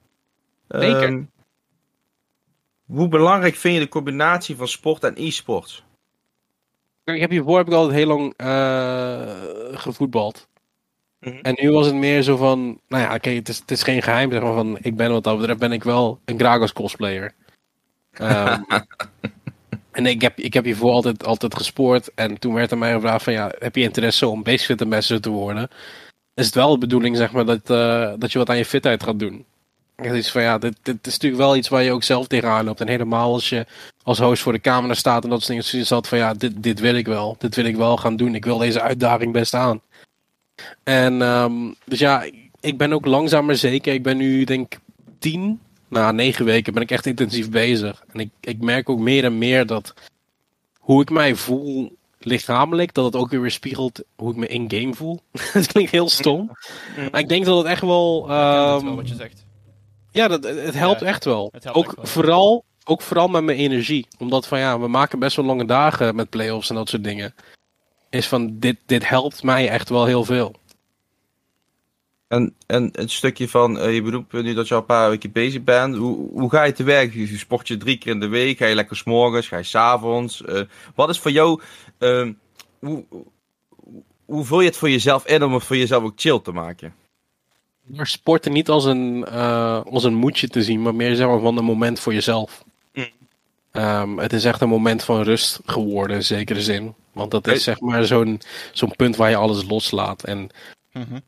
Zeker. 0.68 1.02
Ehm, 1.02 1.22
hoe 2.86 3.08
belangrijk 3.08 3.54
vind 3.54 3.74
je 3.74 3.80
de 3.80 3.88
combinatie 3.88 4.56
van 4.56 4.68
sport 4.68 5.04
en 5.04 5.14
e-sport? 5.16 5.84
Ik 7.04 7.20
heb 7.20 7.30
hiervoor 7.30 7.56
heb 7.56 7.66
ik 7.66 7.72
altijd 7.72 7.96
heel 7.96 8.06
lang 8.06 8.34
uh, 8.36 9.32
gevoetbald. 9.72 10.48
Mhm. 11.20 11.38
En 11.42 11.54
nu 11.60 11.70
was 11.70 11.86
het 11.86 11.94
meer 11.94 12.22
zo 12.22 12.36
van, 12.36 12.80
nou 12.88 13.02
ja, 13.02 13.14
oké, 13.14 13.30
het, 13.30 13.48
is, 13.48 13.58
het 13.58 13.70
is 13.70 13.82
geen 13.82 14.02
geheim, 14.02 14.32
zeg 14.32 14.42
maar, 14.42 14.54
van, 14.54 14.78
ik 14.80 14.96
ben 14.96 15.12
wat 15.12 15.24
dat 15.24 15.38
betreft 15.38 15.58
ben 15.58 15.72
ik 15.72 15.84
wel 15.84 16.20
een 16.24 16.38
Gragos 16.38 16.72
cosplayer. 16.72 17.34
Um, 18.20 18.66
en 19.92 20.06
ik 20.06 20.20
heb, 20.20 20.38
ik 20.38 20.54
heb 20.54 20.64
hiervoor 20.64 20.92
altijd, 20.92 21.24
altijd 21.24 21.56
gespoord 21.56 22.14
en 22.14 22.38
toen 22.38 22.54
werd 22.54 22.70
er 22.70 22.78
mij 22.78 22.92
gevraagd 22.92 23.24
van, 23.24 23.32
ja, 23.32 23.52
heb 23.58 23.76
je 23.76 23.82
interesse 23.82 24.28
om 24.28 24.42
basefit 24.42 24.82
ambassador 24.82 25.20
te 25.20 25.30
worden? 25.30 25.68
Is 26.34 26.46
het 26.46 26.54
wel 26.54 26.72
de 26.72 26.78
bedoeling, 26.78 27.16
zeg 27.16 27.32
maar, 27.32 27.44
dat, 27.44 27.70
uh, 27.70 28.12
dat 28.18 28.32
je 28.32 28.38
wat 28.38 28.48
aan 28.48 28.56
je 28.56 28.64
fitheid 28.64 29.02
gaat 29.02 29.18
doen? 29.18 29.44
Het 29.96 30.14
is 30.14 30.30
van 30.30 30.42
ja, 30.42 30.58
dit, 30.58 30.76
dit 30.82 31.06
is 31.06 31.12
natuurlijk 31.12 31.42
wel 31.42 31.56
iets 31.56 31.68
waar 31.68 31.82
je 31.82 31.92
ook 31.92 32.02
zelf 32.02 32.26
tegenaan 32.26 32.64
loopt. 32.64 32.80
En 32.80 32.88
helemaal 32.88 33.32
als 33.32 33.48
je 33.48 33.66
als 34.02 34.18
host 34.18 34.42
voor 34.42 34.52
de 34.52 34.60
camera 34.60 34.94
staat 34.94 35.24
en 35.24 35.30
dat 35.30 35.42
soort 35.42 35.70
dingen, 35.70 35.86
zat 35.86 36.08
van 36.08 36.18
ja, 36.18 36.34
dit, 36.34 36.62
dit 36.62 36.80
wil 36.80 36.94
ik 36.94 37.06
wel. 37.06 37.36
Dit 37.38 37.54
wil 37.54 37.64
ik 37.64 37.76
wel 37.76 37.96
gaan 37.96 38.16
doen. 38.16 38.34
Ik 38.34 38.44
wil 38.44 38.58
deze 38.58 38.80
uitdaging 38.80 39.32
best 39.32 39.54
aan. 39.54 39.80
En 40.82 41.22
um, 41.22 41.74
dus 41.84 41.98
ja, 41.98 42.24
ik 42.60 42.78
ben 42.78 42.92
ook 42.92 43.06
langzaam 43.06 43.46
maar 43.46 43.56
zeker. 43.56 43.92
Ik 43.92 44.02
ben 44.02 44.16
nu 44.16 44.44
denk 44.44 44.78
tien, 45.18 45.60
na 45.88 46.12
negen 46.12 46.44
weken 46.44 46.72
ben 46.72 46.82
ik 46.82 46.90
echt 46.90 47.06
intensief 47.06 47.50
bezig. 47.50 48.04
En 48.12 48.20
ik, 48.20 48.30
ik 48.40 48.60
merk 48.60 48.88
ook 48.88 48.98
meer 48.98 49.24
en 49.24 49.38
meer 49.38 49.66
dat 49.66 49.94
hoe 50.78 51.02
ik 51.02 51.10
mij 51.10 51.34
voel 51.34 51.96
lichamelijk, 52.18 52.94
dat 52.94 53.04
het 53.04 53.16
ook 53.16 53.30
weer 53.30 53.40
weerspiegelt 53.40 54.02
hoe 54.16 54.30
ik 54.30 54.36
me 54.36 54.46
in-game 54.46 54.94
voel. 54.94 55.20
Het 55.52 55.66
klinkt 55.66 55.90
heel 55.90 56.08
stom. 56.08 56.50
Maar 57.10 57.20
ik 57.20 57.28
denk 57.28 57.44
dat 57.44 57.56
het 57.56 57.66
echt 57.66 57.82
wel... 57.82 58.22
Um, 58.22 58.28
wel 58.28 58.78
ehm, 58.78 58.94
wat 58.94 59.08
je 59.08 59.14
zegt. 59.14 59.44
Ja, 60.10 60.28
dat, 60.28 60.44
het 60.44 60.74
helpt 60.74 61.02
echt 61.02 61.24
wel. 61.24 61.52
ook, 61.72 61.94
Vooral, 61.98 62.64
ook 62.84 63.02
vooral 63.02 63.28
met 63.28 63.44
mijn 63.44 63.58
energie. 63.58 64.06
Omdat 64.18 64.46
van 64.46 64.58
ja, 64.58 64.80
we 64.80 64.88
maken 64.88 65.18
best 65.18 65.36
wel 65.36 65.44
lange 65.44 65.64
dagen 65.64 66.14
met 66.14 66.30
playoffs 66.30 66.68
en 66.68 66.74
dat 66.74 66.88
soort 66.88 67.04
dingen 67.04 67.34
is 68.10 68.28
van 68.28 68.58
dit, 68.58 68.76
dit 68.86 69.08
helpt 69.08 69.42
mij 69.42 69.68
echt 69.68 69.88
wel 69.88 70.04
heel 70.04 70.24
veel. 70.24 70.54
En, 72.28 72.54
en 72.66 72.88
het 72.92 73.10
stukje 73.10 73.48
van, 73.48 73.76
uh, 73.76 73.94
je 73.94 74.02
bedoelt 74.02 74.32
nu 74.32 74.54
dat 74.54 74.68
je 74.68 74.74
al 74.74 74.80
een 74.80 74.86
paar 74.86 75.10
weken 75.10 75.32
bezig 75.32 75.62
bent, 75.64 75.96
hoe, 75.96 76.28
hoe 76.30 76.50
ga 76.50 76.62
je 76.62 76.72
te 76.72 76.82
werk? 76.82 77.14
Je 77.14 77.38
sport 77.38 77.68
je 77.68 77.76
drie 77.76 77.98
keer 77.98 78.12
in 78.12 78.20
de 78.20 78.28
week, 78.28 78.58
ga 78.58 78.66
je 78.66 78.74
lekker 78.74 78.96
s'morgens, 78.96 79.48
ga 79.48 79.56
je 79.56 79.62
s'avonds? 79.62 80.42
Uh, 80.46 80.60
wat 80.94 81.08
is 81.08 81.18
voor 81.18 81.30
jou, 81.30 81.60
uh, 81.98 82.28
hoe, 82.78 83.04
hoe 84.24 84.44
vul 84.44 84.60
je 84.60 84.66
het 84.66 84.76
voor 84.76 84.90
jezelf 84.90 85.26
in 85.26 85.42
om 85.42 85.54
het 85.54 85.64
voor 85.64 85.76
jezelf 85.76 86.02
ook 86.02 86.12
chill 86.16 86.40
te 86.40 86.52
maken? 86.52 86.94
Maar 87.82 88.06
sporten 88.06 88.52
niet 88.52 88.68
als 88.68 88.84
een, 88.84 89.26
uh, 89.28 89.80
als 89.84 90.04
een 90.04 90.14
moedje 90.14 90.48
te 90.48 90.62
zien, 90.62 90.82
maar 90.82 90.94
meer 90.94 91.14
zeg 91.14 91.26
maar 91.26 91.40
van 91.40 91.56
een 91.56 91.64
moment 91.64 92.00
voor 92.00 92.14
jezelf. 92.14 92.64
Um, 93.72 94.18
het 94.18 94.32
is 94.32 94.44
echt 94.44 94.60
een 94.60 94.68
moment 94.68 95.04
van 95.04 95.22
rust 95.22 95.60
geworden, 95.64 96.16
in 96.16 96.24
zekere 96.24 96.62
zin. 96.62 96.94
Want 97.12 97.30
dat 97.30 97.46
is 97.46 97.62
zeg 97.62 97.80
maar 97.80 98.04
zo'n 98.04 98.40
zo'n 98.72 98.96
punt 98.96 99.16
waar 99.16 99.30
je 99.30 99.36
alles 99.36 99.64
loslaat. 99.68 100.24
En 100.24 100.48
mhm. 100.92 101.18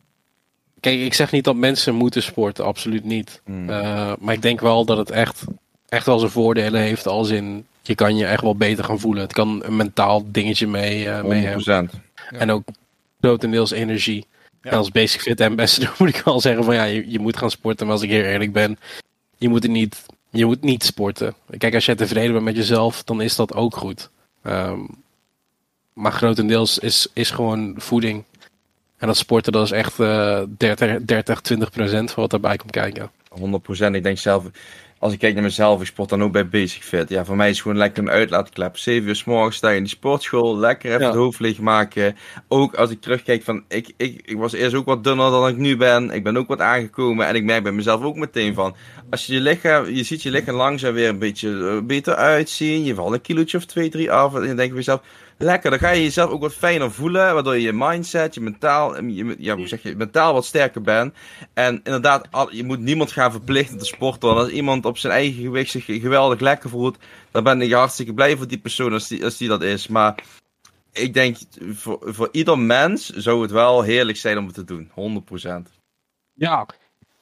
kijk, 0.81 1.01
ik 1.01 1.15
zeg 1.15 1.33
niet 1.33 1.45
dat 1.45 1.57
mensen 1.57 1.95
moeten 1.95 2.23
sporten, 2.23 2.65
absoluut 2.65 3.05
niet. 3.05 3.41
Mm. 3.45 3.71
Uh, 3.71 4.13
maar 4.19 4.35
ik 4.35 4.43
denk 4.43 4.61
wel 4.61 4.85
dat 4.85 4.97
het 4.97 5.11
echt, 5.11 5.45
echt 5.89 6.07
wel 6.07 6.19
zijn 6.19 6.31
voordelen 6.31 6.81
heeft. 6.81 7.07
Als 7.07 7.31
in, 7.31 7.67
je 7.83 7.95
kan 7.95 8.17
je 8.17 8.27
echt 8.27 8.43
wel 8.43 8.57
beter 8.57 8.85
gaan 8.85 9.01
voelen. 9.01 9.23
Het 9.23 9.33
kan 9.33 9.65
een 9.65 9.77
mentaal 9.77 10.25
dingetje 10.27 10.67
mee, 10.67 11.05
uh, 11.05 11.23
mee 11.23 11.47
hebben. 11.47 11.91
En 12.31 12.51
ook 12.51 12.65
grotendeels 13.21 13.71
energie. 13.71 14.27
Ja. 14.63 14.71
En 14.71 14.77
als 14.77 14.91
basic 14.91 15.21
fit 15.21 15.41
ambassador 15.41 15.95
moet 15.99 16.09
ik 16.09 16.23
wel 16.25 16.41
zeggen 16.41 16.65
van 16.65 16.75
ja, 16.75 16.85
je, 16.85 17.11
je 17.11 17.19
moet 17.19 17.37
gaan 17.37 17.51
sporten. 17.51 17.87
Maar 17.87 17.95
als 17.95 18.05
ik 18.05 18.11
heel 18.11 18.25
eerlijk 18.25 18.53
ben, 18.53 18.79
je 19.39 19.49
moet 19.49 19.63
het 19.63 19.73
niet 19.73 20.03
je 20.33 20.45
moet 20.45 20.63
niet 20.63 20.85
sporten. 20.85 21.35
Kijk, 21.59 21.75
als 21.75 21.87
je 21.87 21.95
tevreden 21.95 22.33
bent 22.33 22.45
met 22.45 22.57
jezelf, 22.57 23.03
dan 23.03 23.21
is 23.21 23.37
dat 23.37 23.55
ook 23.55 23.77
goed. 23.77 24.11
Um, 24.43 24.89
maar 25.93 26.13
grotendeels 26.13 26.79
is, 26.79 27.07
is 27.13 27.31
gewoon 27.31 27.75
voeding. 27.77 28.25
En 28.97 29.07
dat 29.07 29.17
sporten, 29.17 29.53
dat 29.53 29.65
is 29.65 29.71
echt 29.71 29.99
uh, 29.99 30.43
30, 30.57 31.03
30, 31.03 31.41
20 31.41 31.71
procent 31.71 32.11
van 32.11 32.23
wat 32.23 32.31
daarbij 32.31 32.57
komt 32.57 32.71
kijken. 32.71 33.11
100 33.29 33.63
procent. 33.63 33.95
Ik 33.95 34.03
denk 34.03 34.19
zelf, 34.19 34.45
als 35.03 35.13
ik 35.13 35.19
kijk 35.19 35.35
naar 35.35 35.43
mezelf, 35.43 35.81
ik 35.81 35.87
sport 35.87 36.09
dan 36.09 36.23
ook 36.23 36.33
bij 36.33 36.49
Basic 36.49 36.83
Fit. 36.83 37.09
Ja, 37.09 37.25
voor 37.25 37.37
mij 37.37 37.49
is 37.49 37.53
het 37.53 37.63
gewoon 37.63 37.79
lekker 37.79 38.03
een 38.03 38.11
uitlaatklep. 38.11 38.77
7 38.77 39.09
uur 39.09 39.17
s 39.17 39.25
morgens 39.25 39.57
sta 39.57 39.69
je 39.69 39.77
in 39.77 39.83
die 39.83 39.93
sportschool, 39.93 40.59
lekker 40.59 40.89
even 40.89 41.01
ja. 41.01 41.07
het 41.07 41.17
hoofd 41.17 41.41
leeg 41.41 41.59
maken. 41.59 42.17
Ook 42.49 42.75
als 42.75 42.91
ik 42.91 43.01
terugkijk 43.01 43.43
van, 43.43 43.65
ik, 43.69 43.93
ik, 43.97 44.21
ik 44.25 44.37
was 44.37 44.53
eerst 44.53 44.75
ook 44.75 44.87
wat 44.87 45.05
dunner 45.05 45.31
dan 45.31 45.49
ik 45.49 45.57
nu 45.57 45.77
ben. 45.77 46.11
Ik 46.11 46.23
ben 46.23 46.37
ook 46.37 46.49
wat 46.49 46.61
aangekomen 46.61 47.27
en 47.27 47.35
ik 47.35 47.45
merk 47.45 47.63
bij 47.63 47.73
mezelf 47.73 48.03
ook 48.03 48.17
meteen 48.17 48.55
van, 48.55 48.77
als 49.11 49.27
je 49.27 49.33
je 49.33 49.41
lichaam, 49.41 49.91
je 49.91 50.03
ziet 50.03 50.23
je 50.23 50.31
lichaam 50.31 50.55
langzaam 50.55 50.95
weer 50.95 51.09
een 51.09 51.19
beetje 51.19 51.69
eh, 51.69 51.87
beter 51.87 52.15
uitzien. 52.15 52.85
Je 52.85 52.95
valt 52.95 53.13
een 53.13 53.21
kilootje 53.21 53.57
of 53.57 53.65
2, 53.65 53.89
3 53.89 54.13
af 54.13 54.35
en 54.35 54.47
dan 54.47 54.57
denk 54.57 54.59
je 54.59 54.67
bij 54.69 54.77
jezelf, 54.77 55.01
lekker. 55.43 55.71
Dan 55.71 55.79
ga 55.79 55.91
je 55.91 56.03
jezelf 56.03 56.31
ook 56.31 56.41
wat 56.41 56.55
fijner 56.55 56.93
voelen, 56.93 57.35
waardoor 57.35 57.55
je 57.55 57.63
je 57.63 57.73
mindset, 57.73 58.35
je 58.35 58.41
mentaal, 58.41 59.05
je, 59.05 59.35
ja, 59.39 59.57
hoe 59.57 59.69
zeg 59.69 59.83
je, 59.83 59.97
mentaal 59.97 60.33
wat 60.33 60.45
sterker 60.45 60.83
bent. 60.83 61.15
En 61.55 61.81
inderdaad, 61.85 62.29
je 62.51 62.65
moet 62.65 62.81
niemand 62.81 63.13
gaan 63.13 63.31
verplichten 63.31 63.79
te 63.79 63.85
sporten. 63.85 64.29
Want 64.29 64.41
als 64.41 64.51
iemand 64.51 64.87
op 64.93 64.99
zijn 64.99 65.13
eigen 65.13 65.43
gewicht 65.43 65.71
zich 65.71 65.85
geweldig 65.85 66.41
lekker 66.41 66.71
voelt, 66.71 66.97
dan 67.31 67.45
ben 67.45 67.61
ik 67.61 67.73
hartstikke 67.73 68.15
blij 68.15 68.37
voor 68.37 68.47
die 68.47 68.59
persoon 68.59 68.93
als 68.93 69.09
die, 69.09 69.25
als 69.25 69.37
die 69.37 69.49
dat 69.49 69.63
is. 69.63 69.89
Maar 69.89 70.15
ik 70.93 71.15
denk, 71.15 71.37
voor, 71.73 71.99
voor 72.05 72.29
ieder 72.33 72.59
mens 72.59 73.09
zou 73.09 73.43
het 73.43 73.51
wel 73.51 73.83
heerlijk 73.83 74.19
zijn 74.19 74.39
om 74.39 74.47
het 74.47 74.55
te 74.55 74.65
doen. 74.65 74.91
100%. 74.91 75.45
Ja, 76.33 76.67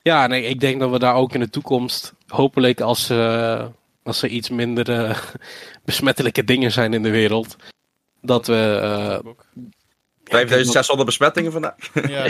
ja 0.02 0.26
nee, 0.26 0.42
ik 0.42 0.60
denk 0.60 0.80
dat 0.80 0.90
we 0.90 0.98
daar 0.98 1.14
ook 1.14 1.34
in 1.34 1.40
de 1.40 1.50
toekomst, 1.50 2.14
hopelijk 2.26 2.80
als, 2.80 3.10
uh, 3.10 3.66
als 4.02 4.22
er 4.22 4.28
iets 4.28 4.50
minder 4.50 4.88
uh, 4.88 5.18
besmettelijke 5.84 6.44
dingen 6.44 6.72
zijn 6.72 6.94
in 6.94 7.02
de 7.02 7.10
wereld, 7.10 7.56
dat 8.20 8.46
we... 8.46 8.80
Uh, 9.24 9.32
5600 10.24 11.06
besmettingen 11.06 11.52
vandaag. 11.52 11.76
Ja. 12.08 12.28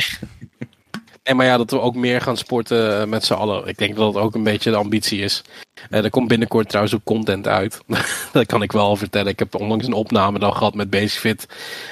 En 1.22 1.36
maar 1.36 1.46
ja, 1.46 1.56
dat 1.56 1.70
we 1.70 1.80
ook 1.80 1.94
meer 1.94 2.20
gaan 2.20 2.36
sporten 2.36 3.00
eh, 3.00 3.06
met 3.06 3.24
z'n 3.24 3.32
allen. 3.32 3.66
Ik 3.66 3.78
denk 3.78 3.96
dat 3.96 4.12
dat 4.12 4.22
ook 4.22 4.34
een 4.34 4.42
beetje 4.42 4.70
de 4.70 4.76
ambitie 4.76 5.20
is. 5.20 5.42
Uh, 5.90 6.04
er 6.04 6.10
komt 6.10 6.28
binnenkort 6.28 6.68
trouwens 6.68 6.94
ook 6.94 7.04
content 7.04 7.48
uit. 7.48 7.80
dat 8.32 8.46
kan 8.46 8.62
ik 8.62 8.72
wel 8.72 8.96
vertellen. 8.96 9.32
Ik 9.32 9.38
heb 9.38 9.54
onlangs 9.54 9.86
een 9.86 9.92
opname 9.92 10.38
dan 10.38 10.56
gehad 10.56 10.74
met 10.74 10.90
Basicfit. 10.90 11.46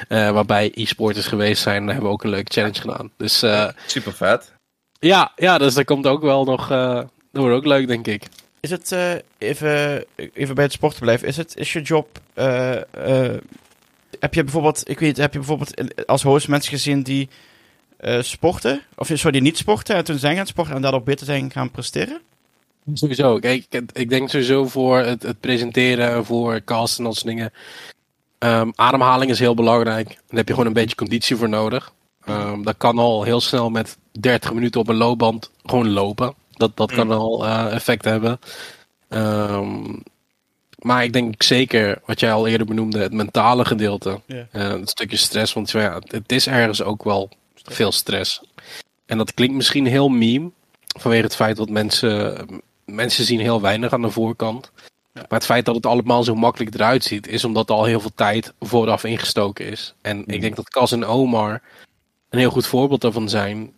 Uh, 0.09 0.31
waarbij 0.31 0.73
e-sporters 0.75 1.27
geweest 1.27 1.63
zijn. 1.63 1.81
Daar 1.81 1.93
hebben 1.93 2.07
we 2.07 2.17
ook 2.17 2.25
een 2.25 2.31
leuke 2.31 2.53
challenge 2.53 2.81
gedaan. 2.81 3.11
Dus, 3.17 3.45
Super 3.87 4.13
vet. 4.13 4.53
Ja, 5.01 5.33
ja, 5.37 5.59
dus 5.59 5.75
dat 5.75 5.85
komt 5.85 6.07
ook 6.07 6.23
wel 6.23 6.45
nog... 6.45 6.69
dat 6.69 7.07
wordt 7.33 7.57
ook 7.57 7.67
leuk, 7.67 7.87
denk 7.87 8.07
ik. 8.07 8.25
Is 8.61 8.71
het, 8.71 8.97
even, 9.39 10.05
even 10.35 10.55
bij 10.55 10.65
het 10.65 10.73
sporten 10.73 11.01
blijven, 11.01 11.29
is, 11.29 11.37
het, 11.37 11.57
is 11.57 11.73
je 11.73 11.81
job 11.81 12.21
heb 14.21 14.35
je 14.35 14.43
bijvoorbeeld, 14.43 14.91
ik 14.91 14.99
weet, 14.99 15.17
heb 15.17 15.33
je 15.33 15.39
bijvoorbeeld 15.39 16.07
als 16.07 16.23
host 16.23 16.49
mensen 16.49 16.73
gezien 16.73 17.03
die 17.03 17.29
uh, 18.01 18.23
sporten, 18.23 18.83
of 18.95 19.07
sorry, 19.07 19.31
die 19.31 19.41
niet 19.41 19.57
sporten 19.57 19.97
en 19.97 20.05
toen 20.05 20.19
zijn 20.19 20.37
gaan 20.37 20.47
sporten 20.47 20.75
en 20.75 20.83
daardoor 20.83 21.03
beter 21.03 21.27
zijn 21.27 21.51
gaan 21.51 21.71
presteren? 21.71 22.21
Sowieso. 22.95 23.39
Kijk, 23.39 23.67
ik 23.93 24.09
denk 24.09 24.29
sowieso 24.29 24.67
voor 24.69 24.99
het, 24.99 25.23
het 25.23 25.41
presenteren, 25.41 26.25
voor 26.25 26.65
casten 26.65 26.99
en 26.99 27.05
dat 27.05 27.15
soort 27.15 27.27
dingen. 27.27 27.53
Um, 28.39 28.73
ademhaling 28.75 29.31
is 29.31 29.39
heel 29.39 29.55
belangrijk. 29.55 30.07
Daar 30.07 30.17
heb 30.29 30.47
je 30.47 30.53
gewoon 30.53 30.69
een 30.69 30.73
beetje 30.73 30.97
conditie 30.97 31.37
voor 31.37 31.49
nodig. 31.49 31.93
Um, 32.29 32.65
dat 32.65 32.75
kan 32.77 32.99
al 32.99 33.23
heel 33.23 33.41
snel 33.41 33.71
met 33.71 33.97
30 34.21 34.53
minuten 34.53 34.81
op 34.81 34.89
een 34.89 34.97
loopband 34.97 35.51
gewoon 35.65 35.91
lopen. 35.91 36.35
Dat, 36.53 36.77
dat 36.77 36.93
kan 36.93 37.07
mm. 37.07 37.13
al 37.13 37.45
uh, 37.45 37.75
effect 37.75 38.05
hebben. 38.05 38.39
Um, 39.09 40.03
maar 40.79 41.05
ik 41.05 41.13
denk 41.13 41.43
zeker, 41.43 42.01
wat 42.05 42.21
jij 42.21 42.33
al 42.33 42.47
eerder 42.47 42.67
benoemde, 42.67 42.99
het 42.99 43.13
mentale 43.13 43.65
gedeelte. 43.65 44.21
Yeah. 44.27 44.45
Uh, 44.53 44.69
het 44.69 44.91
stukje 44.91 45.17
stress, 45.17 45.53
want 45.53 45.71
ja, 45.71 46.01
het 46.07 46.33
is 46.33 46.47
ergens 46.47 46.83
ook 46.83 47.05
wel 47.05 47.29
veel 47.71 47.93
stress. 47.93 48.43
En 49.07 49.19
dat 49.19 49.35
klinkt 49.35 49.55
misschien 49.55 49.87
heel 49.87 50.09
meme, 50.09 50.51
vanwege 50.99 51.23
het 51.23 51.37
feit 51.37 51.57
dat 51.57 51.69
mensen, 51.69 52.47
mensen 52.85 53.25
zien 53.25 53.41
heel 53.41 53.61
weinig 53.61 53.93
aan 53.93 54.03
de 54.03 54.11
voorkant. 54.11 54.71
Maar 55.13 55.39
het 55.39 55.45
feit 55.45 55.65
dat 55.65 55.75
het 55.75 55.87
allemaal 55.87 56.25
zo 56.25 56.35
makkelijk 56.35 56.75
eruit 56.75 57.05
ziet, 57.05 57.29
is 57.29 57.45
omdat 57.45 57.69
er 57.69 57.75
al 57.75 57.85
heel 57.85 58.01
veel 58.01 58.15
tijd 58.15 58.53
vooraf 58.61 59.05
ingestoken 59.05 59.67
is. 59.67 59.95
En 60.01 60.19
ik 60.19 60.31
hmm. 60.31 60.41
denk 60.41 60.57
dat 60.57 60.69
Cas 60.69 60.93
en 60.93 61.05
Omar 61.05 61.63
een 62.31 62.39
heel 62.39 62.51
goed 62.51 62.67
voorbeeld 62.67 63.01
daarvan 63.01 63.29
zijn. 63.29 63.73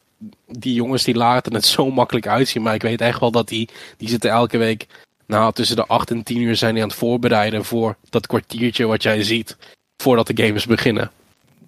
Die 0.47 0.74
jongens 0.74 1.05
die 1.05 1.14
laten 1.14 1.55
het 1.55 1.64
zo 1.64 1.91
makkelijk 1.91 2.26
uitzien, 2.26 2.62
maar 2.62 2.74
ik 2.74 2.82
weet 2.82 3.01
echt 3.01 3.20
wel 3.20 3.30
dat 3.30 3.49
die, 3.49 3.68
die 3.97 4.09
zitten 4.09 4.30
elke 4.30 4.59
week 4.59 4.86
nou, 5.26 5.53
tussen 5.53 5.76
de 5.76 5.86
8 5.86 6.11
en 6.11 6.22
10 6.22 6.41
uur 6.41 6.57
zijn 6.57 6.74
die 6.74 6.82
aan 6.82 6.88
het 6.88 6.99
voorbereiden 6.99 7.64
voor 7.64 7.97
dat 8.11 8.26
kwartiertje 8.26 8.86
wat 8.86 9.03
jij 9.03 9.22
ziet 9.22 9.57
voordat 9.97 10.26
de 10.26 10.45
games 10.45 10.66
beginnen. 10.66 11.11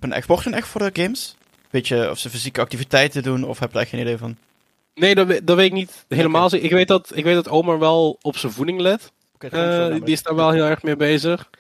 Ben 0.00 0.20
Xbox 0.20 0.46
echt 0.46 0.68
voor 0.68 0.92
de 0.92 1.02
games? 1.02 1.34
Weet 1.72 1.88
je 1.88 2.10
of 2.10 2.18
ze 2.18 2.30
fysieke 2.30 2.60
activiteiten 2.60 3.22
doen 3.22 3.44
of 3.44 3.58
heb 3.58 3.72
je 3.72 3.76
daar 3.76 3.86
geen 3.86 4.00
idee 4.00 4.16
van? 4.16 4.36
Nee, 4.94 5.14
dat, 5.14 5.40
dat 5.42 5.56
weet 5.56 5.66
ik 5.66 5.72
niet 5.72 6.04
helemaal. 6.08 6.54
Ik, 6.54 6.70
weet 6.70 6.88
dat, 6.88 7.10
ik 7.14 7.24
weet 7.24 7.34
dat 7.34 7.48
Omar 7.48 7.78
wel 7.78 8.18
op 8.22 8.36
zijn 8.36 8.52
voeding 8.52 8.80
let. 8.80 9.12
Okay, 9.34 9.90
uh, 9.90 10.04
die 10.04 10.12
is 10.14 10.22
daar 10.22 10.34
wel 10.34 10.50
heel 10.50 10.64
erg 10.64 10.82
mee 10.82 10.96
bezig. 10.96 11.50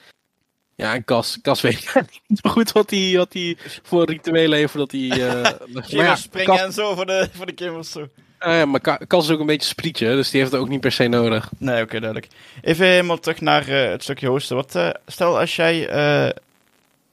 Ja, 0.74 0.94
en 0.94 1.04
Cas, 1.04 1.38
Cas 1.42 1.60
weet 1.60 1.72
ik 1.72 1.94
niet 2.26 2.40
zo 2.42 2.50
goed 2.50 2.72
wat 2.72 2.90
hij 2.90 3.14
wat 3.16 3.36
voor 3.82 4.04
rituelen 4.04 4.58
heeft. 4.58 4.74
Dat 4.74 4.90
hij... 4.90 5.00
Uh, 5.00 5.50
ja, 5.86 6.16
springen 6.16 6.60
en 6.60 6.72
zo 6.72 6.94
voor 6.94 7.06
de, 7.06 7.28
voor 7.32 7.46
de 7.46 7.64
gamers. 7.64 7.90
Zo. 7.90 8.00
Uh, 8.00 8.08
ja, 8.38 8.64
maar 8.64 9.06
Cas 9.06 9.24
is 9.24 9.30
ook 9.30 9.40
een 9.40 9.46
beetje 9.46 9.68
sprietje, 9.68 10.06
dus 10.06 10.30
die 10.30 10.40
heeft 10.40 10.52
het 10.52 10.60
ook 10.60 10.68
niet 10.68 10.80
per 10.80 10.92
se 10.92 11.08
nodig. 11.08 11.50
Nee, 11.58 11.82
oké, 11.82 12.00
duidelijk. 12.00 12.32
Even 12.60 12.86
helemaal 12.86 13.18
terug 13.18 13.40
naar 13.40 13.68
uh, 13.68 13.90
het 13.90 14.02
stukje 14.02 14.28
hosten. 14.28 14.56
Wat, 14.56 14.78
stel 15.06 15.38
als 15.38 15.56
jij 15.56 15.88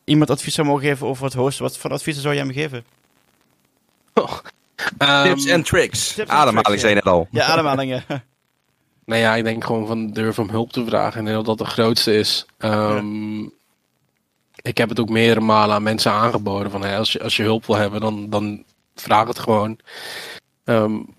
iemand 0.09 0.29
advies 0.29 0.53
zou 0.53 0.67
mogen 0.67 0.83
geven 0.83 1.07
over 1.07 1.23
het 1.23 1.33
hosten, 1.33 1.63
wat 1.63 1.77
voor 1.77 1.91
adviezen 1.91 2.21
zou 2.21 2.33
je 2.33 2.39
hem 2.39 2.51
geven? 2.51 2.85
Oh, 4.13 4.37
tips 5.23 5.45
en 5.45 5.63
tricks. 5.63 6.19
ademhaling, 6.19 6.79
zei 6.79 6.89
je 6.89 6.95
net 6.95 7.13
al. 7.13 7.27
Ja, 7.31 7.45
ademhaling, 7.45 7.91
ja. 7.91 8.03
Nou 9.05 9.21
ja, 9.21 9.35
ik 9.35 9.43
denk 9.43 9.63
gewoon 9.63 9.87
van 9.87 10.11
durf 10.11 10.39
om 10.39 10.49
hulp 10.49 10.71
te 10.71 10.85
vragen. 10.85 11.27
En 11.27 11.33
dat 11.33 11.45
dat 11.45 11.57
de 11.57 11.65
grootste 11.65 12.17
is. 12.17 12.45
Um, 12.57 13.51
Ik 14.55 14.77
heb 14.77 14.89
het 14.89 14.99
ook 14.99 15.09
meerdere 15.09 15.39
malen 15.39 15.75
aan 15.75 15.83
mensen 15.83 16.11
aangeboden. 16.11 16.71
Van, 16.71 16.81
hey, 16.81 16.97
als, 16.97 17.11
je, 17.11 17.23
als 17.23 17.35
je 17.37 17.43
hulp 17.43 17.65
wil 17.65 17.75
hebben, 17.75 18.01
dan, 18.01 18.29
dan 18.29 18.63
vraag 18.95 19.27
het 19.27 19.39
gewoon. 19.39 19.79
Um, 20.63 21.15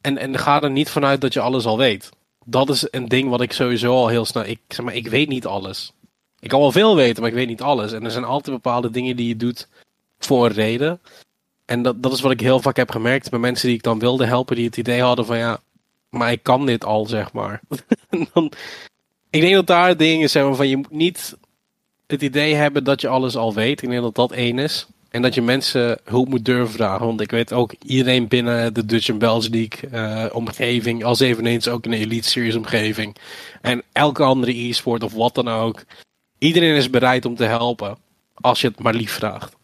en, 0.00 0.18
en 0.18 0.38
ga 0.38 0.62
er 0.62 0.70
niet 0.70 0.90
vanuit 0.90 1.20
dat 1.20 1.32
je 1.32 1.40
alles 1.40 1.64
al 1.64 1.78
weet. 1.78 2.10
Dat 2.44 2.68
is 2.68 2.86
een 2.90 3.08
ding 3.08 3.28
wat 3.28 3.40
ik 3.40 3.52
sowieso 3.52 3.94
al 3.94 4.08
heel 4.08 4.24
snel... 4.24 4.44
Ik, 4.44 4.60
zeg 4.68 4.84
maar, 4.84 4.94
ik 4.94 5.08
weet 5.08 5.28
niet 5.28 5.46
alles. 5.46 5.92
Ik 6.42 6.48
kan 6.48 6.60
wel 6.60 6.72
veel 6.72 6.96
weten, 6.96 7.20
maar 7.20 7.30
ik 7.30 7.36
weet 7.36 7.48
niet 7.48 7.62
alles. 7.62 7.92
En 7.92 8.04
er 8.04 8.10
zijn 8.10 8.24
altijd 8.24 8.56
bepaalde 8.56 8.90
dingen 8.90 9.16
die 9.16 9.28
je 9.28 9.36
doet 9.36 9.68
voor 10.18 10.46
een 10.46 10.52
reden. 10.52 11.00
En 11.64 11.82
dat, 11.82 12.02
dat 12.02 12.12
is 12.12 12.20
wat 12.20 12.32
ik 12.32 12.40
heel 12.40 12.60
vaak 12.60 12.76
heb 12.76 12.90
gemerkt 12.90 13.30
bij 13.30 13.38
mensen 13.38 13.66
die 13.68 13.76
ik 13.76 13.82
dan 13.82 13.98
wilde 13.98 14.26
helpen, 14.26 14.56
die 14.56 14.64
het 14.64 14.76
idee 14.76 15.02
hadden 15.02 15.26
van 15.26 15.38
ja, 15.38 15.60
maar 16.08 16.32
ik 16.32 16.42
kan 16.42 16.66
dit 16.66 16.84
al, 16.84 17.06
zeg 17.06 17.32
maar. 17.32 17.60
dan, 18.32 18.52
ik 19.30 19.40
denk 19.40 19.54
dat 19.54 19.66
daar 19.66 19.96
dingen 19.96 20.30
zijn 20.30 20.56
van 20.56 20.68
je 20.68 20.76
moet 20.76 20.90
niet 20.90 21.36
het 22.06 22.22
idee 22.22 22.54
hebben 22.54 22.84
dat 22.84 23.00
je 23.00 23.08
alles 23.08 23.36
al 23.36 23.54
weet. 23.54 23.82
Ik 23.82 23.88
denk 23.88 24.02
dat 24.02 24.14
dat 24.14 24.32
één 24.32 24.58
is. 24.58 24.86
En 25.10 25.22
dat 25.22 25.34
je 25.34 25.42
mensen 25.42 25.98
hulp 26.04 26.28
moet 26.28 26.44
durven 26.44 26.74
vragen. 26.74 27.06
Want 27.06 27.20
ik 27.20 27.30
weet 27.30 27.52
ook 27.52 27.74
iedereen 27.82 28.28
binnen 28.28 28.74
de 28.74 28.86
Dutch 28.86 29.16
Bells 29.16 29.48
League 29.48 29.90
uh, 29.92 30.34
omgeving, 30.34 31.04
als 31.04 31.20
eveneens 31.20 31.68
ook 31.68 31.84
in 31.84 31.90
de 31.90 31.96
Elite 31.96 32.28
Series 32.28 32.54
omgeving. 32.54 33.16
En 33.60 33.82
elke 33.92 34.22
andere 34.22 34.58
e-sport 34.68 35.02
of 35.02 35.12
wat 35.12 35.34
dan 35.34 35.48
ook. 35.48 35.84
Iedereen 36.42 36.74
is 36.74 36.90
bereid 36.90 37.24
om 37.24 37.36
te 37.36 37.44
helpen. 37.44 37.96
Als 38.34 38.60
je 38.60 38.68
het 38.68 38.78
maar 38.78 38.94
lief 38.94 39.12
vraagt. 39.12 39.56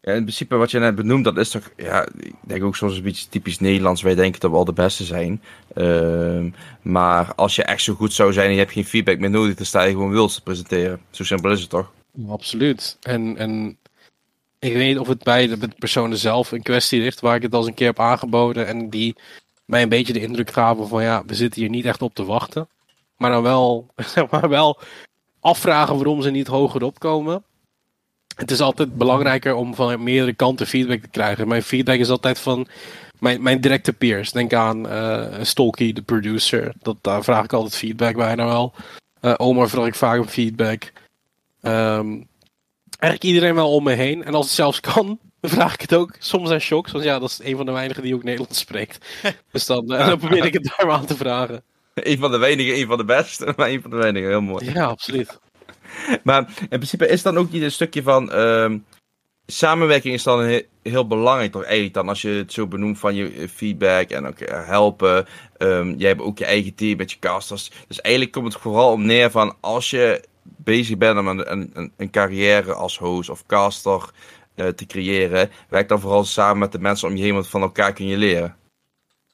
Ja, 0.00 0.12
in 0.12 0.22
principe 0.22 0.56
wat 0.56 0.70
je 0.70 0.78
net 0.78 0.94
benoemt, 0.94 1.24
dat 1.24 1.36
is 1.36 1.50
toch, 1.50 1.70
ja, 1.76 2.08
ik 2.18 2.34
denk 2.40 2.64
ook 2.64 2.76
soms 2.76 2.96
een 2.96 3.02
beetje 3.02 3.28
typisch 3.28 3.58
Nederlands. 3.58 4.02
Wij 4.02 4.14
denken 4.14 4.40
dat 4.40 4.50
we 4.50 4.56
al 4.56 4.64
de 4.64 4.72
beste 4.72 5.04
zijn. 5.04 5.42
Uh, 5.74 6.44
maar 6.82 7.34
als 7.34 7.56
je 7.56 7.62
echt 7.62 7.82
zo 7.82 7.94
goed 7.94 8.12
zou 8.12 8.32
zijn 8.32 8.46
en 8.46 8.52
je 8.52 8.58
hebt 8.58 8.72
geen 8.72 8.84
feedback 8.84 9.18
meer 9.18 9.30
nodig, 9.30 9.54
dan 9.54 9.66
sta 9.66 9.82
je 9.82 9.90
gewoon 9.90 10.10
wils 10.10 10.34
te 10.34 10.42
presenteren. 10.42 11.00
Zo 11.10 11.24
simpel 11.24 11.50
is 11.50 11.60
het 11.60 11.70
toch? 11.70 11.92
Absoluut. 12.28 12.96
En, 13.00 13.36
en 13.36 13.78
ik 14.58 14.72
weet 14.72 14.86
niet 14.86 14.98
of 14.98 15.08
het 15.08 15.22
bij 15.22 15.46
de 15.46 15.68
personen 15.78 16.18
zelf 16.18 16.52
in 16.52 16.62
kwestie 16.62 17.00
ligt, 17.00 17.20
waar 17.20 17.36
ik 17.36 17.42
het 17.42 17.54
al 17.54 17.66
een 17.66 17.74
keer 17.74 17.86
heb 17.86 18.00
aangeboden 18.00 18.66
en 18.66 18.90
die 18.90 19.16
mij 19.64 19.82
een 19.82 19.88
beetje 19.88 20.12
de 20.12 20.20
indruk 20.20 20.52
gaven 20.52 20.88
van 20.88 21.02
ja, 21.02 21.22
we 21.26 21.34
zitten 21.34 21.60
hier 21.60 21.70
niet 21.70 21.84
echt 21.84 22.02
op 22.02 22.14
te 22.14 22.24
wachten. 22.24 22.68
Maar 23.16 23.30
dan 23.30 23.42
wel, 23.42 23.86
zeg 24.14 24.30
maar 24.30 24.48
wel 24.48 24.80
afvragen 25.46 25.94
waarom 25.94 26.22
ze 26.22 26.30
niet 26.30 26.46
hoger 26.46 26.82
opkomen 26.82 27.44
het 28.36 28.50
is 28.50 28.60
altijd 28.60 28.96
belangrijker 28.96 29.54
om 29.54 29.74
van 29.74 30.02
meerdere 30.02 30.32
kanten 30.32 30.66
feedback 30.66 31.00
te 31.00 31.08
krijgen. 31.08 31.48
Mijn 31.48 31.62
feedback 31.62 31.98
is 31.98 32.08
altijd 32.08 32.38
van 32.38 32.66
mijn, 33.18 33.42
mijn 33.42 33.60
directe 33.60 33.92
peers. 33.92 34.32
Denk 34.32 34.52
aan 34.52 34.86
uh, 34.86 35.26
Stolky, 35.42 35.92
de 35.92 36.02
producer. 36.02 36.72
Dat, 36.82 36.96
daar 37.00 37.24
vraag 37.24 37.44
ik 37.44 37.52
altijd 37.52 37.76
feedback 37.76 38.16
bij 38.16 38.34
nou 38.34 38.48
wel. 38.48 38.74
Uh, 39.20 39.34
Omar 39.36 39.68
vraag 39.68 39.86
ik 39.86 39.94
vaak 39.94 40.20
om 40.20 40.26
feedback. 40.26 40.92
Um, 41.62 42.28
eigenlijk 42.98 43.34
iedereen 43.34 43.54
wel 43.54 43.72
om 43.74 43.84
me 43.84 43.92
heen. 43.92 44.24
En 44.24 44.34
als 44.34 44.46
het 44.46 44.54
zelfs 44.54 44.80
kan, 44.80 45.18
vraag 45.42 45.74
ik 45.74 45.80
het 45.80 45.94
ook 45.94 46.14
soms 46.18 46.50
aan 46.50 46.60
shocks. 46.60 46.92
Want 46.92 47.04
ja, 47.04 47.18
dat 47.18 47.30
is 47.30 47.40
een 47.42 47.56
van 47.56 47.66
de 47.66 47.72
weinigen 47.72 48.02
die 48.02 48.14
ook 48.14 48.24
Nederlands 48.24 48.58
spreekt. 48.58 49.06
dus 49.52 49.66
dan, 49.66 49.92
uh, 49.92 50.06
dan 50.06 50.18
probeer 50.18 50.44
ik 50.44 50.52
het 50.52 50.74
daar 50.76 50.86
maar 50.86 50.96
aan 50.96 51.06
te 51.06 51.16
vragen. 51.16 51.62
Een 52.10 52.18
van 52.18 52.30
de 52.30 52.38
weinigen, 52.38 52.78
een 52.78 52.86
van 52.86 52.98
de 52.98 53.04
beste, 53.04 53.52
maar 53.56 53.68
een 53.68 53.82
van 53.82 53.90
de 53.90 53.96
weinigen. 53.96 54.28
Heel 54.28 54.40
mooi. 54.40 54.72
Ja, 54.72 54.84
absoluut. 54.84 55.38
maar 56.24 56.48
in 56.60 56.68
principe 56.68 57.08
is 57.08 57.22
dan 57.22 57.36
ook 57.36 57.50
niet 57.50 57.62
een 57.62 57.72
stukje 57.72 58.02
van. 58.02 58.32
Ehm, 58.32 58.78
samenwerking 59.46 60.14
is 60.14 60.22
dan 60.22 60.62
heel, 60.82 61.06
belangrijk, 61.06 61.52
toch 61.52 61.62
eigenlijk 61.62 61.94
dan, 61.94 62.08
als 62.08 62.22
je 62.22 62.28
het 62.28 62.52
zo 62.52 62.66
benoemt 62.66 62.98
van 62.98 63.14
je 63.14 63.48
feedback 63.48 64.10
en 64.10 64.26
ook 64.26 64.38
eh, 64.38 64.66
helpen. 64.66 65.26
Um, 65.58 65.94
jij 65.94 66.08
hebt 66.08 66.20
ook 66.20 66.38
je 66.38 66.44
eigen 66.44 66.74
team 66.74 66.96
met 66.96 67.10
je 67.10 67.18
casters. 67.18 67.70
Dus 67.88 68.00
eigenlijk 68.00 68.34
komt 68.34 68.52
het 68.52 68.62
vooral 68.62 68.92
om 68.92 69.06
neer 69.06 69.30
van 69.30 69.56
als 69.60 69.90
je 69.90 70.24
bezig 70.42 70.98
bent 70.98 71.18
om 71.18 71.28
een, 71.28 71.52
een, 71.52 71.92
een 71.96 72.10
carrière 72.10 72.74
als 72.74 72.98
host 72.98 73.30
of 73.30 73.46
caster 73.46 74.10
uh, 74.54 74.68
te 74.68 74.86
creëren, 74.86 75.50
werk 75.68 75.88
dan 75.88 76.00
vooral 76.00 76.24
samen 76.24 76.58
met 76.58 76.72
de 76.72 76.78
mensen 76.78 77.08
om 77.08 77.16
je 77.16 77.22
heen, 77.22 77.34
want 77.34 77.48
van 77.48 77.62
elkaar 77.62 77.92
kun 77.92 78.06
je 78.06 78.16
leren. 78.16 78.56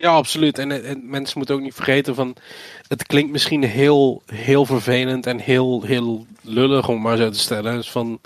Ja, 0.03 0.11
absoluut. 0.11 0.59
En, 0.59 0.84
en, 0.84 1.11
mensen 1.11 1.38
moeten 1.38 1.55
ook 1.55 1.61
niet 1.61 1.74
vergeten 1.74 2.14
van... 2.14 2.36
Het 2.88 3.07
klinkt 3.07 3.32
misschien 3.32 3.62
heel, 3.64 4.22
heel 4.26 4.64
vervelend 4.64 5.26
en 5.26 5.38
heel, 5.38 5.82
heel 5.82 6.26
lullig 6.40 6.88
om 6.88 7.00
maar 7.00 7.16
zo 7.16 7.30
te 7.30 7.38
stellen. 7.38 7.76
Dus 7.76 7.90
van, 7.90 8.20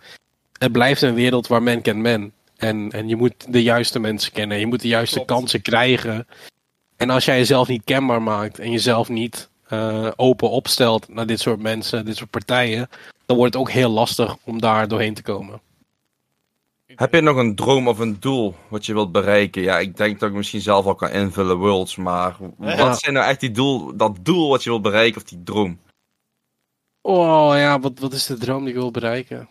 het 0.59 0.73
blijft 0.73 1.03
een 1.03 1.15
wereld 1.15 1.47
waar 1.47 1.63
men 1.63 1.83
kent 1.83 1.99
men. 1.99 2.33
En, 2.57 2.91
en 2.91 3.09
je 3.09 3.17
moet 3.17 3.35
de 3.49 3.63
juiste 3.63 3.99
mensen 3.99 4.33
kennen. 4.33 4.59
Je 4.59 4.67
moet 4.67 4.81
de 4.81 4.89
juiste 4.89 5.25
kansen 5.25 5.63
krijgen. 5.63 6.27
En 6.97 7.11
als 7.11 7.25
jij 7.25 7.39
jezelf 7.39 7.69
niet 7.69 7.85
kenbaar 7.85 8.23
maakt 8.23 8.59
en 8.59 8.71
jezelf 8.71 9.09
niet 9.09 9.49
uh, 9.73 10.11
open 10.17 10.51
opstelt 10.51 11.09
naar 11.09 11.27
dit 11.27 11.41
soort 11.41 11.61
mensen, 11.61 12.05
dit 12.05 12.17
soort 12.17 12.31
partijen, 12.31 12.89
dan 13.27 13.37
wordt 13.37 13.55
het 13.55 13.63
ook 13.63 13.71
heel 13.71 13.91
lastig 13.91 14.37
om 14.45 14.61
daar 14.61 14.89
doorheen 14.89 15.15
te 15.15 15.23
komen. 15.23 15.61
Heb 16.97 17.15
je 17.15 17.21
nog 17.21 17.37
een 17.37 17.55
droom 17.55 17.89
of 17.89 17.99
een 17.99 18.17
doel 18.21 18.55
wat 18.69 18.87
je 18.87 18.93
wilt 18.93 19.13
bereiken? 19.13 19.63
Ja, 19.63 19.79
ik 19.79 19.97
denk 19.97 20.21
dat 20.21 20.29
ik 20.29 20.35
misschien 20.35 20.61
zelf 20.61 20.87
al 20.87 20.95
kan 20.95 21.11
invullen, 21.11 21.57
Worlds, 21.57 21.97
maar 21.97 22.37
wat 22.57 22.99
zijn 22.99 23.15
nou 23.15 23.27
echt 23.27 23.41
die 23.41 23.51
doel, 23.51 23.97
dat 23.97 24.19
doel 24.23 24.49
wat 24.49 24.65
je 24.65 24.71
wilt 24.71 24.83
bereiken 24.83 25.21
of 25.21 25.29
die 25.29 25.43
droom? 25.43 25.79
Oh 27.01 27.53
ja, 27.55 27.81
wat, 27.81 27.99
wat 27.99 28.13
is 28.13 28.27
de 28.27 28.37
droom 28.37 28.61
die 28.61 28.69
ik 28.69 28.81
wil 28.81 28.91
bereiken? 28.91 29.49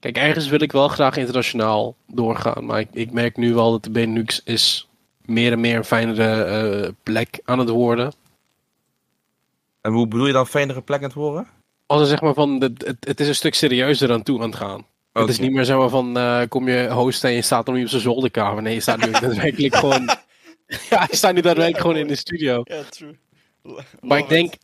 Kijk, 0.00 0.16
ergens 0.16 0.48
wil 0.48 0.60
ik 0.60 0.72
wel 0.72 0.88
graag 0.88 1.16
internationaal 1.16 1.96
doorgaan, 2.06 2.64
maar 2.64 2.80
ik, 2.80 2.88
ik 2.92 3.12
merk 3.12 3.36
nu 3.36 3.54
wel 3.54 3.70
dat 3.70 3.82
de 3.82 3.90
Benelux 3.90 4.42
is 4.44 4.88
meer 5.20 5.52
en 5.52 5.60
meer 5.60 5.76
een 5.76 5.84
fijnere 5.84 6.82
uh, 6.82 6.88
plek 7.02 7.40
aan 7.44 7.58
het 7.58 7.68
worden. 7.68 8.12
En 9.80 9.92
hoe 9.92 10.08
bedoel 10.08 10.26
je 10.26 10.32
dan 10.32 10.46
fijnere 10.46 10.80
plek 10.80 10.98
aan 10.98 11.04
het 11.04 11.14
worden? 11.14 11.46
Als 11.86 12.08
zeg 12.08 12.20
maar 12.20 12.34
van, 12.34 12.60
het, 12.60 12.86
het, 12.86 12.96
het 13.00 13.20
is 13.20 13.28
een 13.28 13.34
stuk 13.34 13.54
serieuzer 13.54 14.12
aan 14.12 14.22
toe 14.22 14.40
aan 14.40 14.50
het 14.50 14.58
gaan. 14.58 14.86
Het 15.12 15.28
is 15.28 15.38
niet 15.38 15.52
meer 15.52 15.64
zo 15.64 15.88
van, 15.88 16.18
uh, 16.18 16.42
kom 16.48 16.68
je 16.68 16.88
hosten 16.90 17.28
en 17.28 17.34
je 17.34 17.42
staat 17.42 17.66
nog 17.66 17.74
niet 17.74 17.84
op 17.84 17.90
zijn 17.90 18.02
zolderkamer. 18.02 18.62
Nee, 18.62 18.74
je 18.74 18.80
staat 18.80 19.04
nu 19.04 19.10
daadwerkelijk 19.20 19.76
gewoon... 19.76 20.04
ja, 20.90 21.06
je 21.10 21.16
staat 21.16 21.34
nu 21.34 21.40
daadwerkelijk 21.40 21.80
gewoon 21.80 21.96
in 21.96 22.06
de 22.06 22.16
studio. 22.16 22.62
Ja, 22.64 22.82
true. 22.82 23.18
Maar 24.00 24.18
ik 24.18 24.28
denk, 24.28 24.54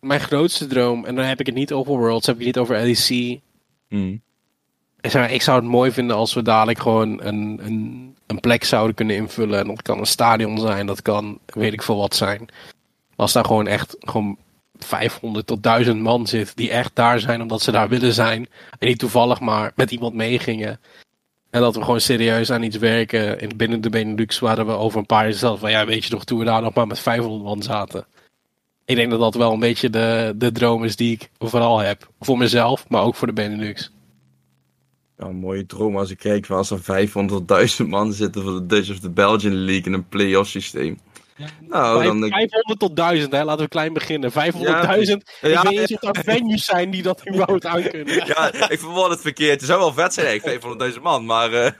mijn 0.00 0.20
grootste 0.20 0.66
droom, 0.66 1.04
en 1.04 1.14
dan 1.14 1.24
heb 1.24 1.40
ik 1.40 1.46
het 1.46 1.54
niet 1.54 1.72
over 1.72 1.92
Worlds, 1.92 2.26
heb 2.26 2.40
ik 2.40 2.46
het 2.46 2.56
niet 2.56 2.64
over 2.64 2.86
LEC. 2.86 3.40
Mm. 3.88 4.22
Ik 5.28 5.42
zou 5.42 5.60
het 5.60 5.70
mooi 5.70 5.90
vinden 5.90 6.16
als 6.16 6.34
we 6.34 6.42
dadelijk 6.42 6.78
gewoon 6.78 7.22
een, 7.22 7.60
een, 7.62 8.16
een 8.26 8.40
plek 8.40 8.64
zouden 8.64 8.94
kunnen 8.94 9.16
invullen. 9.16 9.58
En 9.58 9.66
dat 9.66 9.82
kan 9.82 9.98
een 9.98 10.06
stadion 10.06 10.58
zijn, 10.58 10.86
dat 10.86 11.02
kan 11.02 11.38
weet 11.46 11.72
ik 11.72 11.82
veel 11.82 11.96
wat 11.96 12.14
zijn. 12.14 12.48
Als 13.16 13.32
daar 13.32 13.44
gewoon 13.44 13.66
echt 13.66 13.96
gewoon 14.00 14.38
500 14.84 15.46
tot 15.46 15.62
1000 15.62 16.00
man 16.00 16.26
zit 16.26 16.56
die 16.56 16.70
echt 16.70 16.90
daar 16.94 17.20
zijn 17.20 17.42
omdat 17.42 17.62
ze 17.62 17.70
daar 17.70 17.88
willen 17.88 18.12
zijn. 18.12 18.48
En 18.78 18.88
niet 18.88 18.98
toevallig 18.98 19.40
maar 19.40 19.72
met 19.74 19.90
iemand 19.90 20.14
meegingen. 20.14 20.80
En 21.50 21.60
dat 21.60 21.74
we 21.74 21.84
gewoon 21.84 22.00
serieus 22.00 22.50
aan 22.50 22.62
iets 22.62 22.76
werken 22.76 23.40
in, 23.40 23.56
binnen 23.56 23.80
de 23.80 23.90
Benelux 23.90 24.38
waar 24.38 24.66
we 24.66 24.72
over 24.72 24.98
een 24.98 25.06
paar 25.06 25.22
jaar 25.22 25.32
zelf 25.32 25.60
van 25.60 25.70
ja 25.70 25.86
weet 25.86 26.04
je 26.04 26.14
nog 26.14 26.24
toen 26.24 26.38
we 26.38 26.44
daar 26.44 26.62
nog 26.62 26.74
maar 26.74 26.86
met 26.86 26.98
500 26.98 27.42
man 27.42 27.62
zaten. 27.62 28.06
Ik 28.84 28.96
denk 28.96 29.10
dat 29.10 29.20
dat 29.20 29.34
wel 29.34 29.52
een 29.52 29.60
beetje 29.60 29.90
de, 29.90 30.34
de 30.36 30.52
droom 30.52 30.84
is 30.84 30.96
die 30.96 31.12
ik 31.12 31.30
vooral 31.38 31.78
heb. 31.78 32.10
Voor 32.20 32.38
mezelf, 32.38 32.88
maar 32.88 33.02
ook 33.02 33.14
voor 33.14 33.26
de 33.26 33.32
Benelux. 33.32 33.92
Ja, 35.18 35.26
een 35.26 35.36
mooie 35.36 35.66
droom 35.66 35.96
als 35.96 36.10
ik 36.10 36.18
kijk 36.18 36.50
als 36.50 36.70
er 36.70 37.08
500.000 37.82 37.86
man 37.86 38.12
zitten 38.12 38.42
voor 38.42 38.52
de 38.52 38.66
Dutch 38.66 38.90
of 38.90 38.98
the 38.98 39.10
Belgian 39.10 39.54
League 39.54 39.84
in 39.84 39.92
een 39.92 40.08
play-off 40.08 40.50
systeem. 40.50 40.98
Nou, 41.60 42.04
dan... 42.04 42.28
500 42.28 42.78
tot 42.78 42.96
1000, 42.96 43.32
hè? 43.32 43.44
laten 43.44 43.62
we 43.62 43.68
klein 43.68 43.92
beginnen. 43.92 44.30
500.000. 44.32 44.36
Ja, 44.60 45.10
ik 45.40 45.68
weet 45.68 45.88
niet 45.88 46.00
of 46.00 46.16
er 46.16 46.24
venues 46.24 46.64
zijn 46.64 46.90
die 46.90 47.02
dat 47.02 47.28
überhaupt 47.28 47.66
aan 47.66 47.82
kunnen. 47.82 48.08
Ja, 48.30 48.68
ik 48.68 48.80
verwoord 48.80 49.10
het 49.10 49.20
verkeerd. 49.20 49.60
Het 49.60 49.68
zou 49.68 49.78
wel 49.78 49.92
vet 49.92 50.14
zijn, 50.14 50.40
500.000 50.94 51.02
man, 51.02 51.24
maar, 51.24 51.52
uh, 51.52 51.66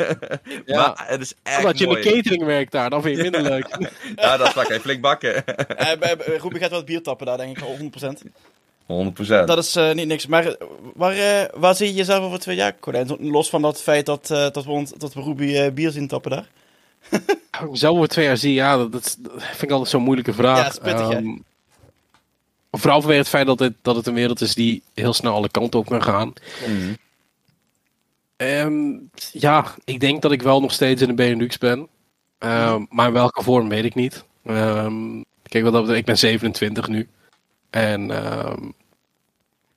ja. 0.67 0.77
maar 0.77 1.05
het 1.07 1.21
is 1.21 1.35
echt 1.43 1.59
Omdat 1.59 1.79
je 1.79 1.87
in 1.87 1.95
de 1.95 2.01
catering 2.01 2.45
werkt 2.45 2.73
daar, 2.73 2.91
dan 2.91 3.03
vind 3.03 3.17
je 3.17 3.23
het 3.23 3.33
minder 3.33 3.51
leuk. 3.53 3.91
ja, 4.17 4.37
dat 4.37 4.49
ga 4.49 4.71
ik 4.71 4.81
flink 4.81 5.01
bakken. 5.01 5.45
uh, 5.79 6.39
Ruby 6.39 6.59
gaat 6.59 6.71
wel 6.71 6.85
bier 6.85 7.03
tappen 7.03 7.27
daar, 7.27 7.37
denk 7.37 7.59
ik, 7.59 7.65
100%. 7.65 8.31
100%. 8.91 9.45
Dat 9.45 9.59
is 9.59 9.77
uh, 9.77 9.93
niet 9.93 10.07
niks. 10.07 10.27
Maar 10.27 10.57
waar, 10.95 11.17
uh, 11.17 11.43
waar 11.55 11.75
zie 11.75 11.87
je 11.87 11.95
jezelf 11.95 12.25
over 12.25 12.39
twee 12.39 12.57
jaar, 12.57 12.77
Colijn? 12.81 13.17
Los 13.19 13.51
van 13.51 13.63
dat 13.63 13.83
feit 13.83 14.07
dat, 14.07 14.29
uh, 14.33 14.39
dat, 14.39 14.65
we, 14.65 14.87
dat 14.97 15.15
we 15.15 15.23
Ruby 15.23 15.71
bier 15.71 15.91
zien 15.91 16.09
tappen 16.09 16.31
daar. 16.31 16.47
Zo 17.75 17.93
over 17.93 18.09
twee 18.09 18.25
jaar 18.25 18.37
zie, 18.37 18.55
ja, 18.55 18.77
dat, 18.77 18.93
dat, 18.93 19.17
vind 19.39 19.63
ik 19.63 19.71
altijd 19.71 19.91
zo'n 19.91 20.03
moeilijke 20.03 20.33
vraag. 20.33 20.75
Ja, 20.75 20.81
pittig, 20.83 21.11
um, 21.11 21.45
vooral 22.71 23.01
vanwege 23.01 23.21
het 23.21 23.29
feit 23.29 23.47
dat 23.47 23.59
het, 23.59 23.75
dat 23.83 23.97
het 23.97 24.07
een 24.07 24.15
wereld 24.15 24.41
is 24.41 24.55
die 24.55 24.83
heel 24.95 25.13
snel 25.13 25.35
alle 25.35 25.49
kanten 25.49 25.81
op 25.81 25.87
kan 25.87 26.03
gaan. 26.03 26.33
Mm. 26.69 26.97
Um, 28.37 29.11
ja, 29.33 29.75
ik 29.85 30.01
denk 30.01 30.23
dat 30.23 30.33
ik 30.33 30.43
wel 30.43 30.61
nog 30.61 30.73
steeds 30.73 31.03
in 31.03 31.09
de 31.09 31.15
Benelux 31.15 31.59
ben. 31.59 31.79
Um, 32.39 32.87
maar 32.91 33.07
in 33.07 33.13
welke 33.13 33.43
vorm 33.43 33.69
weet 33.69 33.85
ik 33.85 33.95
niet. 33.95 34.25
kijk, 35.43 35.65
wat 35.65 35.73
dat, 35.73 35.91
ik 35.91 36.05
ben 36.05 36.19
27 36.19 36.89
nu. 36.89 37.09
En 37.71 38.11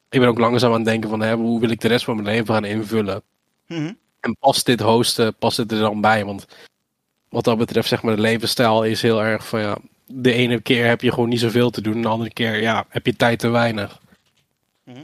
ik 0.09 0.19
ben 0.19 0.27
ook 0.27 0.37
langzaam 0.37 0.71
aan 0.71 0.77
het 0.77 0.85
denken 0.85 1.09
van 1.09 1.21
hè, 1.21 1.35
hoe 1.35 1.59
wil 1.59 1.69
ik 1.69 1.81
de 1.81 1.87
rest 1.87 2.05
van 2.05 2.15
mijn 2.15 2.27
leven 2.27 2.53
gaan 2.53 2.65
invullen. 2.65 3.21
Mm 3.67 3.77
-hmm. 3.77 3.97
En 4.19 4.37
past 4.39 4.65
dit 4.65 4.79
hosten, 4.79 5.35
past 5.35 5.57
dit 5.57 5.71
er 5.71 5.79
dan 5.79 6.01
bij? 6.01 6.25
Want 6.25 6.45
wat 7.33 7.43
dat 7.43 7.57
betreft, 7.57 7.87
zeg 7.87 8.01
maar, 8.01 8.15
de 8.15 8.21
levensstijl 8.21 8.83
is 8.83 9.01
heel 9.01 9.23
erg 9.23 9.47
van 9.47 9.59
ja, 9.59 9.77
de 10.05 10.33
ene 10.33 10.61
keer 10.61 10.85
heb 10.85 11.01
je 11.01 11.11
gewoon 11.11 11.29
niet 11.29 11.39
zoveel 11.39 11.69
te 11.69 11.81
doen, 11.81 12.01
de 12.01 12.07
andere 12.07 12.33
keer 12.33 12.61
ja, 12.61 12.85
heb 12.89 13.05
je 13.05 13.15
tijd 13.15 13.39
te 13.39 13.49
weinig. 13.49 13.99
Mhm. 14.83 15.03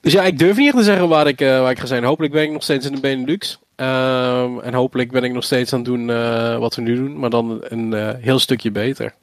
Dus 0.00 0.12
ja, 0.12 0.22
ik 0.22 0.38
durf 0.38 0.56
niet 0.56 0.66
echt 0.66 0.76
te 0.76 0.82
zeggen 0.82 1.08
waar 1.08 1.26
ik, 1.26 1.40
uh, 1.40 1.60
waar 1.60 1.70
ik 1.70 1.78
ga 1.78 1.86
zijn. 1.86 2.04
Hopelijk 2.04 2.32
ben 2.32 2.42
ik 2.42 2.50
nog 2.50 2.62
steeds 2.62 2.86
in 2.86 2.94
de 2.94 3.00
Benelux. 3.00 3.58
Um, 3.76 4.60
en 4.60 4.74
hopelijk 4.74 5.10
ben 5.10 5.24
ik 5.24 5.32
nog 5.32 5.44
steeds 5.44 5.72
aan 5.72 5.78
het 5.78 5.88
doen 5.88 6.08
uh, 6.08 6.58
wat 6.58 6.74
we 6.74 6.82
nu 6.82 6.96
doen, 6.96 7.18
maar 7.18 7.30
dan 7.30 7.58
een 7.62 7.92
uh, 7.92 8.10
heel 8.18 8.38
stukje 8.38 8.70
beter. 8.70 9.14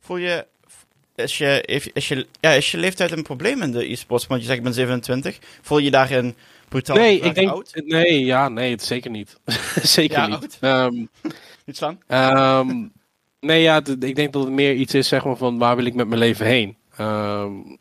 Voel 0.00 0.16
je, 0.16 0.46
is 1.14 1.38
je, 1.38 1.62
is 1.92 2.08
je, 2.08 2.26
ja, 2.40 2.50
is 2.50 2.70
je 2.70 2.78
leeftijd 2.78 3.10
een 3.10 3.22
probleem 3.22 3.62
in 3.62 3.72
de 3.72 3.90
e-sports? 3.90 4.26
Want 4.26 4.40
je 4.40 4.46
zegt 4.46 4.58
ik 4.58 4.64
ben 4.64 4.74
27. 4.74 5.38
Voel 5.62 5.78
je 5.78 5.90
daarin 5.90 6.34
brutaal 6.68 6.96
nee, 6.96 7.20
ik 7.20 7.34
denk, 7.34 7.50
oud? 7.50 7.82
Nee, 7.84 8.24
ja, 8.24 8.48
nee, 8.48 8.70
het 8.70 8.82
zeker 8.84 9.10
niet. 9.10 9.38
zeker 9.98 10.18
ja, 10.18 10.26
niet. 10.26 10.58
Um, 10.60 11.08
Iets 11.66 11.80
lang? 11.80 11.98
Um, 12.08 12.92
nee, 13.40 13.62
ja, 13.62 13.80
ik 14.00 14.16
denk 14.16 14.32
dat 14.32 14.44
het 14.44 14.52
meer 14.52 14.74
iets 14.74 14.94
is 14.94 15.08
zeg 15.08 15.24
maar, 15.24 15.36
van 15.36 15.58
waar 15.58 15.76
wil 15.76 15.84
ik 15.84 15.94
met 15.94 16.08
mijn 16.08 16.20
leven 16.20 16.46
heen. 16.46 16.76
Um, 17.00 17.78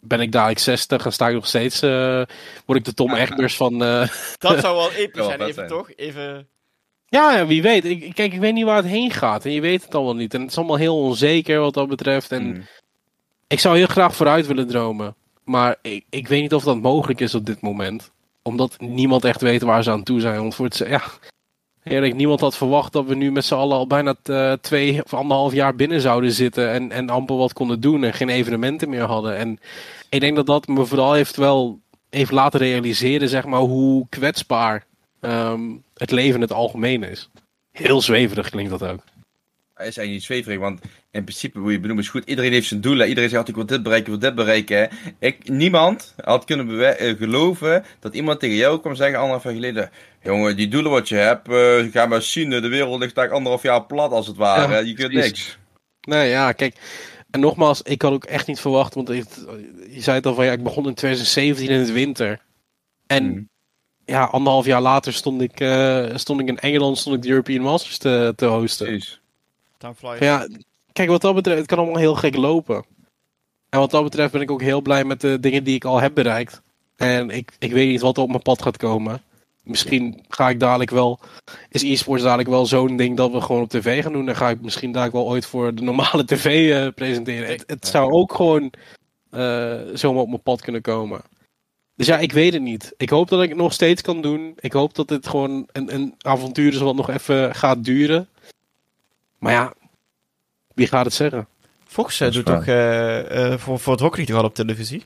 ben 0.00 0.20
ik 0.20 0.32
dadelijk 0.32 0.58
60 0.58 1.04
en 1.04 1.12
sta 1.12 1.28
ik 1.28 1.34
nog 1.34 1.46
steeds, 1.46 1.82
uh, 1.82 2.22
word 2.66 2.78
ik 2.78 2.84
de 2.84 2.94
Tom 2.94 3.14
Egbers 3.14 3.56
van... 3.56 3.82
Uh... 3.82 4.08
Dat 4.38 4.60
zou 4.60 4.76
wel 4.76 4.92
episch 4.92 5.24
zijn, 5.24 5.40
even 5.40 5.66
toch? 5.66 5.90
Even... 5.96 6.48
Ja, 7.08 7.46
wie 7.46 7.62
weet. 7.62 7.84
Ik, 7.84 8.14
kijk, 8.14 8.32
ik 8.32 8.40
weet 8.40 8.54
niet 8.54 8.64
waar 8.64 8.76
het 8.76 8.86
heen 8.86 9.10
gaat. 9.10 9.44
En 9.44 9.52
je 9.52 9.60
weet 9.60 9.84
het 9.84 9.94
allemaal 9.94 10.14
niet. 10.14 10.34
En 10.34 10.40
het 10.40 10.50
is 10.50 10.56
allemaal 10.56 10.76
heel 10.76 11.02
onzeker 11.02 11.60
wat 11.60 11.74
dat 11.74 11.88
betreft. 11.88 12.32
En 12.32 12.46
mm. 12.46 12.66
ik 13.46 13.60
zou 13.60 13.76
heel 13.76 13.86
graag 13.86 14.16
vooruit 14.16 14.46
willen 14.46 14.66
dromen. 14.66 15.14
Maar 15.44 15.76
ik, 15.82 16.04
ik 16.10 16.28
weet 16.28 16.42
niet 16.42 16.54
of 16.54 16.64
dat 16.64 16.80
mogelijk 16.80 17.20
is 17.20 17.34
op 17.34 17.46
dit 17.46 17.60
moment. 17.60 18.10
Omdat 18.42 18.80
niemand 18.80 19.24
echt 19.24 19.40
weet 19.40 19.62
waar 19.62 19.82
ze 19.82 19.90
aan 19.90 20.02
toe 20.02 20.20
zijn. 20.20 20.40
Want 20.40 20.54
voor 20.54 20.64
het, 20.64 20.76
ja, 20.76 21.02
Eerlijk, 21.88 22.14
niemand 22.14 22.40
had 22.40 22.56
verwacht 22.56 22.92
dat 22.92 23.06
we 23.06 23.14
nu 23.14 23.32
met 23.32 23.44
z'n 23.44 23.54
allen 23.54 23.76
al 23.76 23.86
bijna 23.86 24.14
uh, 24.24 24.52
twee 24.52 25.04
of 25.04 25.14
anderhalf 25.14 25.52
jaar 25.52 25.74
binnen 25.74 26.00
zouden 26.00 26.32
zitten. 26.32 26.70
En, 26.70 26.92
en 26.92 27.10
amper 27.10 27.36
wat 27.36 27.52
konden 27.52 27.80
doen 27.80 28.04
en 28.04 28.12
geen 28.12 28.28
evenementen 28.28 28.88
meer 28.88 29.04
hadden. 29.04 29.36
En 29.36 29.58
ik 30.08 30.20
denk 30.20 30.36
dat 30.36 30.46
dat 30.46 30.66
me 30.66 30.84
vooral 30.84 31.12
heeft 31.12 31.36
wel 31.36 31.78
heeft 32.10 32.30
laten 32.30 32.60
realiseren, 32.60 33.28
zeg 33.28 33.44
maar, 33.44 33.60
hoe 33.60 34.06
kwetsbaar 34.08 34.84
um, 35.20 35.82
het 35.94 36.10
leven 36.10 36.34
in 36.34 36.40
het 36.40 36.52
algemeen 36.52 37.02
is. 37.02 37.28
Heel 37.72 38.00
zweverig 38.00 38.50
klinkt 38.50 38.70
dat 38.70 38.82
ook. 38.82 39.00
Is 39.78 39.84
eigenlijk 39.84 40.12
niet 40.12 40.22
zweverig, 40.22 40.58
want 40.58 40.80
in 41.10 41.24
principe, 41.24 41.58
hoe 41.58 41.72
je 41.72 41.80
benoemt, 41.80 42.00
is 42.00 42.08
goed. 42.08 42.24
Iedereen 42.24 42.52
heeft 42.52 42.66
zijn 42.66 42.80
doelen. 42.80 43.08
Iedereen 43.08 43.30
zegt, 43.30 43.48
ik 43.48 43.54
wil 43.54 43.66
dit 43.66 43.82
bereiken, 43.82 44.12
ik 44.12 44.20
wil 44.20 44.30
dit 44.30 44.44
bereiken. 44.44 44.88
Ik, 45.18 45.48
niemand 45.48 46.14
had 46.24 46.44
kunnen 46.44 46.70
uh, 46.70 47.16
geloven 47.18 47.84
dat 48.00 48.14
iemand 48.14 48.40
tegen 48.40 48.56
jou 48.56 48.80
kwam 48.80 48.94
zeggen, 48.94 49.16
anderhalf 49.16 49.44
jaar 49.44 49.52
geleden, 49.52 49.90
jongen, 50.22 50.56
die 50.56 50.68
doelen 50.68 50.90
wat 50.90 51.08
je 51.08 51.16
hebt, 51.16 51.48
uh, 51.48 51.92
ga 51.92 52.06
maar 52.06 52.22
zien, 52.22 52.50
de 52.50 52.68
wereld 52.68 53.00
ligt 53.00 53.14
daar 53.14 53.30
anderhalf 53.30 53.62
jaar 53.62 53.84
plat, 53.84 54.10
als 54.10 54.26
het 54.26 54.36
ware. 54.36 54.86
je 54.86 54.94
kunt 54.94 55.12
niks. 55.12 55.58
Nee, 56.00 56.28
ja, 56.28 56.52
kijk. 56.52 56.76
En 57.30 57.40
nogmaals, 57.40 57.82
ik 57.82 58.02
had 58.02 58.12
ook 58.12 58.24
echt 58.24 58.46
niet 58.46 58.60
verwacht, 58.60 58.94
want 58.94 59.08
je 59.08 60.00
zei 60.00 60.16
het 60.16 60.26
al 60.26 60.34
van, 60.34 60.44
ja, 60.44 60.52
ik 60.52 60.62
begon 60.62 60.86
in 60.86 60.94
2017 60.94 61.68
in 61.68 61.78
het 61.78 61.92
winter. 61.92 62.40
En 63.06 63.24
hmm. 63.24 63.48
ja, 64.04 64.24
anderhalf 64.24 64.66
jaar 64.66 64.80
later 64.80 65.12
stond 65.12 65.40
ik, 65.42 65.60
uh, 65.60 66.16
stond 66.16 66.40
ik 66.40 66.48
in 66.48 66.58
Engeland, 66.58 66.98
stond 66.98 67.16
ik 67.16 67.22
de 67.22 67.28
European 67.28 67.62
Masters 67.62 67.98
te, 67.98 68.32
te 68.36 68.46
hosten. 68.46 69.02
Ja, 70.18 70.48
kijk, 70.92 71.08
wat 71.08 71.20
dat 71.20 71.34
betreft, 71.34 71.58
het 71.58 71.66
kan 71.66 71.78
allemaal 71.78 71.96
heel 71.96 72.14
gek 72.14 72.36
lopen. 72.36 72.84
En 73.68 73.78
wat 73.78 73.90
dat 73.90 74.02
betreft 74.02 74.32
ben 74.32 74.40
ik 74.40 74.50
ook 74.50 74.62
heel 74.62 74.80
blij 74.80 75.04
met 75.04 75.20
de 75.20 75.40
dingen 75.40 75.64
die 75.64 75.74
ik 75.74 75.84
al 75.84 76.00
heb 76.00 76.14
bereikt. 76.14 76.62
En 76.96 77.30
ik, 77.30 77.52
ik 77.58 77.72
weet 77.72 77.88
niet 77.88 78.00
wat 78.00 78.16
er 78.16 78.22
op 78.22 78.28
mijn 78.28 78.42
pad 78.42 78.62
gaat 78.62 78.76
komen. 78.76 79.22
Misschien 79.62 80.24
ga 80.28 80.48
ik 80.48 80.60
dadelijk 80.60 80.90
wel. 80.90 81.20
Is 81.68 81.82
e-sports 81.82 82.22
dadelijk 82.22 82.48
wel 82.48 82.66
zo'n 82.66 82.96
ding 82.96 83.16
dat 83.16 83.32
we 83.32 83.40
gewoon 83.40 83.62
op 83.62 83.68
tv 83.68 84.02
gaan 84.02 84.12
doen? 84.12 84.26
Dan 84.26 84.36
ga 84.36 84.48
ik 84.50 84.60
misschien 84.60 84.92
dadelijk 84.92 85.16
wel 85.16 85.26
ooit 85.26 85.46
voor 85.46 85.74
de 85.74 85.82
normale 85.82 86.24
tv 86.24 86.70
uh, 86.70 86.92
presenteren. 86.94 87.48
Het, 87.48 87.64
het, 87.66 87.86
zou 87.86 88.12
ook 88.12 88.34
gewoon 88.34 88.72
uh, 89.30 89.80
zomaar 89.94 90.22
op 90.22 90.28
mijn 90.28 90.42
pad 90.42 90.60
kunnen 90.60 90.82
komen. 90.82 91.20
Dus 91.94 92.06
ja, 92.06 92.18
ik 92.18 92.32
weet 92.32 92.52
het 92.52 92.62
niet. 92.62 92.94
Ik 92.96 93.10
hoop 93.10 93.28
dat 93.28 93.42
ik 93.42 93.48
het 93.48 93.58
nog 93.58 93.72
steeds 93.72 94.02
kan 94.02 94.20
doen. 94.20 94.52
Ik 94.60 94.72
hoop 94.72 94.94
dat 94.94 95.08
dit 95.08 95.28
gewoon 95.28 95.68
een, 95.72 95.94
een 95.94 96.14
avontuur 96.18 96.72
is 96.72 96.78
wat 96.78 96.94
nog 96.94 97.10
even 97.10 97.54
gaat 97.54 97.84
duren. 97.84 98.28
Maar 99.38 99.52
ja, 99.52 99.72
wie 100.74 100.86
gaat 100.86 101.04
het 101.04 101.14
zeggen? 101.14 101.48
Fox 101.86 102.20
uh, 102.20 102.30
doet 102.30 102.46
toch 102.46 102.66
uh, 102.66 103.30
uh, 103.30 103.58
voor, 103.58 103.78
voor 103.78 103.92
het 103.92 104.02
hockey 104.02 104.24
toch 104.24 104.36
al 104.36 104.44
op 104.44 104.54
televisie? 104.54 105.02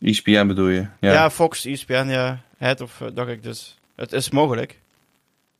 ESPN 0.00 0.46
bedoel 0.46 0.68
je? 0.68 0.86
Ja, 1.00 1.12
ja 1.12 1.30
Fox, 1.30 1.64
ESPN, 1.64 2.06
ja. 2.08 2.40
Het 2.56 2.80
of 2.80 3.02
dacht 3.14 3.28
ik 3.28 3.42
dus. 3.42 3.78
Het 3.96 4.12
is 4.12 4.30
mogelijk. 4.30 4.80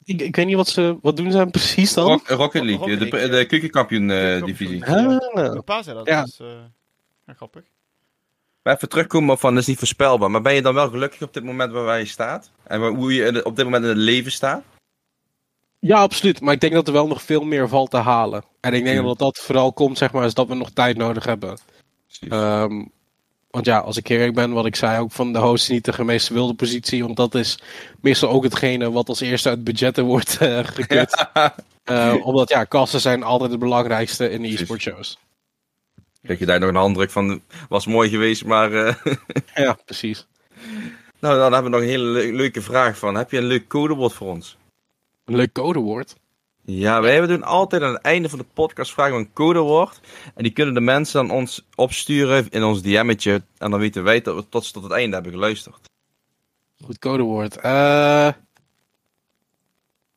Ik, 0.05 0.21
ik 0.21 0.37
weet 0.37 0.47
niet 0.47 0.57
wat 0.57 0.69
ze. 0.69 0.99
Wat 1.03 1.17
doen 1.17 1.33
ze 1.33 1.47
precies 1.51 1.95
dan? 1.95 2.07
Rock, 2.07 2.29
Rocket 2.29 2.63
League, 2.63 2.89
Rocket 2.89 3.13
League. 3.13 3.31
de, 3.31 3.37
de 3.37 3.47
keukenkampioen 3.47 4.09
divisie. 4.45 4.79
Mijn 5.35 5.65
pa 5.65 5.83
zei 5.83 5.97
dat. 5.97 6.07
Ja. 6.07 6.23
Dus, 6.23 6.41
ja, 7.27 7.33
grappig. 7.35 7.63
Maar 8.63 8.75
even 8.75 8.89
terugkomen 8.89 9.39
van, 9.39 9.53
dat 9.53 9.63
is 9.63 9.69
niet 9.69 9.79
voorspelbaar. 9.79 10.31
Maar 10.31 10.43
ben 10.43 10.55
je 10.55 10.63
dan 10.63 10.75
wel 10.75 10.89
gelukkig 10.89 11.23
op 11.23 11.35
dit 11.35 11.45
moment 11.45 11.73
waar 11.73 11.99
je 11.99 12.05
staat? 12.05 12.51
En 12.67 12.81
hoe 12.81 13.15
je 13.15 13.45
op 13.45 13.57
dit 13.57 13.65
moment 13.65 13.83
in 13.83 13.89
het 13.89 13.99
leven 13.99 14.33
staat? 14.33 14.63
Ja, 15.85 15.99
absoluut. 15.99 16.41
Maar 16.41 16.55
ik 16.55 16.61
denk 16.61 16.73
dat 16.73 16.87
er 16.87 16.93
wel 16.93 17.07
nog 17.07 17.23
veel 17.23 17.45
meer 17.45 17.69
valt 17.69 17.91
te 17.91 17.97
halen. 17.97 18.45
En 18.61 18.75
ik 18.75 18.85
denk 18.85 18.99
hmm. 18.99 19.07
dat 19.07 19.19
dat 19.19 19.39
vooral 19.39 19.73
komt, 19.73 19.99
zeg 19.99 20.13
maar, 20.13 20.25
is 20.25 20.35
dat 20.35 20.49
we 20.49 20.55
nog 20.55 20.71
tijd 20.71 20.97
nodig 20.97 21.25
hebben. 21.25 21.59
Um, 22.31 22.91
want 23.51 23.65
ja, 23.67 23.79
als 23.79 23.97
ik 23.97 24.09
eerlijk 24.09 24.35
ben, 24.35 24.53
wat 24.53 24.67
ik 24.67 24.77
zei 24.77 25.01
ook 25.01 25.13
van 25.13 25.33
de 25.33 25.39
host 25.39 25.71
niet 25.71 25.97
de 25.97 26.05
meest 26.05 26.29
wilde 26.29 26.55
positie. 26.55 27.05
Want 27.05 27.17
dat 27.17 27.35
is 27.35 27.59
meestal 28.01 28.29
ook 28.31 28.43
hetgene 28.43 28.91
wat 28.91 29.09
als 29.09 29.21
eerste 29.21 29.49
uit 29.49 29.65
budgetten 29.65 30.05
wordt 30.13 30.39
uh, 30.43 30.59
gekut. 30.63 31.27
Uh, 31.85 32.15
omdat 32.27 32.49
ja, 32.49 32.65
kassen 32.65 33.01
zijn 33.01 33.23
altijd 33.23 33.51
het 33.51 33.61
belangrijkste 33.61 34.31
in 34.31 34.43
de 34.43 34.49
e-sport 34.49 34.81
shows. 34.81 35.19
Krijg 36.23 36.39
je 36.39 36.47
daar 36.47 36.61
nog 36.61 36.69
een 36.69 36.75
handdruk 36.75 37.11
van, 37.11 37.43
was 37.69 37.87
mooi 37.87 38.09
geweest, 38.09 38.45
maar... 38.45 38.73
Uh... 38.73 38.95
ja, 39.55 39.79
precies. 39.85 40.27
Nou, 41.21 41.39
dan 41.39 41.53
hebben 41.53 41.71
we 41.71 41.77
nog 41.77 41.87
een 41.87 41.93
hele 41.93 42.33
leuke 42.33 42.63
vraag 42.63 42.99
van. 42.99 43.15
Heb 43.15 43.31
je 43.31 43.37
een 43.37 43.45
leuk 43.45 43.69
codewoord 43.69 44.13
voor 44.13 44.29
ons? 44.29 44.57
Een 45.25 45.37
leuk 45.37 45.53
codewoord. 45.53 46.17
Ja, 46.65 47.01
wij 47.01 47.27
doen 47.27 47.43
altijd 47.43 47.83
aan 47.83 47.93
het 47.93 48.03
einde 48.03 48.29
van 48.29 48.39
de 48.39 48.45
podcast 48.55 48.93
vragen 48.93 49.17
een 49.17 49.33
codewoord. 49.33 50.01
En 50.35 50.43
die 50.43 50.53
kunnen 50.53 50.75
de 50.75 50.81
mensen 50.81 51.21
aan 51.21 51.31
ons 51.31 51.67
opsturen 51.75 52.49
in 52.51 52.63
ons 52.63 52.83
DM'tje. 52.83 53.43
En 53.59 53.71
dan 53.71 53.81
weten 53.81 54.03
wij 54.03 54.21
dat 54.21 54.35
we 54.35 54.49
tot, 54.49 54.73
tot 54.73 54.83
het 54.83 54.93
einde 54.93 55.15
hebben 55.15 55.33
geluisterd. 55.33 55.91
Goed 56.85 56.99
codewoord. 56.99 57.65
Uh, 57.65 58.29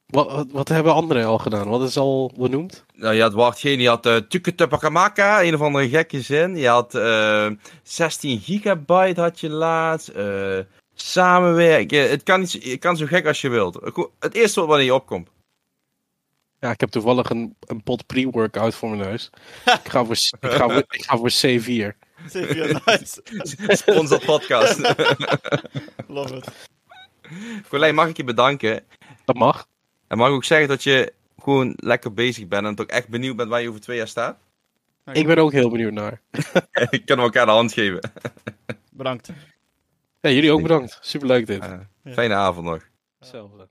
wat, 0.05 0.45
wat, 0.51 0.67
hebben 0.67 0.93
anderen 0.93 1.25
al 1.25 1.37
gedaan? 1.37 1.69
Wat 1.69 1.81
is 1.81 1.97
al 1.97 2.31
benoemd? 2.37 2.85
Nou, 2.93 3.15
je 3.15 3.21
had 3.21 3.33
Wartgeen, 3.33 3.79
je 3.79 3.87
had 3.87 4.05
uh, 4.05 4.15
Tuketupakamaka, 4.15 5.43
een 5.43 5.53
of 5.53 5.61
andere 5.61 5.89
gekke 5.89 6.21
zin. 6.21 6.57
Je 6.57 6.67
had 6.67 6.95
uh, 6.95 7.45
eh, 7.45 7.51
16 7.83 8.39
gigabyte 8.39 9.21
had 9.21 9.39
je 9.39 9.49
laatst. 9.49 10.09
Uh, 10.09 10.59
Samenwerken. 10.95 12.09
Het 12.09 12.23
kan, 12.23 12.39
niet, 12.39 12.79
kan 12.79 12.97
zo 12.97 13.05
gek 13.05 13.25
als 13.25 13.41
je 13.41 13.49
wilt. 13.49 13.79
Het 14.19 14.33
eerste 14.33 14.59
wat 14.59 14.69
wanneer 14.69 14.85
je 14.85 14.93
opkomt. 14.93 15.29
Ja, 16.59 16.71
ik 16.71 16.79
heb 16.79 16.89
toevallig 16.89 17.29
een, 17.29 17.55
een 17.59 17.83
pot 17.83 18.05
pre-workout 18.05 18.75
voor 18.75 18.89
mijn 18.89 19.09
neus. 19.09 19.29
ik, 19.65 19.89
ga 19.89 20.05
voor, 20.05 20.15
ik, 20.39 20.51
ga 20.51 21.17
voor, 21.17 21.27
ik 21.27 21.61
C4. 21.61 21.95
C4, 22.27 22.83
nice. 22.85 23.21
Sponsor 23.83 24.25
podcast. 24.25 24.79
Love 26.07 26.35
it. 26.35 26.51
Colijn, 27.69 27.95
mag 27.95 28.07
ik 28.07 28.17
je 28.17 28.23
bedanken? 28.23 28.83
Dat 29.25 29.35
mag. 29.35 29.67
En 30.07 30.17
mag 30.17 30.27
ik 30.27 30.33
ook 30.33 30.43
zeggen 30.43 30.67
dat 30.67 30.83
je 30.83 31.13
gewoon 31.39 31.73
lekker 31.75 32.13
bezig 32.13 32.47
bent 32.47 32.65
en 32.65 32.75
toch 32.75 32.85
echt 32.85 33.07
benieuwd 33.07 33.35
bent 33.35 33.49
waar 33.49 33.61
je 33.61 33.69
over 33.69 33.81
twee 33.81 33.97
jaar 33.97 34.07
staat? 34.07 34.37
Ik 35.11 35.27
ben 35.27 35.37
ook 35.37 35.51
heel 35.51 35.69
benieuwd 35.69 35.93
naar. 35.93 36.21
ik 36.89 37.05
kan 37.05 37.19
elkaar 37.19 37.45
de 37.45 37.51
hand 37.51 37.73
geven. 37.73 38.11
Bedankt. 38.91 39.29
Ja, 40.25 40.31
jullie 40.31 40.51
ook 40.51 40.61
bedankt. 40.61 40.97
Superleuk 41.01 41.47
dit. 41.47 41.65
fijne 42.05 42.33
avond 42.33 42.65
nog. 42.65 42.81
Hetzelfde. 43.19 43.69